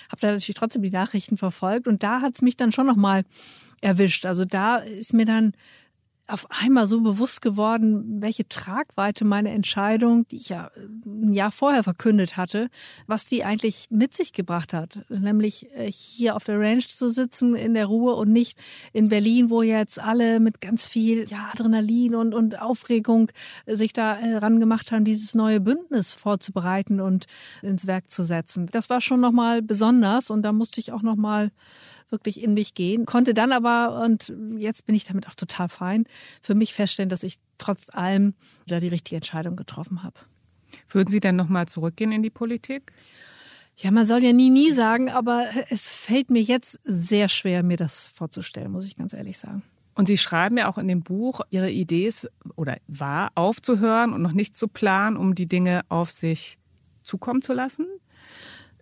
Habe 0.09 0.21
da 0.21 0.31
natürlich 0.31 0.55
trotzdem 0.55 0.83
die 0.83 0.91
Nachrichten 0.91 1.37
verfolgt 1.41 1.87
und 1.87 2.03
da 2.03 2.21
hat 2.21 2.35
es 2.35 2.41
mich 2.41 2.55
dann 2.55 2.71
schon 2.71 2.85
nochmal 2.85 3.25
erwischt. 3.81 4.25
Also 4.25 4.45
da 4.45 4.77
ist 4.77 5.13
mir 5.13 5.25
dann 5.25 5.53
auf 6.31 6.47
einmal 6.49 6.85
so 6.87 7.01
bewusst 7.01 7.41
geworden, 7.41 8.21
welche 8.21 8.47
Tragweite 8.47 9.25
meine 9.25 9.51
Entscheidung, 9.51 10.27
die 10.27 10.37
ich 10.37 10.49
ja 10.49 10.71
ein 11.05 11.33
Jahr 11.33 11.51
vorher 11.51 11.83
verkündet 11.83 12.37
hatte, 12.37 12.69
was 13.07 13.25
die 13.25 13.43
eigentlich 13.43 13.87
mit 13.89 14.13
sich 14.13 14.33
gebracht 14.33 14.73
hat. 14.73 15.05
Nämlich 15.09 15.69
äh, 15.75 15.91
hier 15.91 16.35
auf 16.35 16.43
der 16.43 16.59
Ranch 16.59 16.89
zu 16.89 17.09
sitzen 17.09 17.55
in 17.55 17.73
der 17.73 17.85
Ruhe 17.85 18.15
und 18.15 18.31
nicht 18.31 18.59
in 18.93 19.09
Berlin, 19.09 19.49
wo 19.49 19.61
jetzt 19.61 19.99
alle 19.99 20.39
mit 20.39 20.61
ganz 20.61 20.87
viel 20.87 21.27
ja, 21.29 21.49
Adrenalin 21.53 22.15
und, 22.15 22.33
und 22.33 22.59
Aufregung 22.59 23.31
sich 23.65 23.93
da 23.93 24.15
äh, 24.15 24.37
ran 24.37 24.59
gemacht 24.59 24.91
haben, 24.91 25.05
dieses 25.05 25.35
neue 25.35 25.59
Bündnis 25.59 26.13
vorzubereiten 26.13 27.01
und 27.01 27.25
ins 27.61 27.87
Werk 27.87 28.09
zu 28.09 28.23
setzen. 28.23 28.67
Das 28.71 28.89
war 28.89 29.01
schon 29.01 29.19
nochmal 29.19 29.61
besonders 29.61 30.29
und 30.29 30.43
da 30.43 30.51
musste 30.51 30.79
ich 30.79 30.91
auch 30.91 31.01
nochmal 31.01 31.51
wirklich 32.11 32.41
in 32.41 32.53
mich 32.53 32.73
gehen. 32.73 33.05
Konnte 33.05 33.33
dann 33.33 33.51
aber, 33.51 34.01
und 34.03 34.33
jetzt 34.57 34.85
bin 34.85 34.95
ich 34.95 35.05
damit 35.05 35.27
auch 35.27 35.35
total 35.35 35.69
fein, 35.69 36.05
für 36.41 36.55
mich 36.55 36.73
feststellen, 36.73 37.09
dass 37.09 37.23
ich 37.23 37.39
trotz 37.57 37.89
allem 37.89 38.33
da 38.67 38.79
die 38.79 38.87
richtige 38.87 39.17
Entscheidung 39.17 39.55
getroffen 39.55 40.03
habe. 40.03 40.19
Würden 40.89 41.09
Sie 41.09 41.19
denn 41.19 41.35
nochmal 41.35 41.67
zurückgehen 41.67 42.11
in 42.11 42.23
die 42.23 42.29
Politik? 42.29 42.91
Ja, 43.77 43.91
man 43.91 44.05
soll 44.05 44.23
ja 44.23 44.33
nie, 44.33 44.49
nie 44.49 44.71
sagen, 44.71 45.09
aber 45.09 45.45
es 45.69 45.87
fällt 45.87 46.29
mir 46.29 46.41
jetzt 46.41 46.79
sehr 46.83 47.29
schwer, 47.29 47.63
mir 47.63 47.77
das 47.77 48.09
vorzustellen, 48.09 48.71
muss 48.71 48.85
ich 48.85 48.95
ganz 48.95 49.13
ehrlich 49.13 49.37
sagen. 49.37 49.63
Und 49.95 50.07
Sie 50.07 50.17
schreiben 50.17 50.57
ja 50.57 50.69
auch 50.69 50.77
in 50.77 50.87
dem 50.87 51.01
Buch, 51.01 51.41
Ihre 51.49 51.69
Idee 51.69 52.07
ist 52.07 52.29
oder 52.55 52.77
war, 52.87 53.31
aufzuhören 53.35 54.13
und 54.13 54.21
noch 54.21 54.33
nicht 54.33 54.55
zu 54.55 54.67
planen, 54.67 55.17
um 55.17 55.35
die 55.35 55.47
Dinge 55.47 55.81
auf 55.89 56.11
sich 56.11 56.57
zukommen 57.03 57.41
zu 57.41 57.53
lassen. 57.53 57.87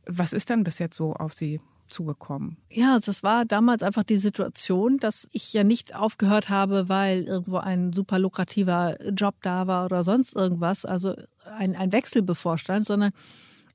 Was 0.06 0.34
ist 0.34 0.50
denn 0.50 0.64
bis 0.64 0.80
jetzt 0.80 0.96
so 0.96 1.14
auf 1.14 1.34
Sie 1.34 1.62
zugekommen? 1.90 2.58
Ja, 2.72 3.00
das 3.00 3.24
war 3.24 3.46
damals 3.46 3.84
einfach 3.84 4.04
die 4.04 4.18
Situation, 4.18 4.98
dass 4.98 5.28
ich 5.32 5.52
ja 5.54 5.64
nicht 5.64 5.96
aufgehört 5.96 6.50
habe, 6.50 6.90
weil 6.90 7.24
irgendwo 7.24 7.58
ein 7.58 7.94
super 7.94 8.20
lukrativer 8.20 8.98
Job 9.12 9.36
da 9.42 9.68
war 9.68 9.86
oder 9.86 10.04
sonst 10.04 10.36
irgendwas, 10.36 10.86
also 10.86 11.16
ein, 11.46 11.76
ein 11.76 11.92
Wechsel 11.92 12.22
bevorstand, 12.22 12.86
sondern 12.86 13.12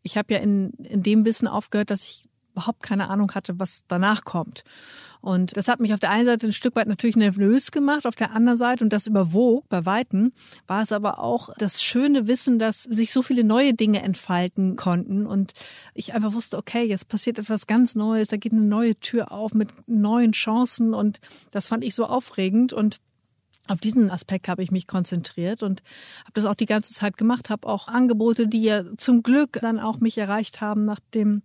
ich 0.02 0.16
habe 0.16 0.34
ja 0.34 0.40
in, 0.40 0.70
in 0.70 1.02
dem 1.02 1.24
Wissen 1.24 1.48
aufgehört, 1.48 1.90
dass 1.90 2.04
ich 2.04 2.24
überhaupt 2.54 2.82
keine 2.82 3.10
Ahnung 3.10 3.32
hatte, 3.34 3.58
was 3.58 3.84
danach 3.88 4.24
kommt. 4.24 4.64
Und 5.20 5.56
das 5.56 5.68
hat 5.68 5.80
mich 5.80 5.94
auf 5.94 6.00
der 6.00 6.10
einen 6.10 6.26
Seite 6.26 6.46
ein 6.46 6.52
Stück 6.52 6.76
weit 6.76 6.86
natürlich 6.86 7.16
nervös 7.16 7.72
gemacht, 7.72 8.06
auf 8.06 8.14
der 8.14 8.32
anderen 8.32 8.58
Seite, 8.58 8.84
und 8.84 8.92
das 8.92 9.06
überwog 9.06 9.68
bei 9.68 9.86
Weitem, 9.86 10.32
war 10.66 10.82
es 10.82 10.92
aber 10.92 11.18
auch 11.18 11.48
das 11.58 11.82
schöne 11.82 12.26
Wissen, 12.26 12.58
dass 12.58 12.82
sich 12.82 13.10
so 13.10 13.22
viele 13.22 13.42
neue 13.42 13.72
Dinge 13.72 14.02
entfalten 14.02 14.76
konnten. 14.76 15.26
Und 15.26 15.52
ich 15.94 16.14
einfach 16.14 16.34
wusste, 16.34 16.58
okay, 16.58 16.84
jetzt 16.84 17.08
passiert 17.08 17.38
etwas 17.38 17.66
ganz 17.66 17.94
Neues, 17.94 18.28
da 18.28 18.36
geht 18.36 18.52
eine 18.52 18.62
neue 18.62 18.96
Tür 18.96 19.32
auf 19.32 19.54
mit 19.54 19.70
neuen 19.88 20.32
Chancen. 20.32 20.92
Und 20.92 21.20
das 21.50 21.68
fand 21.68 21.84
ich 21.84 21.94
so 21.94 22.04
aufregend. 22.04 22.74
Und 22.74 23.00
auf 23.66 23.80
diesen 23.80 24.10
Aspekt 24.10 24.48
habe 24.48 24.62
ich 24.62 24.70
mich 24.70 24.86
konzentriert 24.86 25.62
und 25.62 25.82
habe 26.20 26.32
das 26.34 26.44
auch 26.44 26.54
die 26.54 26.66
ganze 26.66 26.92
Zeit 26.92 27.16
gemacht, 27.16 27.48
habe 27.50 27.66
auch 27.66 27.88
Angebote, 27.88 28.46
die 28.46 28.62
ja 28.62 28.84
zum 28.96 29.22
Glück 29.22 29.58
dann 29.60 29.80
auch 29.80 30.00
mich 30.00 30.18
erreicht 30.18 30.60
haben 30.60 30.84
nach 30.84 31.00
dem 31.14 31.42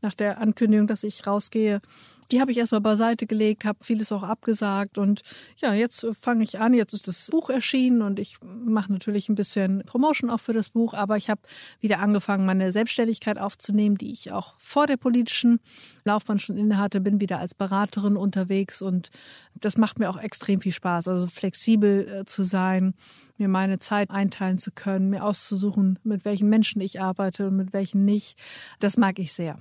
nach 0.00 0.14
der 0.14 0.38
Ankündigung, 0.38 0.86
dass 0.86 1.02
ich 1.02 1.26
rausgehe, 1.26 1.80
die 2.30 2.40
habe 2.40 2.50
ich 2.50 2.58
erstmal 2.58 2.80
beiseite 2.80 3.26
gelegt, 3.26 3.64
habe 3.64 3.84
vieles 3.84 4.12
auch 4.12 4.22
abgesagt 4.22 4.98
und 4.98 5.22
ja, 5.56 5.72
jetzt 5.72 6.06
fange 6.20 6.44
ich 6.44 6.58
an, 6.58 6.74
jetzt 6.74 6.92
ist 6.92 7.08
das 7.08 7.28
Buch 7.30 7.50
erschienen 7.50 8.02
und 8.02 8.18
ich 8.18 8.38
mache 8.42 8.92
natürlich 8.92 9.28
ein 9.28 9.34
bisschen 9.34 9.82
Promotion 9.86 10.30
auch 10.30 10.40
für 10.40 10.52
das 10.52 10.68
Buch, 10.68 10.94
aber 10.94 11.16
ich 11.16 11.30
habe 11.30 11.40
wieder 11.80 12.00
angefangen, 12.00 12.46
meine 12.46 12.72
Selbstständigkeit 12.72 13.38
aufzunehmen, 13.38 13.96
die 13.96 14.10
ich 14.10 14.32
auch 14.32 14.54
vor 14.58 14.86
der 14.86 14.96
politischen 14.96 15.60
Laufbahn 16.04 16.38
schon 16.38 16.56
innehatte, 16.56 17.00
bin 17.00 17.20
wieder 17.20 17.38
als 17.38 17.54
Beraterin 17.54 18.16
unterwegs 18.16 18.82
und 18.82 19.10
das 19.54 19.76
macht 19.76 19.98
mir 19.98 20.10
auch 20.10 20.18
extrem 20.18 20.60
viel 20.60 20.72
Spaß, 20.72 21.08
also 21.08 21.26
flexibel 21.26 22.08
äh, 22.08 22.24
zu 22.24 22.42
sein, 22.42 22.94
mir 23.38 23.48
meine 23.48 23.78
Zeit 23.78 24.10
einteilen 24.10 24.58
zu 24.58 24.70
können, 24.72 25.10
mir 25.10 25.24
auszusuchen, 25.24 25.98
mit 26.02 26.24
welchen 26.24 26.48
Menschen 26.48 26.80
ich 26.80 27.00
arbeite 27.00 27.48
und 27.48 27.56
mit 27.56 27.72
welchen 27.72 28.04
nicht. 28.04 28.38
Das 28.80 28.96
mag 28.96 29.18
ich 29.18 29.32
sehr. 29.32 29.58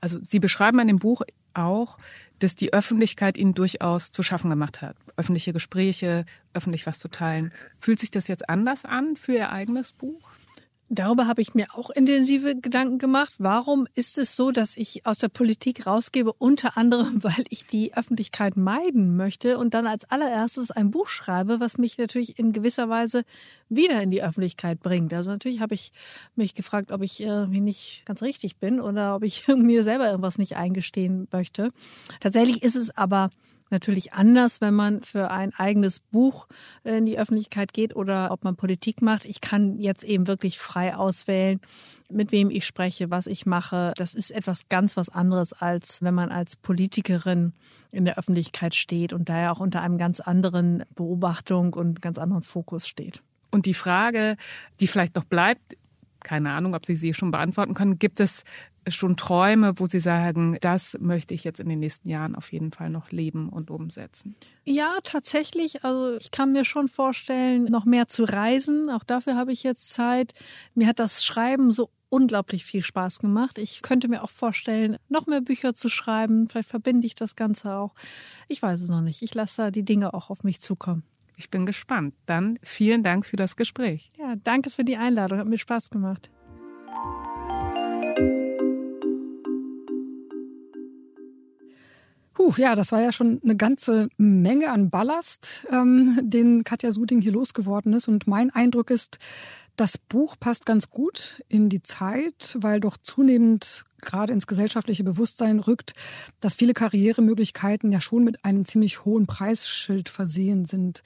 Also 0.00 0.18
Sie 0.22 0.38
beschreiben 0.38 0.78
in 0.78 0.88
dem 0.88 0.98
Buch 0.98 1.22
auch, 1.58 1.98
dass 2.38 2.54
die 2.54 2.72
Öffentlichkeit 2.72 3.36
Ihnen 3.36 3.54
durchaus 3.54 4.12
zu 4.12 4.22
schaffen 4.22 4.50
gemacht 4.50 4.80
hat. 4.80 4.96
Öffentliche 5.16 5.52
Gespräche, 5.52 6.24
öffentlich 6.54 6.86
was 6.86 6.98
zu 6.98 7.08
teilen. 7.08 7.52
Fühlt 7.80 7.98
sich 7.98 8.10
das 8.10 8.28
jetzt 8.28 8.48
anders 8.48 8.84
an 8.84 9.16
für 9.16 9.34
Ihr 9.34 9.50
eigenes 9.50 9.92
Buch? 9.92 10.30
Darüber 10.90 11.26
habe 11.26 11.42
ich 11.42 11.54
mir 11.54 11.66
auch 11.74 11.90
intensive 11.90 12.56
Gedanken 12.56 12.98
gemacht. 12.98 13.34
Warum 13.36 13.86
ist 13.94 14.16
es 14.16 14.36
so, 14.36 14.50
dass 14.50 14.74
ich 14.74 15.04
aus 15.04 15.18
der 15.18 15.28
Politik 15.28 15.86
rausgebe? 15.86 16.32
Unter 16.32 16.78
anderem, 16.78 17.22
weil 17.22 17.44
ich 17.50 17.66
die 17.66 17.94
Öffentlichkeit 17.94 18.56
meiden 18.56 19.14
möchte 19.16 19.58
und 19.58 19.74
dann 19.74 19.86
als 19.86 20.04
allererstes 20.04 20.70
ein 20.70 20.90
Buch 20.90 21.08
schreibe, 21.08 21.60
was 21.60 21.76
mich 21.76 21.98
natürlich 21.98 22.38
in 22.38 22.54
gewisser 22.54 22.88
Weise 22.88 23.24
wieder 23.68 24.02
in 24.02 24.10
die 24.10 24.22
Öffentlichkeit 24.22 24.80
bringt. 24.80 25.12
Also 25.12 25.30
natürlich 25.30 25.60
habe 25.60 25.74
ich 25.74 25.92
mich 26.36 26.54
gefragt, 26.54 26.90
ob 26.90 27.02
ich 27.02 27.20
irgendwie 27.20 27.60
nicht 27.60 28.04
ganz 28.06 28.22
richtig 28.22 28.56
bin 28.56 28.80
oder 28.80 29.14
ob 29.14 29.24
ich 29.24 29.46
mir 29.48 29.84
selber 29.84 30.08
irgendwas 30.08 30.38
nicht 30.38 30.56
eingestehen 30.56 31.28
möchte. 31.30 31.70
Tatsächlich 32.20 32.62
ist 32.62 32.76
es 32.76 32.96
aber 32.96 33.28
natürlich 33.70 34.12
anders, 34.12 34.60
wenn 34.60 34.74
man 34.74 35.02
für 35.02 35.30
ein 35.30 35.54
eigenes 35.54 36.00
Buch 36.00 36.48
in 36.84 37.06
die 37.06 37.18
Öffentlichkeit 37.18 37.72
geht 37.72 37.94
oder 37.94 38.30
ob 38.30 38.44
man 38.44 38.56
Politik 38.56 39.02
macht. 39.02 39.24
Ich 39.24 39.40
kann 39.40 39.78
jetzt 39.78 40.04
eben 40.04 40.26
wirklich 40.26 40.58
frei 40.58 40.96
auswählen, 40.96 41.60
mit 42.10 42.32
wem 42.32 42.50
ich 42.50 42.66
spreche, 42.66 43.10
was 43.10 43.26
ich 43.26 43.46
mache. 43.46 43.92
Das 43.96 44.14
ist 44.14 44.30
etwas 44.30 44.68
ganz 44.68 44.96
was 44.96 45.08
anderes, 45.08 45.52
als 45.52 46.02
wenn 46.02 46.14
man 46.14 46.30
als 46.30 46.56
Politikerin 46.56 47.52
in 47.90 48.04
der 48.04 48.18
Öffentlichkeit 48.18 48.74
steht 48.74 49.12
und 49.12 49.28
daher 49.28 49.52
auch 49.52 49.60
unter 49.60 49.82
einem 49.82 49.98
ganz 49.98 50.20
anderen 50.20 50.84
Beobachtung 50.94 51.74
und 51.74 52.02
ganz 52.02 52.18
anderen 52.18 52.42
Fokus 52.42 52.86
steht. 52.86 53.22
Und 53.50 53.66
die 53.66 53.74
Frage, 53.74 54.36
die 54.80 54.86
vielleicht 54.86 55.16
noch 55.16 55.24
bleibt, 55.24 55.76
keine 56.20 56.50
Ahnung, 56.50 56.74
ob 56.74 56.84
Sie 56.84 56.96
sie 56.96 57.14
schon 57.14 57.30
beantworten 57.30 57.74
können, 57.74 57.98
gibt 57.98 58.20
es 58.20 58.44
schon 58.90 59.16
Träume, 59.16 59.78
wo 59.78 59.86
Sie 59.86 60.00
sagen, 60.00 60.58
das 60.60 60.96
möchte 61.00 61.34
ich 61.34 61.44
jetzt 61.44 61.60
in 61.60 61.68
den 61.68 61.80
nächsten 61.80 62.08
Jahren 62.08 62.34
auf 62.34 62.52
jeden 62.52 62.72
Fall 62.72 62.90
noch 62.90 63.10
leben 63.10 63.48
und 63.48 63.70
umsetzen? 63.70 64.36
Ja, 64.64 64.98
tatsächlich. 65.02 65.84
Also 65.84 66.16
ich 66.16 66.30
kann 66.30 66.52
mir 66.52 66.64
schon 66.64 66.88
vorstellen, 66.88 67.64
noch 67.64 67.84
mehr 67.84 68.08
zu 68.08 68.24
reisen. 68.24 68.90
Auch 68.90 69.04
dafür 69.04 69.36
habe 69.36 69.52
ich 69.52 69.62
jetzt 69.62 69.92
Zeit. 69.92 70.34
Mir 70.74 70.86
hat 70.86 70.98
das 70.98 71.24
Schreiben 71.24 71.72
so 71.72 71.90
unglaublich 72.10 72.64
viel 72.64 72.82
Spaß 72.82 73.18
gemacht. 73.18 73.58
Ich 73.58 73.82
könnte 73.82 74.08
mir 74.08 74.22
auch 74.22 74.30
vorstellen, 74.30 74.96
noch 75.08 75.26
mehr 75.26 75.40
Bücher 75.40 75.74
zu 75.74 75.88
schreiben. 75.88 76.48
Vielleicht 76.48 76.70
verbinde 76.70 77.06
ich 77.06 77.14
das 77.14 77.36
Ganze 77.36 77.72
auch. 77.74 77.94
Ich 78.48 78.62
weiß 78.62 78.80
es 78.80 78.88
noch 78.88 79.02
nicht. 79.02 79.22
Ich 79.22 79.34
lasse 79.34 79.62
da 79.62 79.70
die 79.70 79.84
Dinge 79.84 80.14
auch 80.14 80.30
auf 80.30 80.44
mich 80.44 80.60
zukommen. 80.60 81.02
Ich 81.36 81.50
bin 81.50 81.66
gespannt. 81.66 82.14
Dann 82.26 82.58
vielen 82.62 83.02
Dank 83.04 83.24
für 83.24 83.36
das 83.36 83.56
Gespräch. 83.56 84.10
Ja, 84.18 84.34
danke 84.42 84.70
für 84.70 84.84
die 84.84 84.96
Einladung. 84.96 85.38
Hat 85.38 85.46
mir 85.46 85.58
Spaß 85.58 85.90
gemacht. 85.90 86.30
Puh, 92.38 92.54
ja, 92.56 92.76
das 92.76 92.92
war 92.92 93.00
ja 93.00 93.10
schon 93.10 93.40
eine 93.42 93.56
ganze 93.56 94.10
Menge 94.16 94.70
an 94.70 94.90
Ballast, 94.90 95.66
ähm, 95.72 96.20
den 96.22 96.62
Katja 96.62 96.92
Suding 96.92 97.20
hier 97.20 97.32
losgeworden 97.32 97.92
ist. 97.94 98.06
Und 98.06 98.28
mein 98.28 98.50
Eindruck 98.50 98.92
ist, 98.92 99.18
das 99.74 99.98
Buch 99.98 100.36
passt 100.38 100.64
ganz 100.64 100.88
gut 100.88 101.42
in 101.48 101.68
die 101.68 101.82
Zeit, 101.82 102.56
weil 102.60 102.78
doch 102.78 102.96
zunehmend 102.96 103.86
gerade 104.02 104.32
ins 104.32 104.46
gesellschaftliche 104.46 105.02
Bewusstsein 105.02 105.58
rückt, 105.58 105.94
dass 106.40 106.54
viele 106.54 106.74
Karrieremöglichkeiten 106.74 107.90
ja 107.90 108.00
schon 108.00 108.22
mit 108.22 108.44
einem 108.44 108.64
ziemlich 108.64 109.04
hohen 109.04 109.26
Preisschild 109.26 110.08
versehen 110.08 110.64
sind. 110.64 111.02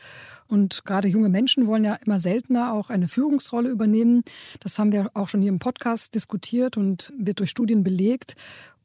Und 0.48 0.84
gerade 0.84 1.08
junge 1.08 1.30
Menschen 1.30 1.66
wollen 1.66 1.84
ja 1.84 1.94
immer 2.04 2.20
seltener 2.20 2.74
auch 2.74 2.90
eine 2.90 3.08
Führungsrolle 3.08 3.70
übernehmen. 3.70 4.22
Das 4.60 4.78
haben 4.78 4.92
wir 4.92 5.10
auch 5.14 5.28
schon 5.28 5.40
hier 5.40 5.48
im 5.48 5.60
Podcast 5.60 6.14
diskutiert 6.14 6.76
und 6.76 7.10
wird 7.18 7.38
durch 7.38 7.48
Studien 7.48 7.82
belegt. 7.82 8.36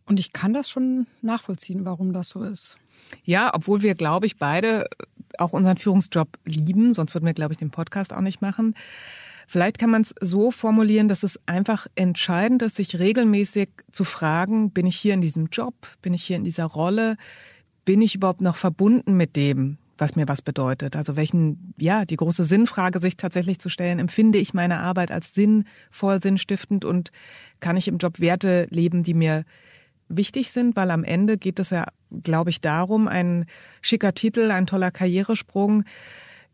Und 0.07 0.19
ich 0.19 0.33
kann 0.33 0.53
das 0.53 0.69
schon 0.69 1.05
nachvollziehen, 1.21 1.85
warum 1.85 2.13
das 2.13 2.29
so 2.29 2.43
ist. 2.43 2.77
Ja, 3.23 3.53
obwohl 3.53 3.81
wir, 3.81 3.93
glaube 3.93 4.25
ich, 4.25 4.37
beide 4.37 4.87
auch 5.37 5.51
unseren 5.51 5.77
Führungsjob 5.77 6.29
lieben, 6.45 6.93
sonst 6.93 7.13
würden 7.13 7.25
wir, 7.25 7.33
glaube 7.33 7.53
ich, 7.53 7.57
den 7.57 7.71
Podcast 7.71 8.13
auch 8.13 8.21
nicht 8.21 8.41
machen. 8.41 8.73
Vielleicht 9.47 9.77
kann 9.77 9.89
man 9.89 10.01
es 10.01 10.15
so 10.19 10.51
formulieren, 10.51 11.07
dass 11.07 11.23
es 11.23 11.39
einfach 11.45 11.87
entscheidend 11.95 12.61
ist, 12.61 12.75
sich 12.75 12.99
regelmäßig 12.99 13.69
zu 13.91 14.03
fragen, 14.03 14.71
bin 14.71 14.85
ich 14.85 14.97
hier 14.97 15.13
in 15.13 15.21
diesem 15.21 15.47
Job, 15.47 15.73
bin 16.01 16.13
ich 16.13 16.23
hier 16.23 16.35
in 16.35 16.43
dieser 16.43 16.65
Rolle, 16.65 17.17
bin 17.85 18.01
ich 18.01 18.15
überhaupt 18.15 18.41
noch 18.41 18.57
verbunden 18.57 19.15
mit 19.15 19.37
dem, 19.37 19.77
was 19.97 20.15
mir 20.15 20.27
was 20.27 20.41
bedeutet? 20.41 20.97
Also 20.97 21.15
welchen, 21.15 21.73
ja, 21.77 22.03
die 22.03 22.17
große 22.17 22.43
Sinnfrage 22.43 22.99
sich 22.99 23.15
tatsächlich 23.15 23.59
zu 23.59 23.69
stellen, 23.69 23.99
empfinde 23.99 24.37
ich 24.37 24.53
meine 24.53 24.79
Arbeit 24.79 25.11
als 25.11 25.33
sinnvoll, 25.33 26.21
sinnstiftend 26.21 26.83
und 26.83 27.11
kann 27.61 27.77
ich 27.77 27.87
im 27.87 27.97
Job 27.97 28.19
Werte 28.19 28.67
leben, 28.69 29.03
die 29.03 29.13
mir 29.13 29.45
wichtig 30.09 30.51
sind, 30.51 30.75
weil 30.75 30.91
am 30.91 31.03
Ende 31.03 31.37
geht 31.37 31.59
es 31.59 31.69
ja, 31.69 31.85
glaube 32.23 32.49
ich, 32.49 32.61
darum, 32.61 33.07
ein 33.07 33.45
schicker 33.81 34.13
Titel, 34.13 34.51
ein 34.51 34.67
toller 34.67 34.91
Karrieresprung. 34.91 35.83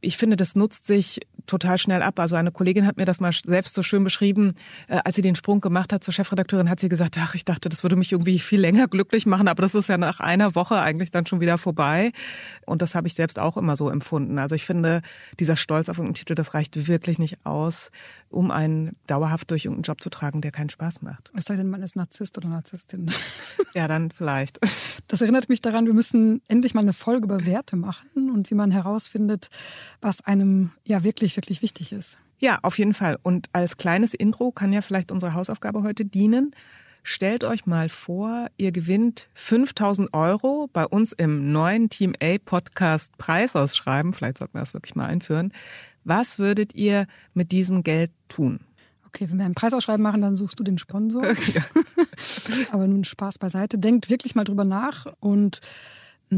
Ich 0.02 0.18
finde, 0.18 0.36
das 0.36 0.56
nutzt 0.56 0.88
sich 0.88 1.22
total 1.48 1.78
schnell 1.78 2.02
ab. 2.02 2.20
Also 2.20 2.36
eine 2.36 2.52
Kollegin 2.52 2.86
hat 2.86 2.98
mir 2.98 3.06
das 3.06 3.20
mal 3.20 3.32
selbst 3.46 3.74
so 3.74 3.84
schön 3.84 4.04
beschrieben, 4.04 4.56
äh, 4.88 5.00
als 5.04 5.16
sie 5.16 5.22
den 5.22 5.36
Sprung 5.36 5.62
gemacht 5.62 5.94
hat 5.94 6.04
zur 6.04 6.14
Chefredakteurin, 6.14 6.70
hat 6.70 6.80
sie 6.80 6.90
gesagt, 6.90 7.18
ach, 7.20 7.36
ich 7.36 7.46
dachte, 7.46 7.70
das 7.70 7.84
würde 7.84 7.96
mich 7.96 8.12
irgendwie 8.12 8.40
viel 8.40 8.60
länger 8.60 8.88
glücklich 8.88 9.26
machen, 9.26 9.48
aber 9.48 9.62
das 9.62 9.76
ist 9.76 9.90
ja 9.90 9.98
nach 9.98 10.20
einer 10.20 10.56
Woche 10.56 10.80
eigentlich 10.80 11.12
dann 11.12 11.26
schon 11.26 11.40
wieder 11.40 11.58
vorbei. 11.58 12.12
Und 12.66 12.82
das 12.82 12.96
habe 12.96 13.08
ich 13.08 13.14
selbst 13.14 13.40
auch 13.40 13.58
immer 13.58 13.76
so 13.76 13.90
empfunden. 13.90 14.40
Also 14.40 14.56
ich 14.56 14.66
finde, 14.66 15.02
dieser 15.40 15.56
Stolz 15.56 15.90
auf 15.90 15.98
irgendeinen 15.98 16.16
Titel, 16.16 16.36
das 16.36 16.54
reicht 16.54 16.88
wirklich 16.88 17.20
nicht 17.20 17.46
aus, 17.46 17.92
um 18.30 18.52
einen 18.52 18.96
dauerhaft 19.08 19.52
durch 19.52 19.66
irgendeinen 19.66 19.84
Job 19.84 20.02
zu 20.02 20.10
tragen, 20.10 20.42
der 20.42 20.52
keinen 20.52 20.70
Spaß 20.70 21.02
macht. 21.02 21.32
Es 21.36 21.46
sei 21.46 21.56
denn, 21.56 21.70
man 21.70 21.84
ist 21.84 21.96
Narzisst 21.96 22.38
oder 22.38 22.50
Narzisstin. 22.50 23.12
ja, 23.76 23.88
dann 23.88 24.12
vielleicht. 24.12 24.60
Das 25.08 25.22
erinnert 25.22 25.50
mich 25.50 25.62
daran, 25.62 25.86
wir 25.86 25.94
müssen 25.94 26.42
endlich 26.48 26.74
mal 26.74 26.82
eine 26.82 26.94
Folge 26.94 27.26
über 27.26 27.46
Werte 27.46 27.76
machen 27.76 28.32
und 28.32 28.50
wie 28.50 28.56
man 28.56 28.72
herausfindet, 28.72 29.50
was 30.02 30.22
einem 30.22 30.72
ja 30.84 31.04
wirklich, 31.04 31.33
wirklich 31.36 31.62
wichtig 31.62 31.92
ist. 31.92 32.18
Ja, 32.40 32.60
auf 32.62 32.78
jeden 32.78 32.94
Fall. 32.94 33.18
Und 33.24 33.48
als 33.54 33.78
kleines 33.78 34.14
Intro 34.14 34.52
kann 34.52 34.74
ja 34.74 34.82
vielleicht 34.82 35.12
unsere 35.12 35.34
Hausaufgabe 35.34 35.84
heute 35.84 36.06
dienen. 36.06 36.56
Stellt 37.04 37.44
euch 37.44 37.66
mal 37.66 37.90
vor, 37.90 38.48
ihr 38.58 38.72
gewinnt 38.72 39.28
5000 39.34 40.14
Euro 40.14 40.70
bei 40.72 40.86
uns 40.86 41.12
im 41.12 41.52
neuen 41.52 41.90
Team 41.90 42.14
A 42.22 42.38
Podcast 42.44 43.18
Preisausschreiben. 43.18 44.14
Vielleicht 44.14 44.38
sollten 44.38 44.54
wir 44.54 44.62
das 44.62 44.74
wirklich 44.74 44.96
mal 44.96 45.08
einführen. 45.08 45.52
Was 46.06 46.40
würdet 46.40 46.76
ihr 46.76 47.08
mit 47.34 47.52
diesem 47.52 47.84
Geld 47.84 48.12
tun? 48.30 48.62
Okay, 49.08 49.28
wenn 49.30 49.38
wir 49.38 49.46
ein 49.46 49.54
Preisausschreiben 49.54 50.02
machen, 50.02 50.22
dann 50.22 50.36
suchst 50.36 50.60
du 50.60 50.64
den 50.64 50.78
Sponsor. 50.78 51.24
Ja. 51.54 51.64
Aber 52.72 52.88
nun 52.88 53.04
Spaß 53.04 53.38
beiseite. 53.38 53.78
Denkt 53.78 54.10
wirklich 54.10 54.34
mal 54.34 54.44
drüber 54.44 54.66
nach 54.66 55.06
und 55.20 55.60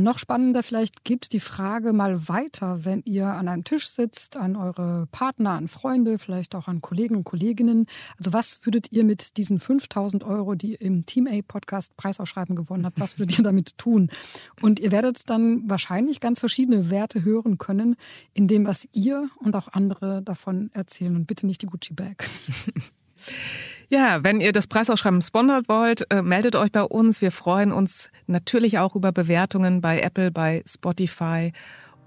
noch 0.03 0.19
spannender 0.19 0.63
vielleicht 0.63 1.03
gibt 1.03 1.33
die 1.33 1.39
Frage 1.39 1.93
mal 1.93 2.27
weiter, 2.27 2.85
wenn 2.85 3.01
ihr 3.05 3.27
an 3.27 3.47
einem 3.47 3.63
Tisch 3.63 3.89
sitzt, 3.89 4.37
an 4.37 4.55
eure 4.55 5.07
Partner, 5.11 5.51
an 5.51 5.67
Freunde, 5.67 6.17
vielleicht 6.17 6.55
auch 6.55 6.67
an 6.67 6.81
Kollegen 6.81 7.15
und 7.15 7.23
Kolleginnen. 7.23 7.87
Also 8.17 8.33
was 8.33 8.65
würdet 8.65 8.91
ihr 8.91 9.03
mit 9.03 9.37
diesen 9.37 9.59
5000 9.59 10.23
Euro, 10.23 10.55
die 10.55 10.71
ihr 10.71 10.81
im 10.81 11.05
Team 11.05 11.27
A 11.27 11.41
Podcast 11.41 11.95
Preisausschreiben 11.97 12.55
gewonnen 12.55 12.85
habt, 12.85 12.99
was 12.99 13.19
würdet 13.19 13.37
ihr 13.37 13.43
damit 13.43 13.77
tun? 13.77 14.09
Und 14.61 14.79
ihr 14.79 14.91
werdet 14.91 15.29
dann 15.29 15.69
wahrscheinlich 15.69 16.19
ganz 16.19 16.39
verschiedene 16.39 16.89
Werte 16.89 17.23
hören 17.23 17.57
können 17.57 17.95
in 18.33 18.47
dem, 18.47 18.65
was 18.65 18.87
ihr 18.93 19.29
und 19.39 19.55
auch 19.55 19.67
andere 19.69 20.21
davon 20.21 20.69
erzählen. 20.73 21.15
Und 21.15 21.27
bitte 21.27 21.45
nicht 21.45 21.61
die 21.61 21.67
Gucci 21.67 21.93
Bag. 21.93 22.29
Ja, 23.87 24.23
wenn 24.23 24.41
ihr 24.41 24.51
das 24.51 24.67
Preisausschreiben 24.67 25.21
sponsert 25.21 25.69
wollt, 25.69 26.09
äh, 26.11 26.21
meldet 26.21 26.55
euch 26.55 26.71
bei 26.71 26.83
uns. 26.83 27.21
Wir 27.21 27.31
freuen 27.31 27.71
uns 27.71 28.09
natürlich 28.27 28.79
auch 28.79 28.95
über 28.95 29.11
Bewertungen 29.11 29.81
bei 29.81 29.99
Apple, 29.99 30.31
bei 30.31 30.63
Spotify. 30.67 31.51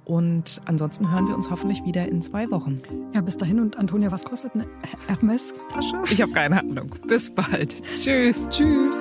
Und 0.04 0.62
ansonsten 0.64 1.12
hören 1.12 1.28
wir 1.28 1.36
uns 1.36 1.50
hoffentlich 1.50 1.84
wieder 1.84 2.08
in 2.08 2.22
zwei 2.22 2.50
Wochen. 2.50 2.80
Ja, 3.14 3.20
bis 3.20 3.36
dahin. 3.36 3.60
Und 3.60 3.76
Antonia, 3.76 4.10
was 4.10 4.24
kostet 4.24 4.54
eine 4.54 4.66
Hermes-Tasche? 5.06 6.02
Ich 6.10 6.22
habe 6.22 6.32
keine 6.32 6.60
Ahnung. 6.60 6.94
Bis 7.06 7.32
bald. 7.32 7.82
Tschüss. 8.02 8.40
Tschüss. 8.48 8.96